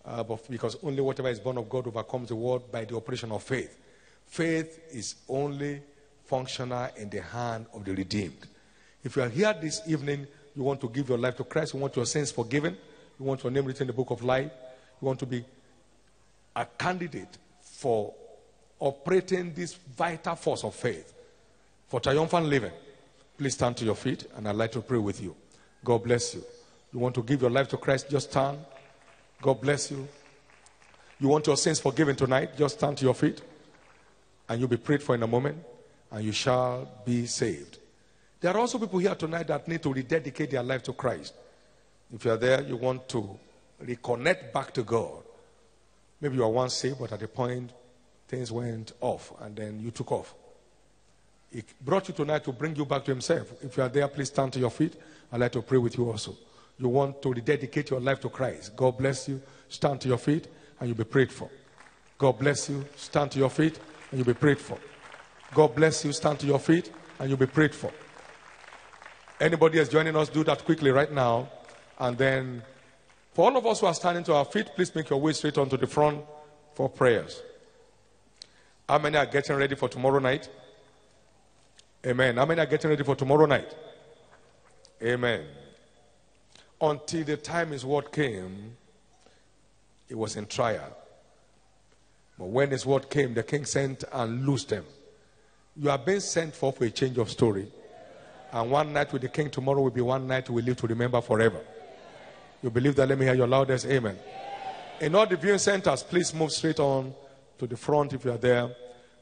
Uh, 0.03 0.23
but 0.23 0.49
because 0.49 0.77
only 0.81 0.99
whatever 1.01 1.29
is 1.29 1.39
born 1.39 1.59
of 1.59 1.69
God 1.69 1.85
overcomes 1.85 2.29
the 2.29 2.35
world 2.35 2.71
by 2.71 2.85
the 2.85 2.95
operation 2.95 3.31
of 3.31 3.43
faith. 3.43 3.77
Faith 4.25 4.79
is 4.91 5.15
only 5.27 5.83
functional 6.25 6.89
in 6.97 7.07
the 7.11 7.21
hand 7.21 7.67
of 7.71 7.85
the 7.85 7.93
redeemed. 7.93 8.47
If 9.03 9.15
you 9.15 9.21
are 9.21 9.29
here 9.29 9.55
this 9.61 9.81
evening, 9.87 10.25
you 10.55 10.63
want 10.63 10.81
to 10.81 10.89
give 10.89 11.07
your 11.07 11.19
life 11.19 11.37
to 11.37 11.43
Christ, 11.43 11.75
you 11.75 11.79
want 11.79 11.95
your 11.95 12.07
sins 12.07 12.31
forgiven, 12.31 12.75
you 13.19 13.25
want 13.25 13.43
your 13.43 13.51
name 13.51 13.65
written 13.65 13.83
in 13.83 13.87
the 13.87 13.93
book 13.93 14.09
of 14.09 14.23
life, 14.23 14.49
you 14.99 15.05
want 15.05 15.19
to 15.19 15.27
be 15.27 15.45
a 16.55 16.65
candidate 16.65 17.37
for 17.61 18.11
operating 18.79 19.53
this 19.53 19.75
vital 19.75 20.33
force 20.33 20.63
of 20.63 20.73
faith 20.73 21.13
for 21.89 21.99
triumphant 21.99 22.45
living, 22.45 22.71
please 23.37 23.55
stand 23.55 23.75
to 23.77 23.85
your 23.85 23.95
feet 23.95 24.27
and 24.35 24.47
I'd 24.47 24.55
like 24.55 24.71
to 24.73 24.81
pray 24.81 24.99
with 24.99 25.21
you. 25.21 25.35
God 25.83 26.03
bless 26.03 26.35
you. 26.35 26.43
You 26.93 26.99
want 26.99 27.15
to 27.15 27.23
give 27.23 27.41
your 27.41 27.49
life 27.49 27.67
to 27.69 27.77
Christ, 27.77 28.09
just 28.09 28.29
stand. 28.29 28.59
God 29.41 29.59
bless 29.59 29.89
you. 29.89 30.07
You 31.19 31.27
want 31.27 31.47
your 31.47 31.57
sins 31.57 31.79
forgiven 31.79 32.15
tonight, 32.15 32.55
just 32.57 32.77
stand 32.77 32.97
to 32.99 33.05
your 33.05 33.15
feet 33.15 33.41
and 34.47 34.59
you'll 34.59 34.69
be 34.69 34.77
prayed 34.77 35.01
for 35.01 35.15
in 35.15 35.23
a 35.23 35.27
moment 35.27 35.57
and 36.11 36.23
you 36.23 36.31
shall 36.31 36.87
be 37.05 37.25
saved. 37.25 37.79
There 38.39 38.51
are 38.53 38.59
also 38.59 38.77
people 38.77 38.99
here 38.99 39.15
tonight 39.15 39.47
that 39.47 39.67
need 39.67 39.81
to 39.83 39.91
rededicate 39.91 40.51
their 40.51 40.63
life 40.63 40.83
to 40.83 40.93
Christ. 40.93 41.33
If 42.13 42.23
you 42.23 42.31
are 42.31 42.37
there, 42.37 42.61
you 42.61 42.77
want 42.77 43.09
to 43.09 43.37
reconnect 43.83 44.53
back 44.53 44.73
to 44.75 44.83
God. 44.83 45.23
Maybe 46.21 46.35
you 46.35 46.43
are 46.43 46.49
once 46.49 46.75
saved, 46.75 46.99
but 46.99 47.11
at 47.11 47.19
the 47.19 47.27
point 47.27 47.71
things 48.27 48.51
went 48.51 48.91
off 49.01 49.33
and 49.41 49.55
then 49.55 49.79
you 49.79 49.89
took 49.89 50.11
off. 50.11 50.35
He 51.51 51.63
brought 51.81 52.07
you 52.07 52.13
tonight 52.13 52.43
to 52.43 52.51
bring 52.51 52.75
you 52.75 52.85
back 52.85 53.05
to 53.05 53.11
Himself. 53.11 53.51
If 53.63 53.77
you 53.77 53.83
are 53.83 53.89
there, 53.89 54.07
please 54.07 54.27
stand 54.27 54.53
to 54.53 54.59
your 54.59 54.69
feet. 54.69 54.95
I'd 55.31 55.39
like 55.39 55.51
to 55.53 55.61
pray 55.61 55.77
with 55.77 55.97
you 55.97 56.09
also. 56.09 56.35
You 56.77 56.87
want 56.89 57.21
to 57.21 57.31
rededicate 57.31 57.89
your 57.89 57.99
life 57.99 58.19
to 58.21 58.29
Christ. 58.29 58.75
God 58.75 58.97
bless 58.97 59.27
you. 59.27 59.41
Stand 59.67 60.01
to 60.01 60.07
your 60.07 60.17
feet 60.17 60.47
and 60.79 60.87
you'll 60.87 60.97
be 60.97 61.03
prayed 61.03 61.31
for. 61.31 61.49
God 62.17 62.39
bless 62.39 62.69
you. 62.69 62.85
Stand 62.95 63.31
to 63.31 63.39
your 63.39 63.49
feet 63.49 63.79
and 64.11 64.19
you'll 64.19 64.27
be 64.27 64.33
prayed 64.33 64.59
for. 64.59 64.77
God 65.53 65.75
bless 65.75 66.05
you. 66.05 66.13
Stand 66.13 66.39
to 66.39 66.47
your 66.47 66.59
feet 66.59 66.91
and 67.19 67.29
you'll 67.29 67.37
be 67.37 67.47
prayed 67.47 67.75
for. 67.75 67.91
Anybody 69.41 69.79
else 69.79 69.89
joining 69.89 70.15
us, 70.15 70.29
do 70.29 70.43
that 70.43 70.63
quickly 70.65 70.91
right 70.91 71.11
now. 71.11 71.49
And 71.97 72.17
then, 72.17 72.61
for 73.33 73.49
all 73.49 73.57
of 73.57 73.65
us 73.65 73.79
who 73.79 73.87
are 73.87 73.93
standing 73.93 74.23
to 74.25 74.33
our 74.33 74.45
feet, 74.45 74.67
please 74.75 74.93
make 74.95 75.09
your 75.09 75.19
way 75.19 75.33
straight 75.33 75.57
onto 75.57 75.77
the 75.77 75.87
front 75.87 76.23
for 76.75 76.89
prayers. 76.89 77.41
How 78.87 78.99
many 78.99 79.17
are 79.17 79.25
getting 79.25 79.55
ready 79.55 79.75
for 79.75 79.89
tomorrow 79.89 80.19
night? 80.19 80.49
Amen. 82.05 82.37
How 82.37 82.45
many 82.45 82.61
are 82.61 82.65
getting 82.65 82.89
ready 82.89 83.03
for 83.03 83.15
tomorrow 83.15 83.45
night? 83.45 83.75
Amen. 85.03 85.45
Until 86.79 87.23
the 87.25 87.35
time 87.35 87.71
his 87.71 87.85
word 87.85 88.11
came, 88.11 88.77
it 90.07 90.17
was 90.17 90.37
in 90.37 90.45
trial. 90.45 90.95
But 92.37 92.47
when 92.47 92.71
his 92.71 92.85
word 92.85 93.09
came, 93.09 93.33
the 93.33 93.43
king 93.43 93.65
sent 93.65 94.05
and 94.13 94.45
loosed 94.45 94.69
them. 94.69 94.85
You 95.75 95.89
are 95.89 95.97
being 95.97 96.21
sent 96.21 96.55
for 96.55 96.71
for 96.71 96.85
a 96.85 96.89
change 96.89 97.17
of 97.17 97.29
story. 97.29 97.69
And 98.53 98.71
one 98.71 98.93
night 98.93 99.11
with 99.11 99.21
the 99.21 99.27
king 99.27 99.49
tomorrow 99.49 99.81
will 99.81 99.91
be 99.91 100.01
one 100.01 100.25
night 100.25 100.49
we 100.49 100.61
live 100.61 100.77
to 100.77 100.87
remember 100.87 101.19
forever. 101.19 101.59
You 102.63 102.69
believe 102.69 102.95
that? 102.95 103.09
Let 103.09 103.19
me 103.19 103.25
hear 103.25 103.35
your 103.35 103.47
loudest 103.47 103.85
amen. 103.85 104.17
In 105.01 105.15
all 105.15 105.27
the 105.27 105.35
viewing 105.35 105.59
centers, 105.59 106.03
please 106.03 106.33
move 106.33 106.51
straight 106.51 106.79
on 106.79 107.13
to 107.57 107.67
the 107.67 107.77
front 107.77 108.13
if 108.13 108.23
you 108.23 108.31
are 108.31 108.37
there. 108.37 108.73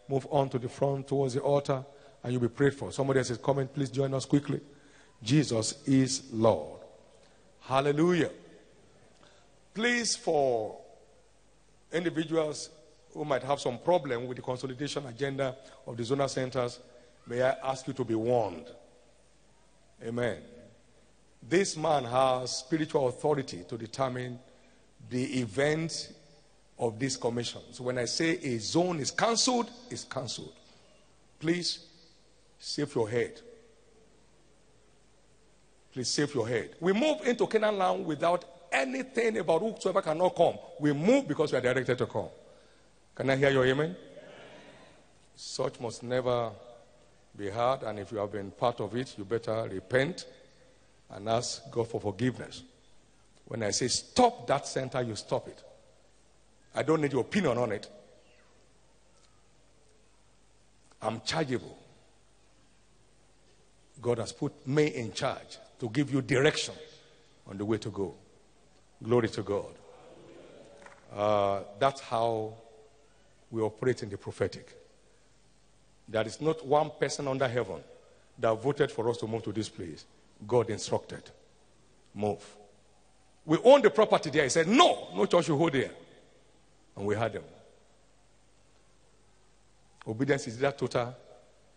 Move 0.07 0.27
on 0.29 0.47
to 0.49 0.59
the 0.59 0.69
front 0.69 1.07
towards 1.07 1.33
the 1.33 1.41
altar 1.41 1.83
and 2.27 2.33
you'll 2.33 2.41
be 2.41 2.49
prayed 2.49 2.73
for. 2.73 2.91
Somebody 2.91 3.19
else 3.19 3.29
is 3.29 3.37
coming. 3.37 3.69
Please 3.69 3.89
join 3.89 4.13
us 4.13 4.25
quickly. 4.25 4.59
Jesus 5.23 5.81
is 5.87 6.23
Lord. 6.33 6.81
Hallelujah. 7.61 8.31
Please, 9.73 10.17
for 10.17 10.77
individuals 11.93 12.69
who 13.13 13.23
might 13.23 13.43
have 13.43 13.61
some 13.61 13.79
problem 13.79 14.27
with 14.27 14.35
the 14.35 14.43
consolidation 14.43 15.05
agenda 15.05 15.55
of 15.85 15.95
the 15.95 16.03
zonal 16.03 16.29
centers, 16.29 16.79
may 17.25 17.41
I 17.41 17.55
ask 17.63 17.87
you 17.87 17.93
to 17.93 18.03
be 18.03 18.15
warned. 18.15 18.65
Amen. 20.05 20.39
This 21.41 21.77
man 21.77 22.03
has 22.03 22.57
spiritual 22.57 23.07
authority 23.07 23.63
to 23.69 23.77
determine 23.77 24.37
the 25.09 25.39
event 25.39 26.11
of 26.77 26.99
this 26.99 27.15
commission. 27.15 27.61
So 27.71 27.85
when 27.85 27.97
I 27.97 28.03
say 28.03 28.31
a 28.31 28.57
zone 28.57 28.99
is 28.99 29.11
cancelled, 29.11 29.71
it's 29.89 30.03
cancelled. 30.03 30.51
Please 31.39 31.85
save 32.59 32.93
your 32.95 33.09
head. 33.09 33.41
Please 35.91 36.09
save 36.09 36.33
your 36.35 36.47
head. 36.47 36.75
We 36.79 36.93
move 36.93 37.25
into 37.25 37.47
Canaan 37.47 37.77
land 37.77 38.05
without 38.05 38.45
anything 38.71 39.37
about 39.37 39.61
whosoever 39.61 40.01
cannot 40.01 40.35
come. 40.35 40.57
We 40.79 40.93
move 40.93 41.27
because 41.27 41.51
we 41.51 41.57
are 41.57 41.61
directed 41.61 41.97
to 41.97 42.05
come. 42.05 42.29
Can 43.15 43.29
I 43.29 43.35
hear 43.35 43.49
your 43.49 43.65
amen? 43.65 43.95
Such 45.35 45.79
must 45.79 46.03
never 46.03 46.51
be 47.35 47.49
heard, 47.49 47.83
and 47.83 47.99
if 47.99 48.11
you 48.11 48.17
have 48.17 48.31
been 48.31 48.51
part 48.51 48.79
of 48.79 48.95
it, 48.95 49.15
you 49.17 49.25
better 49.25 49.67
repent 49.71 50.25
and 51.11 51.29
ask 51.29 51.69
God 51.71 51.87
for 51.87 52.01
forgiveness. 52.01 52.63
When 53.45 53.63
I 53.63 53.71
say 53.71 53.87
stop 53.87 54.45
that 54.47 54.67
center, 54.67 55.01
you 55.01 55.15
stop 55.15 55.47
it. 55.47 55.63
I 56.75 56.83
don't 56.83 57.01
need 57.01 57.13
your 57.13 57.21
opinion 57.21 57.57
on 57.57 57.71
it. 57.71 57.89
I'm 61.01 61.21
chargeable. 61.21 61.77
God 64.01 64.19
has 64.19 64.31
put 64.31 64.67
me 64.67 64.87
in 64.87 65.11
charge 65.13 65.57
to 65.79 65.89
give 65.89 66.11
you 66.11 66.21
direction 66.21 66.75
on 67.49 67.57
the 67.57 67.65
way 67.65 67.77
to 67.77 67.89
go. 67.89 68.13
Glory 69.03 69.29
to 69.29 69.41
God. 69.41 69.73
Uh, 71.15 71.61
that's 71.79 72.01
how 72.01 72.53
we 73.51 73.61
operate 73.61 74.03
in 74.03 74.09
the 74.09 74.17
prophetic. 74.17 74.75
There 76.07 76.25
is 76.25 76.41
not 76.41 76.65
one 76.65 76.91
person 76.99 77.27
under 77.27 77.47
heaven 77.47 77.83
that 78.39 78.53
voted 78.61 78.91
for 78.91 79.09
us 79.09 79.17
to 79.17 79.27
move 79.27 79.43
to 79.43 79.51
this 79.51 79.69
place. 79.69 80.05
God 80.45 80.69
instructed. 80.69 81.23
Move. 82.13 82.43
We 83.45 83.57
own 83.63 83.81
the 83.81 83.89
property 83.89 84.29
there. 84.29 84.43
He 84.43 84.49
said, 84.49 84.67
No, 84.67 85.09
no 85.15 85.25
church 85.25 85.49
will 85.49 85.57
hold 85.57 85.73
there. 85.73 85.91
And 86.95 87.05
we 87.05 87.15
had 87.15 87.33
them. 87.33 87.43
Obedience 90.07 90.47
is 90.47 90.57
that 90.59 90.77
total 90.77 91.15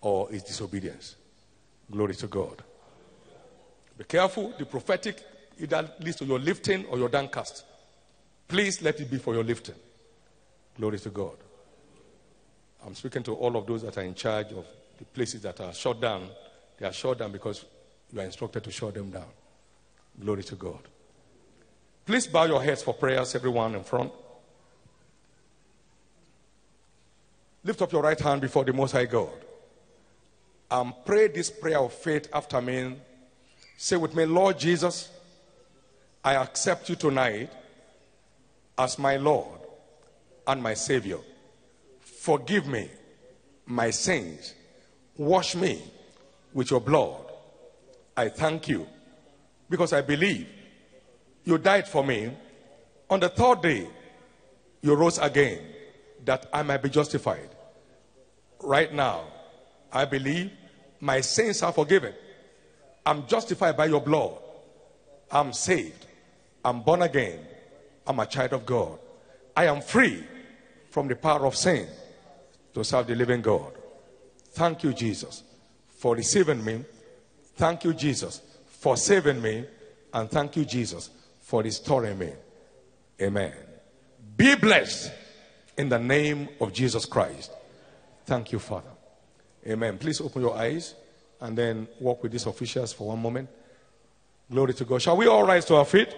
or 0.01 0.33
is 0.33 0.43
disobedience. 0.43 1.17
Glory 1.91 2.15
to 2.15 2.27
God. 2.27 2.63
Be 3.99 4.05
careful. 4.05 4.55
The 4.59 4.65
prophetic 4.65 5.23
either 5.59 5.91
leads 6.01 6.17
to 6.17 6.25
your 6.25 6.39
lifting 6.39 6.87
or 6.87 6.99
your 6.99 7.09
downcast. 7.09 7.65
Please 8.49 8.81
let 8.83 9.01
it 9.01 9.11
be 9.11 9.19
for 9.19 9.35
your 9.35 9.45
lifting. 9.45 9.75
Glory 10.77 10.99
to 11.01 11.11
God. 11.11 11.37
I'm 12.87 12.95
speaking 12.95 13.23
to 13.25 13.35
all 13.35 13.57
of 13.57 13.67
those 13.67 13.83
that 13.83 13.99
are 13.99 14.03
in 14.03 14.15
charge 14.15 14.53
of 14.53 14.65
the 14.99 15.05
places 15.05 15.43
that 15.43 15.61
are 15.61 15.73
shut 15.73 16.01
down. 16.01 16.29
They 16.79 16.87
are 16.87 16.93
shut 16.93 17.19
down 17.19 17.33
because 17.33 17.65
you 18.13 18.21
are 18.21 18.25
instructed 18.25 18.65
to 18.65 18.71
shut 18.71 18.95
them 18.95 19.11
down. 19.11 19.29
Glory 20.19 20.43
to 20.45 20.55
God. 20.55 20.81
Please 22.07 22.27
bow 22.27 22.45
your 22.45 22.63
heads 22.63 22.83
for 22.83 22.95
prayers, 22.95 23.35
everyone 23.35 23.75
in 23.75 23.85
front. 23.85 24.13
Lift 27.63 27.83
up 27.83 27.93
your 27.93 28.03
right 28.03 28.19
hand 28.19 28.41
before 28.41 28.65
the 28.65 28.73
Most 28.73 28.93
High 28.93 29.05
God. 29.05 29.29
And 30.71 30.93
pray 31.05 31.29
this 31.29 31.51
prayer 31.51 31.79
of 31.81 31.93
faith 31.93 32.29
after 32.33 32.61
me. 32.61 32.97
Say 33.77 33.97
with 33.97 34.15
me, 34.15 34.25
Lord 34.25 34.59
Jesus, 34.59 35.09
I 36.23 36.37
accept 36.37 36.89
you 36.89 36.97
tonight 36.97 37.51
as 38.79 38.99
my 38.99 39.17
Lord 39.17 39.59
and 40.47 40.63
my 40.63 40.75
Savior. 40.75 41.19
Forgive 42.01 42.67
me 42.67 42.91
my 43.67 43.91
sins. 43.91 44.55
Wash 45.17 45.55
me 45.55 45.83
with 46.53 46.71
your 46.71 46.81
blood. 46.81 47.25
I 48.17 48.29
thank 48.29 48.69
you 48.69 48.87
because 49.69 49.93
I 49.93 50.03
believe 50.03 50.47
you 51.45 51.57
died 51.59 51.89
for 51.89 52.05
me. 52.05 52.33
On 53.09 53.19
the 53.19 53.29
third 53.29 53.63
day, 53.63 53.89
you 54.83 54.95
rose 54.95 55.19
again 55.19 55.61
that 56.25 56.47
I 56.53 56.63
might 56.63 56.83
be 56.83 56.91
justified. 56.91 57.49
Right 58.63 58.93
now, 58.93 59.25
I 59.93 60.05
believe 60.05 60.53
my 61.01 61.21
sins 61.21 61.63
are 61.63 61.73
forgiven. 61.73 62.15
I'm 63.05 63.27
justified 63.27 63.77
by 63.77 63.87
your 63.87 64.01
blood. 64.01 64.39
I'm 65.31 65.53
saved. 65.53 66.07
I'm 66.65 66.83
born 66.83 67.03
again. 67.03 67.41
I'm 68.07 68.19
a 68.19 68.27
child 68.27 68.53
of 68.53 68.67
God. 68.67 68.99
I 69.57 69.67
am 69.67 69.81
free 69.81 70.25
from 70.91 71.09
the 71.09 71.17
power 71.17 71.47
of 71.47 71.57
sin 71.57 71.87
to 72.75 72.85
serve 72.85 73.07
the 73.07 73.15
living 73.15 73.41
God. 73.41 73.73
Thank 74.53 74.83
you, 74.83 74.93
Jesus, 74.93 75.43
for 75.89 76.15
receiving 76.15 76.65
me. 76.65 76.85
Thank 77.55 77.85
you, 77.85 77.95
Jesus, 77.95 78.43
for 78.67 78.97
saving 78.97 79.41
me. 79.41 79.65
And 80.13 80.31
thank 80.31 80.57
you, 80.57 80.65
Jesus, 80.65 81.11
for 81.41 81.63
restoring 81.63 82.19
me. 82.19 82.33
Amen. 83.21 83.53
Be 84.37 84.55
blessed 84.57 85.13
in 85.77 85.89
the 85.89 85.99
name 85.99 86.49
of 86.61 86.73
Jesus 86.73 87.05
Christ. 87.05 87.53
Thank 88.25 88.53
you, 88.53 88.59
Father. 88.59 88.90
Amen. 89.67 89.99
Please 89.99 90.21
open 90.21 90.43
your 90.43 90.57
eyes 90.57 90.95
and 91.41 91.57
then 91.57 91.87
walk 92.01 92.23
with 92.23 92.33
these 92.33 92.47
officials 92.47 92.93
for 92.93 93.09
one 93.09 93.21
moment. 93.21 93.49
Glory 94.51 94.75
to 94.75 94.85
God. 94.85 95.01
Shall 95.01 95.17
we 95.17 95.27
all 95.27 95.45
rise 95.45 95.65
to 95.67 95.77
our 95.77 95.85
feet? 95.85 96.09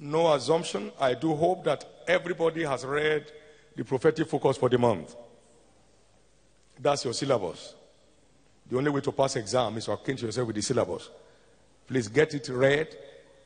No 0.00 0.32
assumption. 0.32 0.92
I 0.98 1.14
do 1.14 1.34
hope 1.34 1.64
that 1.64 1.84
everybody 2.06 2.64
has 2.64 2.84
read 2.84 3.30
the 3.76 3.84
prophetic 3.84 4.28
focus 4.28 4.56
for 4.56 4.68
the 4.68 4.78
month. 4.78 5.14
That's 6.80 7.04
your 7.04 7.14
syllabus. 7.14 7.74
The 8.70 8.76
only 8.78 8.90
way 8.90 9.00
to 9.00 9.12
pass 9.12 9.36
exam 9.36 9.76
is 9.76 9.86
to 9.86 9.92
acquaint 9.92 10.22
yourself 10.22 10.46
with 10.46 10.56
the 10.56 10.62
syllabus. 10.62 11.10
Please 11.86 12.08
get 12.08 12.34
it 12.34 12.48
read, 12.48 12.96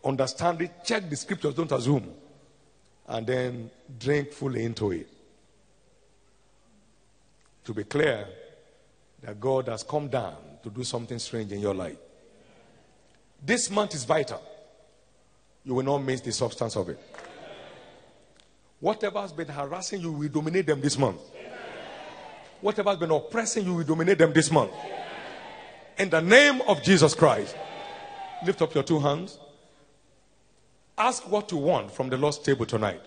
understand 0.04 0.62
it, 0.62 0.84
check 0.84 1.08
the 1.08 1.16
scriptures, 1.16 1.54
don't 1.54 1.72
assume, 1.72 2.12
and 3.08 3.26
then 3.26 3.70
drink 3.98 4.32
fully 4.32 4.64
into 4.64 4.92
it. 4.92 5.08
To 7.64 7.74
be 7.74 7.84
clear 7.84 8.26
that 9.22 9.40
God 9.40 9.68
has 9.68 9.82
come 9.82 10.08
down 10.08 10.36
to 10.62 10.70
do 10.70 10.82
something 10.82 11.18
strange 11.18 11.52
in 11.52 11.60
your 11.60 11.74
life. 11.74 11.96
This 13.44 13.70
month 13.70 13.94
is 13.94 14.04
vital. 14.04 14.42
You 15.64 15.74
will 15.74 15.84
not 15.84 15.98
miss 15.98 16.20
the 16.20 16.32
substance 16.32 16.76
of 16.76 16.88
it. 16.88 16.98
Whatever 18.80 19.20
has 19.20 19.32
been 19.32 19.48
harassing 19.48 20.00
you 20.00 20.12
will 20.12 20.28
dominate 20.28 20.66
them 20.66 20.80
this 20.80 20.98
month. 20.98 21.20
Whatever 22.60 22.90
has 22.90 22.98
been 22.98 23.10
oppressing 23.10 23.64
you 23.64 23.74
will 23.74 23.84
dominate 23.84 24.18
them 24.18 24.32
this 24.32 24.50
month. 24.50 24.72
In 25.98 26.10
the 26.10 26.20
name 26.20 26.62
of 26.62 26.82
Jesus 26.82 27.14
Christ. 27.14 27.54
Lift 28.44 28.60
up 28.60 28.74
your 28.74 28.82
two 28.82 28.98
hands. 28.98 29.38
Ask 30.96 31.30
what 31.30 31.50
you 31.50 31.58
want 31.58 31.90
from 31.90 32.10
the 32.10 32.16
Lord's 32.16 32.38
table 32.38 32.66
tonight. 32.66 33.00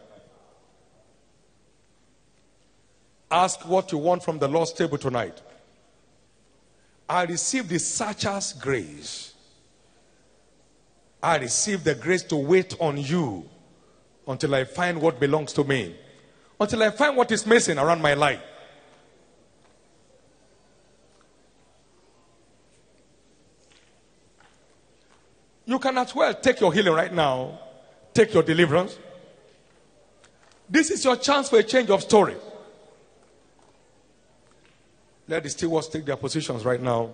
Ask 3.30 3.68
what 3.68 3.92
you 3.92 3.98
want 3.98 4.24
from 4.24 4.40
the 4.40 4.48
Lord's 4.48 4.74
table 4.74 4.98
tonight. 4.98 5.42
I 7.08 7.24
receive 7.26 7.68
the 7.70 7.80
searcher's 7.80 8.54
grace. 8.54 9.34
I 11.22 11.38
receive 11.38 11.84
the 11.84 11.96
grace 11.96 12.24
to 12.24 12.36
wait 12.36 12.76
on 12.80 12.98
you 12.98 13.48
until 14.28 14.56
I 14.56 14.64
find 14.64 15.02
what 15.02 15.20
belongs 15.20 15.54
to 15.54 15.64
me, 15.64 15.96
until 16.60 16.84
I 16.84 16.90
find 16.92 17.16
what 17.16 17.32
is 17.32 17.46
missing 17.46 17.78
around 17.78 18.02
my 18.02 18.14
life. 18.14 18.42
You 25.66 25.76
You 25.76 25.80
can 25.80 25.98
as 25.98 26.16
well 26.16 26.34
take 26.34 26.62
your 26.62 26.72
healing 26.72 26.94
right 26.94 27.14
now, 27.14 27.60
take 28.16 28.34
your 28.34 28.44
deliverance. 28.44 28.98
This 30.68 30.90
is 30.90 31.04
your 31.04 31.18
chance 31.18 31.50
for 31.50 31.60
a 31.60 31.64
change 31.64 31.90
of 31.92 32.02
story. 32.02 32.36
Let 35.28 35.44
the 35.44 35.50
stewards 35.50 35.90
take 35.90 36.06
their 36.06 36.16
positions 36.16 36.64
right 36.64 36.82
now. 36.82 37.14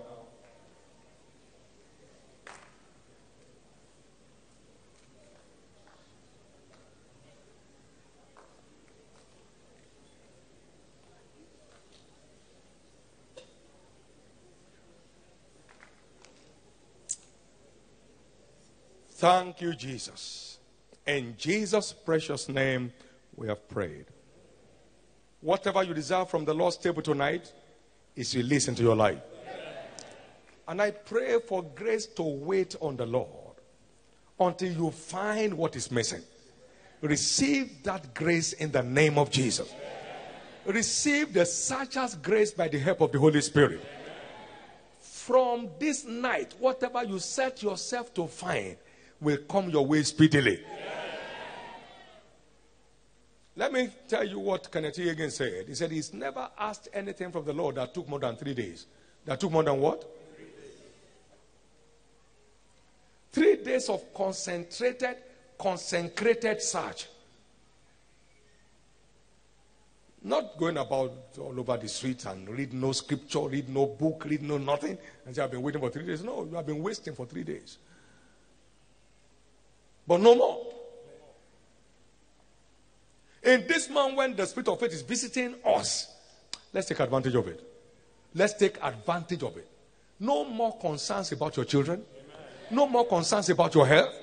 Thank 19.10 19.60
you, 19.60 19.74
Jesus. 19.74 20.51
In 21.06 21.34
Jesus' 21.36 21.92
precious 21.92 22.48
name, 22.48 22.92
we 23.34 23.48
have 23.48 23.68
prayed. 23.68 24.06
Whatever 25.40 25.82
you 25.82 25.94
desire 25.94 26.24
from 26.24 26.44
the 26.44 26.54
Lord's 26.54 26.76
table 26.76 27.02
tonight 27.02 27.52
is 28.14 28.36
released 28.36 28.68
into 28.68 28.82
your 28.82 28.94
life. 28.94 29.18
And 30.68 30.80
I 30.80 30.92
pray 30.92 31.40
for 31.40 31.62
grace 31.62 32.06
to 32.06 32.22
wait 32.22 32.76
on 32.80 32.96
the 32.96 33.06
Lord 33.06 33.28
until 34.38 34.72
you 34.72 34.90
find 34.92 35.54
what 35.54 35.74
is 35.74 35.90
missing. 35.90 36.22
Receive 37.00 37.82
that 37.82 38.14
grace 38.14 38.52
in 38.52 38.70
the 38.70 38.82
name 38.82 39.18
of 39.18 39.30
Jesus. 39.30 39.74
Receive 40.64 41.32
the 41.32 41.44
searcher's 41.44 42.14
grace 42.14 42.52
by 42.52 42.68
the 42.68 42.78
help 42.78 43.00
of 43.00 43.10
the 43.10 43.18
Holy 43.18 43.40
Spirit. 43.40 43.80
From 45.00 45.68
this 45.80 46.04
night, 46.04 46.54
whatever 46.60 47.02
you 47.02 47.18
set 47.18 47.62
yourself 47.62 48.14
to 48.14 48.28
find, 48.28 48.76
will 49.20 49.38
come 49.48 49.70
your 49.70 49.86
way 49.86 50.02
speedily. 50.02 50.64
Let 53.54 53.72
me 53.72 53.90
tell 54.08 54.26
you 54.26 54.38
what 54.38 54.70
Kenneth 54.72 54.96
Hagin 54.96 55.30
said. 55.30 55.66
He 55.68 55.74
said 55.74 55.90
he's 55.90 56.14
never 56.14 56.48
asked 56.58 56.88
anything 56.92 57.30
from 57.30 57.44
the 57.44 57.52
Lord 57.52 57.74
that 57.74 57.92
took 57.92 58.08
more 58.08 58.18
than 58.18 58.36
three 58.36 58.54
days. 58.54 58.86
That 59.26 59.38
took 59.38 59.52
more 59.52 59.62
than 59.62 59.78
what? 59.78 60.08
Three 63.30 63.56
days 63.56 63.88
of 63.88 64.12
concentrated, 64.14 65.16
consecrated 65.58 66.62
search. 66.62 67.08
Not 70.24 70.56
going 70.56 70.76
about 70.76 71.12
all 71.38 71.58
over 71.58 71.76
the 71.76 71.88
streets 71.88 72.26
and 72.26 72.48
read 72.48 72.72
no 72.72 72.92
scripture, 72.92 73.40
read 73.40 73.68
no 73.68 73.86
book, 73.86 74.24
read 74.26 74.42
no 74.42 74.56
nothing, 74.56 74.96
and 75.26 75.34
say, 75.34 75.42
I've 75.42 75.50
been 75.50 75.62
waiting 75.62 75.80
for 75.80 75.90
three 75.90 76.06
days. 76.06 76.22
No, 76.22 76.44
you 76.44 76.54
have 76.54 76.66
been 76.66 76.82
wasting 76.82 77.14
for 77.14 77.26
three 77.26 77.42
days. 77.42 77.78
But 80.06 80.20
no 80.20 80.34
more. 80.34 80.72
In 83.42 83.66
this 83.66 83.90
month, 83.90 84.16
when 84.16 84.36
the 84.36 84.46
Spirit 84.46 84.68
of 84.68 84.78
faith 84.78 84.92
is 84.92 85.02
visiting 85.02 85.56
us, 85.64 86.08
let's 86.72 86.86
take 86.86 87.00
advantage 87.00 87.34
of 87.34 87.48
it. 87.48 87.60
Let's 88.34 88.54
take 88.54 88.78
advantage 88.82 89.42
of 89.42 89.56
it. 89.56 89.68
No 90.20 90.44
more 90.44 90.78
concerns 90.78 91.32
about 91.32 91.56
your 91.56 91.66
children. 91.66 92.04
No 92.70 92.86
more 92.86 93.06
concerns 93.06 93.50
about 93.50 93.74
your 93.74 93.86
health. 93.86 94.14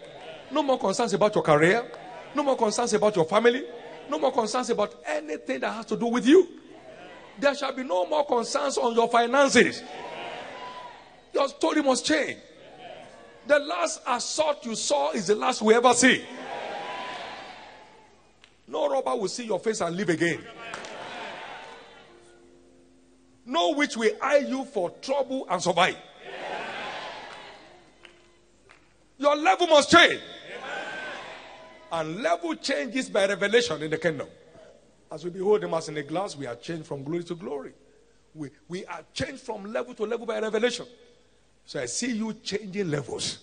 No 0.51 0.63
more 0.63 0.79
concerns 0.79 1.13
about 1.13 1.35
your 1.35 1.43
career. 1.43 1.85
No 2.33 2.43
more 2.43 2.55
concerns 2.55 2.93
about 2.93 3.15
your 3.15 3.25
family. 3.25 3.63
No 4.09 4.17
more 4.17 4.31
concerns 4.31 4.69
about 4.69 4.95
anything 5.05 5.59
that 5.59 5.73
has 5.73 5.85
to 5.87 5.97
do 5.97 6.07
with 6.07 6.25
you. 6.25 6.47
There 7.37 7.53
shall 7.55 7.73
be 7.73 7.83
no 7.83 8.05
more 8.05 8.25
concerns 8.25 8.77
on 8.77 8.95
your 8.95 9.09
finances. 9.09 9.83
Your 11.33 11.47
story 11.49 11.83
must 11.83 12.05
change. 12.05 12.37
The 13.45 13.59
last 13.59 14.01
assault 14.07 14.65
you 14.65 14.75
saw 14.75 15.11
is 15.11 15.27
the 15.27 15.35
last 15.35 15.61
we 15.61 15.73
ever 15.73 15.93
see. 15.93 16.23
No 18.69 18.87
robber 18.87 19.15
will 19.15 19.27
see 19.27 19.45
your 19.45 19.59
face 19.59 19.81
and 19.81 19.95
live 19.95 20.09
again. 20.09 20.39
No 23.45 23.71
witch 23.71 23.97
will 23.97 24.11
eye 24.21 24.45
you 24.47 24.63
for 24.65 24.91
trouble 25.01 25.47
and 25.49 25.61
survive. 25.61 25.97
Your 29.17 29.35
level 29.35 29.67
must 29.67 29.89
change. 29.89 30.21
And 31.91 32.21
level 32.21 32.53
changes 32.55 33.09
by 33.09 33.25
revelation 33.25 33.81
in 33.81 33.89
the 33.89 33.97
kingdom. 33.97 34.27
As 35.11 35.23
we 35.23 35.31
behold 35.31 35.63
him 35.63 35.73
as 35.73 35.89
in 35.89 35.97
a 35.97 36.03
glass, 36.03 36.37
we 36.37 36.45
are 36.45 36.55
changed 36.55 36.85
from 36.85 37.03
glory 37.03 37.23
to 37.23 37.33
glory. 37.33 37.73
We, 38.35 38.51
we 38.67 38.85
are 38.85 39.01
changed 39.11 39.41
from 39.41 39.73
level 39.73 39.95
to 39.95 40.03
level 40.05 40.27
by 40.27 40.39
revelation. 40.39 40.85
So 41.65 41.81
I 41.81 41.87
see 41.87 42.11
you 42.11 42.33
changing 42.33 42.91
levels. 42.91 43.39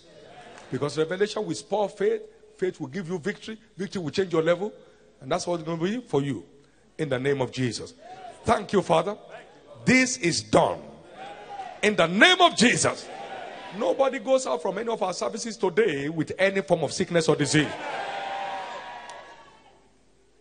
Because 0.71 0.97
revelation 0.97 1.45
will 1.45 1.55
spur 1.55 1.89
faith, 1.89 2.21
faith 2.57 2.79
will 2.79 2.87
give 2.87 3.09
you 3.09 3.19
victory, 3.19 3.59
victory 3.75 4.01
will 4.01 4.11
change 4.11 4.31
your 4.31 4.41
level, 4.41 4.71
and 5.21 5.31
that's 5.31 5.47
what 5.47 5.55
it's 5.55 5.63
going 5.63 5.79
to 5.79 5.83
be 5.83 6.01
for 6.01 6.21
you. 6.21 6.45
In 6.97 7.09
the 7.09 7.19
name 7.19 7.41
of 7.41 7.51
Jesus. 7.51 7.93
Thank 8.43 8.73
you, 8.73 8.81
Father. 8.81 9.17
This 9.85 10.17
is 10.17 10.41
done. 10.41 10.79
In 11.81 11.95
the 11.95 12.07
name 12.07 12.41
of 12.41 12.55
Jesus. 12.55 13.07
Nobody 13.77 14.19
goes 14.19 14.47
out 14.47 14.61
from 14.61 14.77
any 14.77 14.89
of 14.89 15.01
our 15.03 15.13
services 15.13 15.57
today 15.57 16.09
with 16.09 16.31
any 16.39 16.61
form 16.61 16.83
of 16.83 16.93
sickness 16.93 17.27
or 17.27 17.35
disease. 17.35 17.67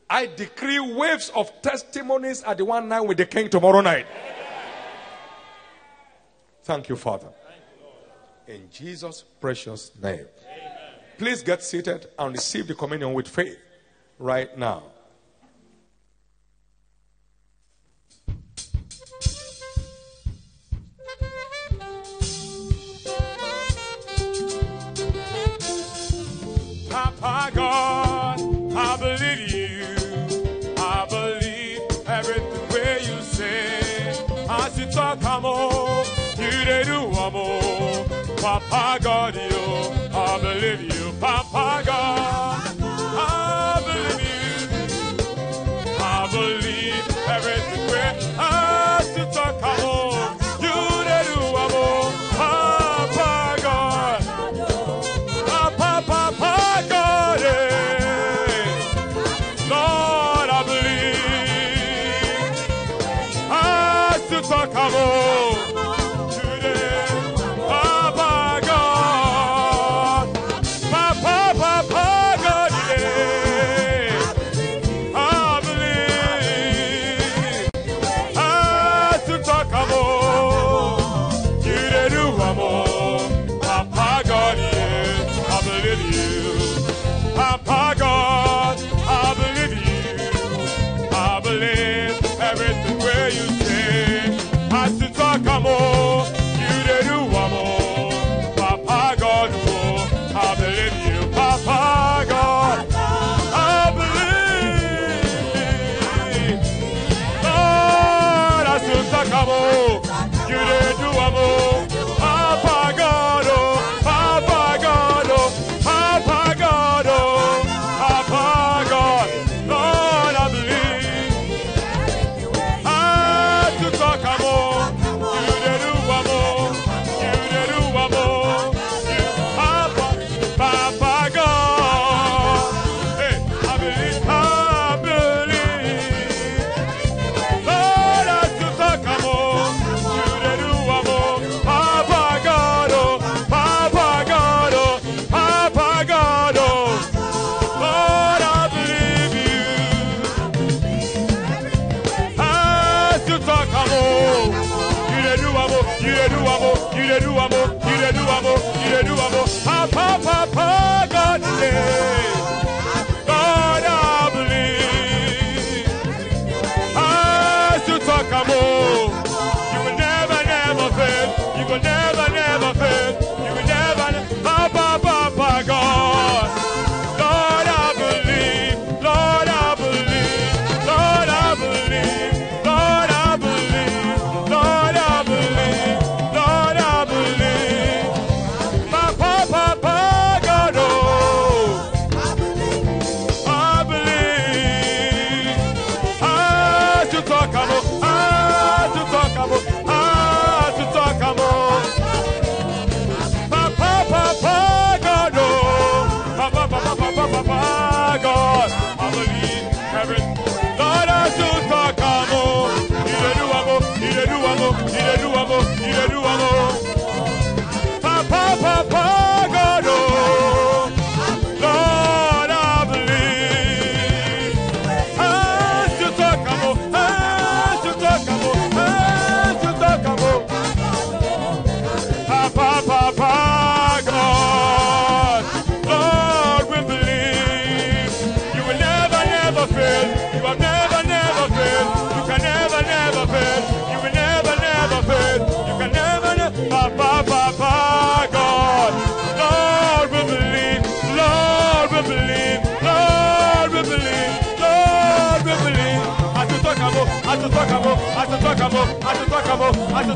I 0.09 0.27
decree 0.27 0.79
waves 0.79 1.31
of 1.35 1.51
testimonies 1.63 2.43
at 2.45 2.59
the 2.59 2.65
one 2.65 2.89
night 2.89 3.01
with 3.01 3.19
the 3.19 3.27
king 3.27 3.51
tomorrow 3.51 3.81
night. 3.81 4.07
Thank 6.63 6.89
you, 6.89 6.97
Father. 6.97 7.29
In 8.47 8.69
Jesus' 8.71 9.25
precious 9.41 9.91
name. 10.01 10.27
Please 11.19 11.43
get 11.43 11.63
seated 11.63 12.07
and 12.19 12.33
receive 12.35 12.69
the 12.69 12.75
communion 12.75 13.13
with 13.13 13.27
faith 13.27 13.59
right 14.19 14.57
now. 14.57 14.83
Papa 26.91 27.51
God, 27.55 28.41
I 28.75 28.97
believe 28.97 29.53
you. 29.53 30.75
I 30.79 31.07
believe 31.09 31.81
everything 32.07 32.69
where 32.71 32.99
you 33.01 33.21
say. 33.23 34.15
As 34.49 34.79
you 34.79 34.87
talk, 34.91 35.23
I'm 35.25 35.45
on. 35.45 36.07
You 36.39 36.51
they 36.65 36.85
do, 36.85 37.01
on. 37.37 38.09
Papa 38.39 38.99
God, 39.03 39.35
you. 39.35 40.11
I 40.15 40.39
believe 40.41 40.83
you. 40.83 41.13
Papa 41.21 41.83
God, 41.85 42.16
I 64.39 64.43
still 64.43 66.06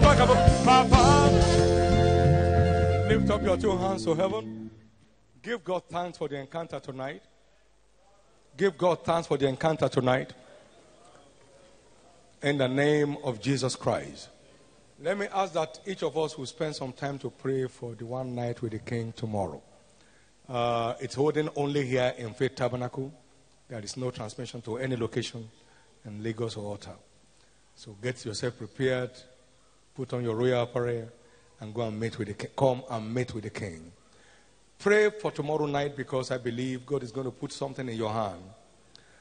talk 0.01 0.19
about, 0.19 0.65
Papa. 0.65 1.31
Lift 3.09 3.31
up 3.31 3.43
your 3.43 3.57
two 3.57 3.77
hands 3.77 4.05
to 4.05 4.15
heaven. 4.15 4.71
Give 5.43 5.63
God 5.65 5.83
thanks 5.89 6.19
for 6.19 6.29
the 6.29 6.37
encounter 6.37 6.81
tonight. 6.81 7.23
Give 8.57 8.77
God 8.77 9.05
thanks 9.05 9.27
for 9.27 9.37
the 9.37 9.47
encounter 9.47 9.89
tonight. 9.89 10.33
In 12.43 12.59
the 12.59 12.69
name 12.69 13.17
of 13.23 13.41
Jesus 13.41 13.77
Christ. 13.77 14.29
Let 15.03 15.17
me 15.17 15.27
ask 15.33 15.53
that 15.55 15.81
each 15.87 16.03
of 16.03 16.17
us 16.19 16.37
will 16.37 16.47
spend 16.47 16.77
some 16.77 16.93
time 16.93 17.19
to 17.21 17.31
pray 17.31 17.67
for 17.67 17.95
the 17.95 18.05
one 18.05 18.35
night 18.35 18.61
with 18.61 18.73
the 18.73 18.79
King 18.79 19.13
tomorrow. 19.13 19.63
Uh, 20.49 20.95
it's 21.01 21.15
holding 21.15 21.49
only 21.57 21.87
here 21.87 22.15
in 22.19 22.35
Faith 22.35 22.55
Tabernacle. 22.57 23.13
There 23.69 23.81
is 23.81 23.97
no 23.97 24.11
transmission 24.11 24.61
to 24.63 24.79
any 24.79 24.97
location 24.97 25.49
in 26.05 26.23
Lagos 26.23 26.57
or 26.57 26.75
Ottawa. 26.75 26.97
So 27.81 27.97
get 28.03 28.23
yourself 28.27 28.59
prepared, 28.59 29.11
put 29.95 30.13
on 30.13 30.23
your 30.23 30.35
royal 30.35 30.65
apparel, 30.65 31.09
and 31.61 31.73
go 31.73 31.81
and 31.81 31.99
meet 31.99 32.19
with 32.19 32.29
the 32.29 32.35
king. 32.35 32.51
Come 32.55 32.83
and 32.91 33.15
meet 33.15 33.33
with 33.33 33.45
the 33.45 33.49
king. 33.49 33.91
Pray 34.79 35.09
for 35.09 35.31
tomorrow 35.31 35.65
night 35.65 35.97
because 35.97 36.31
I 36.31 36.37
believe 36.37 36.85
God 36.85 37.03
is 37.03 37.11
going 37.11 37.25
to 37.25 37.31
put 37.31 37.53
something 37.53 37.89
in 37.89 37.97
your 37.97 38.13
hand 38.13 38.43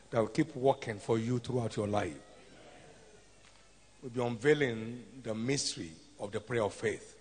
that 0.10 0.20
will 0.20 0.28
keep 0.28 0.54
working 0.58 1.00
for 1.00 1.18
you 1.18 1.40
throughout 1.40 1.78
your 1.78 1.88
life. 1.88 2.18
We'll 4.02 4.12
be 4.12 4.22
unveiling 4.22 5.06
the 5.24 5.34
mystery 5.34 5.92
of 6.20 6.34
the 6.34 6.42
prayer 6.42 6.64
of 6.64 6.74
faith. 6.74 7.16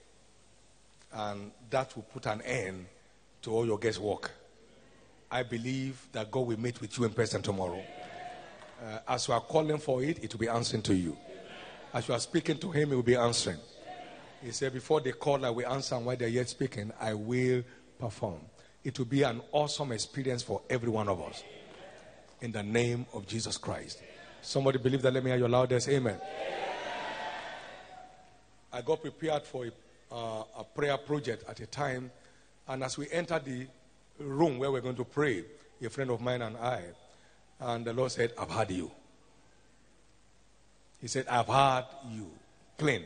And 1.12 1.52
that 1.70 1.94
will 1.94 2.02
put 2.02 2.26
an 2.26 2.42
end 2.42 2.84
to 3.42 3.52
all 3.52 3.64
your 3.64 3.78
guesswork. 3.78 4.32
I 5.30 5.44
believe 5.44 6.04
that 6.10 6.32
God 6.32 6.48
will 6.48 6.58
meet 6.58 6.80
with 6.80 6.98
you 6.98 7.04
in 7.04 7.12
person 7.12 7.42
tomorrow. 7.42 7.84
Uh, 8.84 8.98
as 9.06 9.28
you 9.28 9.34
are 9.34 9.40
calling 9.40 9.78
for 9.78 10.02
it, 10.02 10.24
it 10.24 10.32
will 10.32 10.40
be 10.40 10.48
answering 10.48 10.82
to 10.82 10.94
you. 10.96 11.16
As 11.98 12.06
you 12.06 12.14
are 12.14 12.20
speaking 12.20 12.56
to 12.58 12.70
Him, 12.70 12.90
He 12.90 12.94
will 12.94 13.02
be 13.02 13.16
answering. 13.16 13.58
He 14.40 14.52
said, 14.52 14.72
Before 14.72 15.00
they 15.00 15.10
call, 15.10 15.44
I 15.44 15.50
will 15.50 15.66
answer, 15.66 15.96
and 15.96 16.06
while 16.06 16.16
they're 16.16 16.28
yet 16.28 16.48
speaking, 16.48 16.92
I 17.00 17.12
will 17.12 17.64
perform. 17.98 18.38
It 18.84 18.96
will 18.96 19.06
be 19.06 19.24
an 19.24 19.40
awesome 19.50 19.90
experience 19.90 20.44
for 20.44 20.62
every 20.70 20.90
one 20.90 21.08
of 21.08 21.20
us. 21.20 21.42
In 22.40 22.52
the 22.52 22.62
name 22.62 23.04
of 23.12 23.26
Jesus 23.26 23.56
Christ. 23.56 24.00
Somebody 24.42 24.78
believe 24.78 25.02
that? 25.02 25.12
Let 25.12 25.24
me 25.24 25.30
hear 25.30 25.40
your 25.40 25.48
loudest 25.48 25.88
amen. 25.88 26.20
I 28.72 28.80
got 28.80 29.02
prepared 29.02 29.42
for 29.42 29.66
a, 29.66 30.14
uh, 30.14 30.44
a 30.60 30.62
prayer 30.62 30.98
project 30.98 31.42
at 31.48 31.58
a 31.58 31.66
time, 31.66 32.12
and 32.68 32.84
as 32.84 32.96
we 32.96 33.10
entered 33.10 33.44
the 33.44 33.66
room 34.20 34.60
where 34.60 34.70
we're 34.70 34.82
going 34.82 34.94
to 34.94 35.04
pray, 35.04 35.42
a 35.82 35.90
friend 35.90 36.12
of 36.12 36.20
mine 36.20 36.42
and 36.42 36.56
I, 36.58 36.84
and 37.58 37.84
the 37.84 37.92
Lord 37.92 38.12
said, 38.12 38.34
I've 38.38 38.50
had 38.50 38.70
you. 38.70 38.88
He 41.00 41.08
said, 41.08 41.26
I've 41.28 41.46
had 41.46 41.84
you. 42.10 42.30
Plain. 42.76 43.04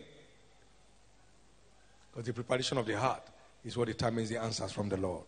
Because 2.11 2.27
the 2.27 2.33
preparation 2.33 2.79
of 2.79 2.87
the 2.87 2.99
heart 2.99 3.23
is 3.65 3.77
what 3.77 3.89
determines 3.89 4.29
the 4.29 4.41
answers 4.41 4.73
from 4.73 4.89
the 4.89 4.97
Lord. 4.97 5.25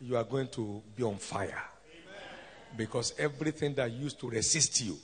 You 0.00 0.16
are 0.16 0.24
going 0.24 0.48
to 0.48 0.82
be 0.94 1.02
on 1.02 1.16
fire. 1.16 1.62
Because 2.76 3.14
everything 3.18 3.74
that 3.74 3.90
used 3.90 4.20
to 4.20 4.28
resist 4.28 4.82
you 4.82 4.98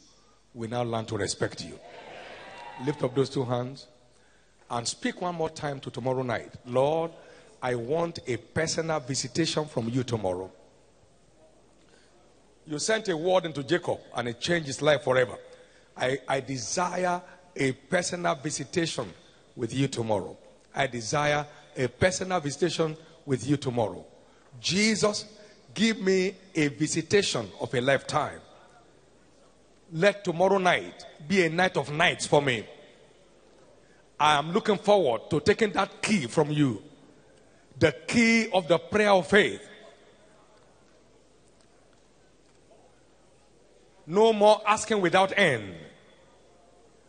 will 0.53 0.69
now 0.69 0.83
learn 0.83 1.05
to 1.07 1.17
respect 1.17 1.65
you. 1.65 1.79
Lift 2.85 3.03
up 3.03 3.15
those 3.15 3.31
two 3.31 3.45
hands 3.45 3.87
and 4.71 4.87
speak 4.87 5.21
one 5.21 5.35
more 5.35 5.51
time 5.51 5.81
to 5.81 5.91
tomorrow 5.91 6.23
night. 6.23 6.53
Lord, 6.67 7.11
I 7.63 7.75
want 7.75 8.19
a 8.27 8.37
personal 8.37 9.01
visitation 9.01 9.65
from 9.67 9.89
you 9.89 10.05
tomorrow. 10.05 10.51
You 12.67 12.79
sent 12.79 13.09
a 13.09 13.17
word 13.17 13.47
into 13.47 13.63
Jacob 13.63 13.99
and 14.15 14.29
it 14.29 14.41
changed 14.41 14.67
his 14.67 14.83
life 14.83 15.03
forever. 15.03 15.37
I, 15.97 16.19
I 16.29 16.41
desire 16.41 17.23
a 17.57 17.73
personal 17.73 18.35
visitation 18.35 19.13
with 19.55 19.73
you 19.73 19.89
tomorrow. 19.89 20.37
I 20.75 20.87
desire 20.87 21.47
a 21.77 21.89
personal 21.89 22.41
visitation 22.41 22.97
with 23.25 23.47
you 23.47 23.57
tomorrow. 23.57 24.05
Jesus, 24.61 25.25
give 25.73 26.01
me 26.01 26.35
a 26.55 26.69
visitation 26.69 27.49
of 27.61 27.73
a 27.75 27.81
lifetime. 27.81 28.41
Let 29.93 30.25
tomorrow 30.25 30.59
night 30.59 31.05
be 31.29 31.45
a 31.45 31.51
night 31.51 31.77
of 31.77 31.93
nights 31.93 32.27
for 32.27 32.43
me. 32.43 32.67
I 34.19 34.39
am 34.39 34.53
looking 34.53 34.79
forward 34.79 35.31
to 35.31 35.41
taking 35.41 35.73
that 35.73 36.03
key 36.03 36.27
from 36.27 36.51
you 36.51 36.83
the 37.79 37.93
key 38.07 38.49
of 38.53 38.69
the 38.69 38.79
prayer 38.79 39.11
of 39.11 39.27
faith. 39.27 39.61
No 44.07 44.33
more 44.33 44.61
asking 44.67 45.01
without 45.01 45.37
end. 45.39 45.75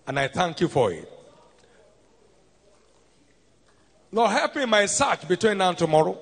And 0.08 0.20
I 0.20 0.28
thank 0.28 0.62
you 0.62 0.68
for 0.68 0.92
it. 0.92 1.12
Lord, 4.12 4.32
help 4.32 4.56
me 4.56 4.64
in 4.64 4.70
my 4.70 4.86
search 4.86 5.28
between 5.28 5.58
now 5.58 5.70
and 5.70 5.78
tomorrow. 5.78 6.18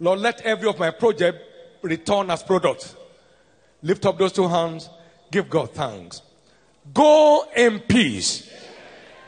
Lord, 0.00 0.18
let 0.18 0.40
every 0.40 0.68
of 0.68 0.78
my 0.78 0.90
project 0.90 1.38
return 1.82 2.30
as 2.30 2.42
product. 2.42 2.96
Lift 3.82 4.04
up 4.06 4.18
those 4.18 4.32
two 4.32 4.48
hands. 4.48 4.88
Give 5.30 5.48
God 5.48 5.72
thanks. 5.72 6.22
Go 6.92 7.46
in 7.54 7.78
peace. 7.80 8.50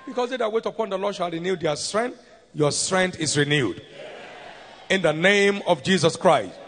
Because 0.07 0.31
they 0.31 0.37
that 0.37 0.53
wait 0.53 0.67
upon 0.67 0.91
the 0.91 0.99
Lord 0.99 1.15
shall 1.15 1.31
renew 1.31 1.57
their 1.57 1.77
strength. 1.77 2.21
Your 2.55 2.73
strength 2.73 3.21
is 3.21 3.37
renewed. 3.39 3.83
In 4.91 5.01
the 5.03 5.13
name 5.13 5.63
of 5.67 5.83
Jesus 5.83 6.17
Christ. 6.17 6.59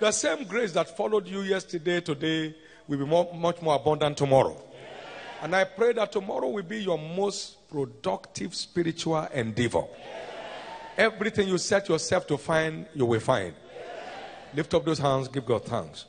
The 0.00 0.10
same 0.10 0.44
grace 0.44 0.72
that 0.72 0.96
followed 0.96 1.28
you 1.28 1.42
yesterday, 1.42 2.00
today, 2.00 2.54
will 2.88 2.98
be 2.98 3.04
more, 3.04 3.32
much 3.34 3.60
more 3.62 3.76
abundant 3.76 4.16
tomorrow. 4.16 4.54
Yeah. 4.54 5.44
And 5.44 5.56
I 5.56 5.64
pray 5.64 5.92
that 5.94 6.12
tomorrow 6.12 6.48
will 6.48 6.62
be 6.62 6.82
your 6.82 6.98
most 6.98 7.68
productive 7.68 8.54
spiritual 8.54 9.26
endeavor. 9.32 9.84
Yeah. 9.98 11.04
Everything 11.06 11.48
you 11.48 11.58
set 11.58 11.88
yourself 11.88 12.26
to 12.26 12.36
find, 12.36 12.86
you 12.94 13.06
will 13.06 13.20
find. 13.20 13.54
Yeah. 13.54 13.92
Lift 14.54 14.74
up 14.74 14.84
those 14.84 14.98
hands, 14.98 15.28
give 15.28 15.46
God 15.46 15.64
thanks. 15.64 16.06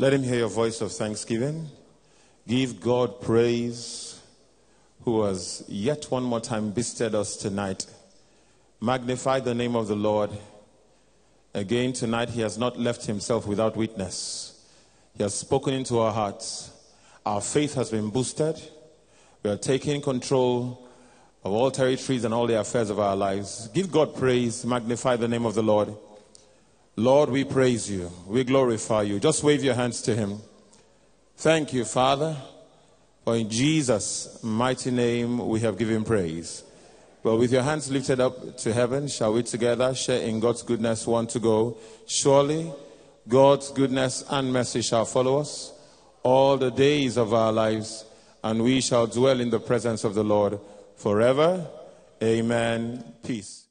Let 0.00 0.14
him 0.14 0.22
hear 0.22 0.36
your 0.36 0.48
voice 0.48 0.80
of 0.80 0.92
thanksgiving. 0.92 1.68
Give 2.50 2.80
God 2.80 3.20
praise 3.20 4.20
who 5.04 5.22
has 5.22 5.62
yet 5.68 6.10
one 6.10 6.24
more 6.24 6.40
time 6.40 6.72
visited 6.72 7.14
us 7.14 7.36
tonight. 7.36 7.86
Magnify 8.80 9.38
the 9.38 9.54
name 9.54 9.76
of 9.76 9.86
the 9.86 9.94
Lord. 9.94 10.30
Again, 11.54 11.92
tonight, 11.92 12.30
he 12.30 12.40
has 12.40 12.58
not 12.58 12.76
left 12.76 13.06
himself 13.06 13.46
without 13.46 13.76
witness. 13.76 14.66
He 15.16 15.22
has 15.22 15.32
spoken 15.32 15.74
into 15.74 16.00
our 16.00 16.12
hearts. 16.12 16.72
Our 17.24 17.40
faith 17.40 17.74
has 17.74 17.92
been 17.92 18.10
boosted. 18.10 18.60
We 19.44 19.50
are 19.50 19.56
taking 19.56 20.02
control 20.02 20.88
of 21.44 21.52
all 21.52 21.70
territories 21.70 22.24
and 22.24 22.34
all 22.34 22.48
the 22.48 22.58
affairs 22.58 22.90
of 22.90 22.98
our 22.98 23.14
lives. 23.14 23.68
Give 23.68 23.92
God 23.92 24.16
praise. 24.16 24.66
Magnify 24.66 25.14
the 25.14 25.28
name 25.28 25.46
of 25.46 25.54
the 25.54 25.62
Lord. 25.62 25.94
Lord, 26.96 27.30
we 27.30 27.44
praise 27.44 27.88
you. 27.88 28.10
We 28.26 28.42
glorify 28.42 29.02
you. 29.02 29.20
Just 29.20 29.44
wave 29.44 29.62
your 29.62 29.74
hands 29.74 30.02
to 30.02 30.16
him. 30.16 30.40
Thank 31.40 31.72
you, 31.72 31.86
Father, 31.86 32.36
for 33.24 33.34
in 33.34 33.48
Jesus' 33.48 34.40
mighty 34.42 34.90
name 34.90 35.38
we 35.48 35.60
have 35.60 35.78
given 35.78 36.04
praise. 36.04 36.62
But 37.22 37.36
with 37.36 37.50
your 37.50 37.62
hands 37.62 37.90
lifted 37.90 38.20
up 38.20 38.58
to 38.58 38.74
heaven, 38.74 39.08
shall 39.08 39.32
we 39.32 39.42
together 39.42 39.94
share 39.94 40.20
in 40.20 40.38
God's 40.38 40.62
goodness 40.62 41.06
one 41.06 41.26
to 41.28 41.40
go? 41.40 41.78
Surely 42.06 42.70
God's 43.26 43.70
goodness 43.70 44.22
and 44.28 44.52
mercy 44.52 44.82
shall 44.82 45.06
follow 45.06 45.38
us 45.38 45.72
all 46.22 46.58
the 46.58 46.70
days 46.70 47.16
of 47.16 47.32
our 47.32 47.52
lives, 47.52 48.04
and 48.44 48.62
we 48.62 48.82
shall 48.82 49.06
dwell 49.06 49.40
in 49.40 49.48
the 49.48 49.60
presence 49.60 50.04
of 50.04 50.12
the 50.12 50.24
Lord 50.24 50.60
forever. 50.96 51.66
Amen. 52.22 53.14
Peace. 53.24 53.64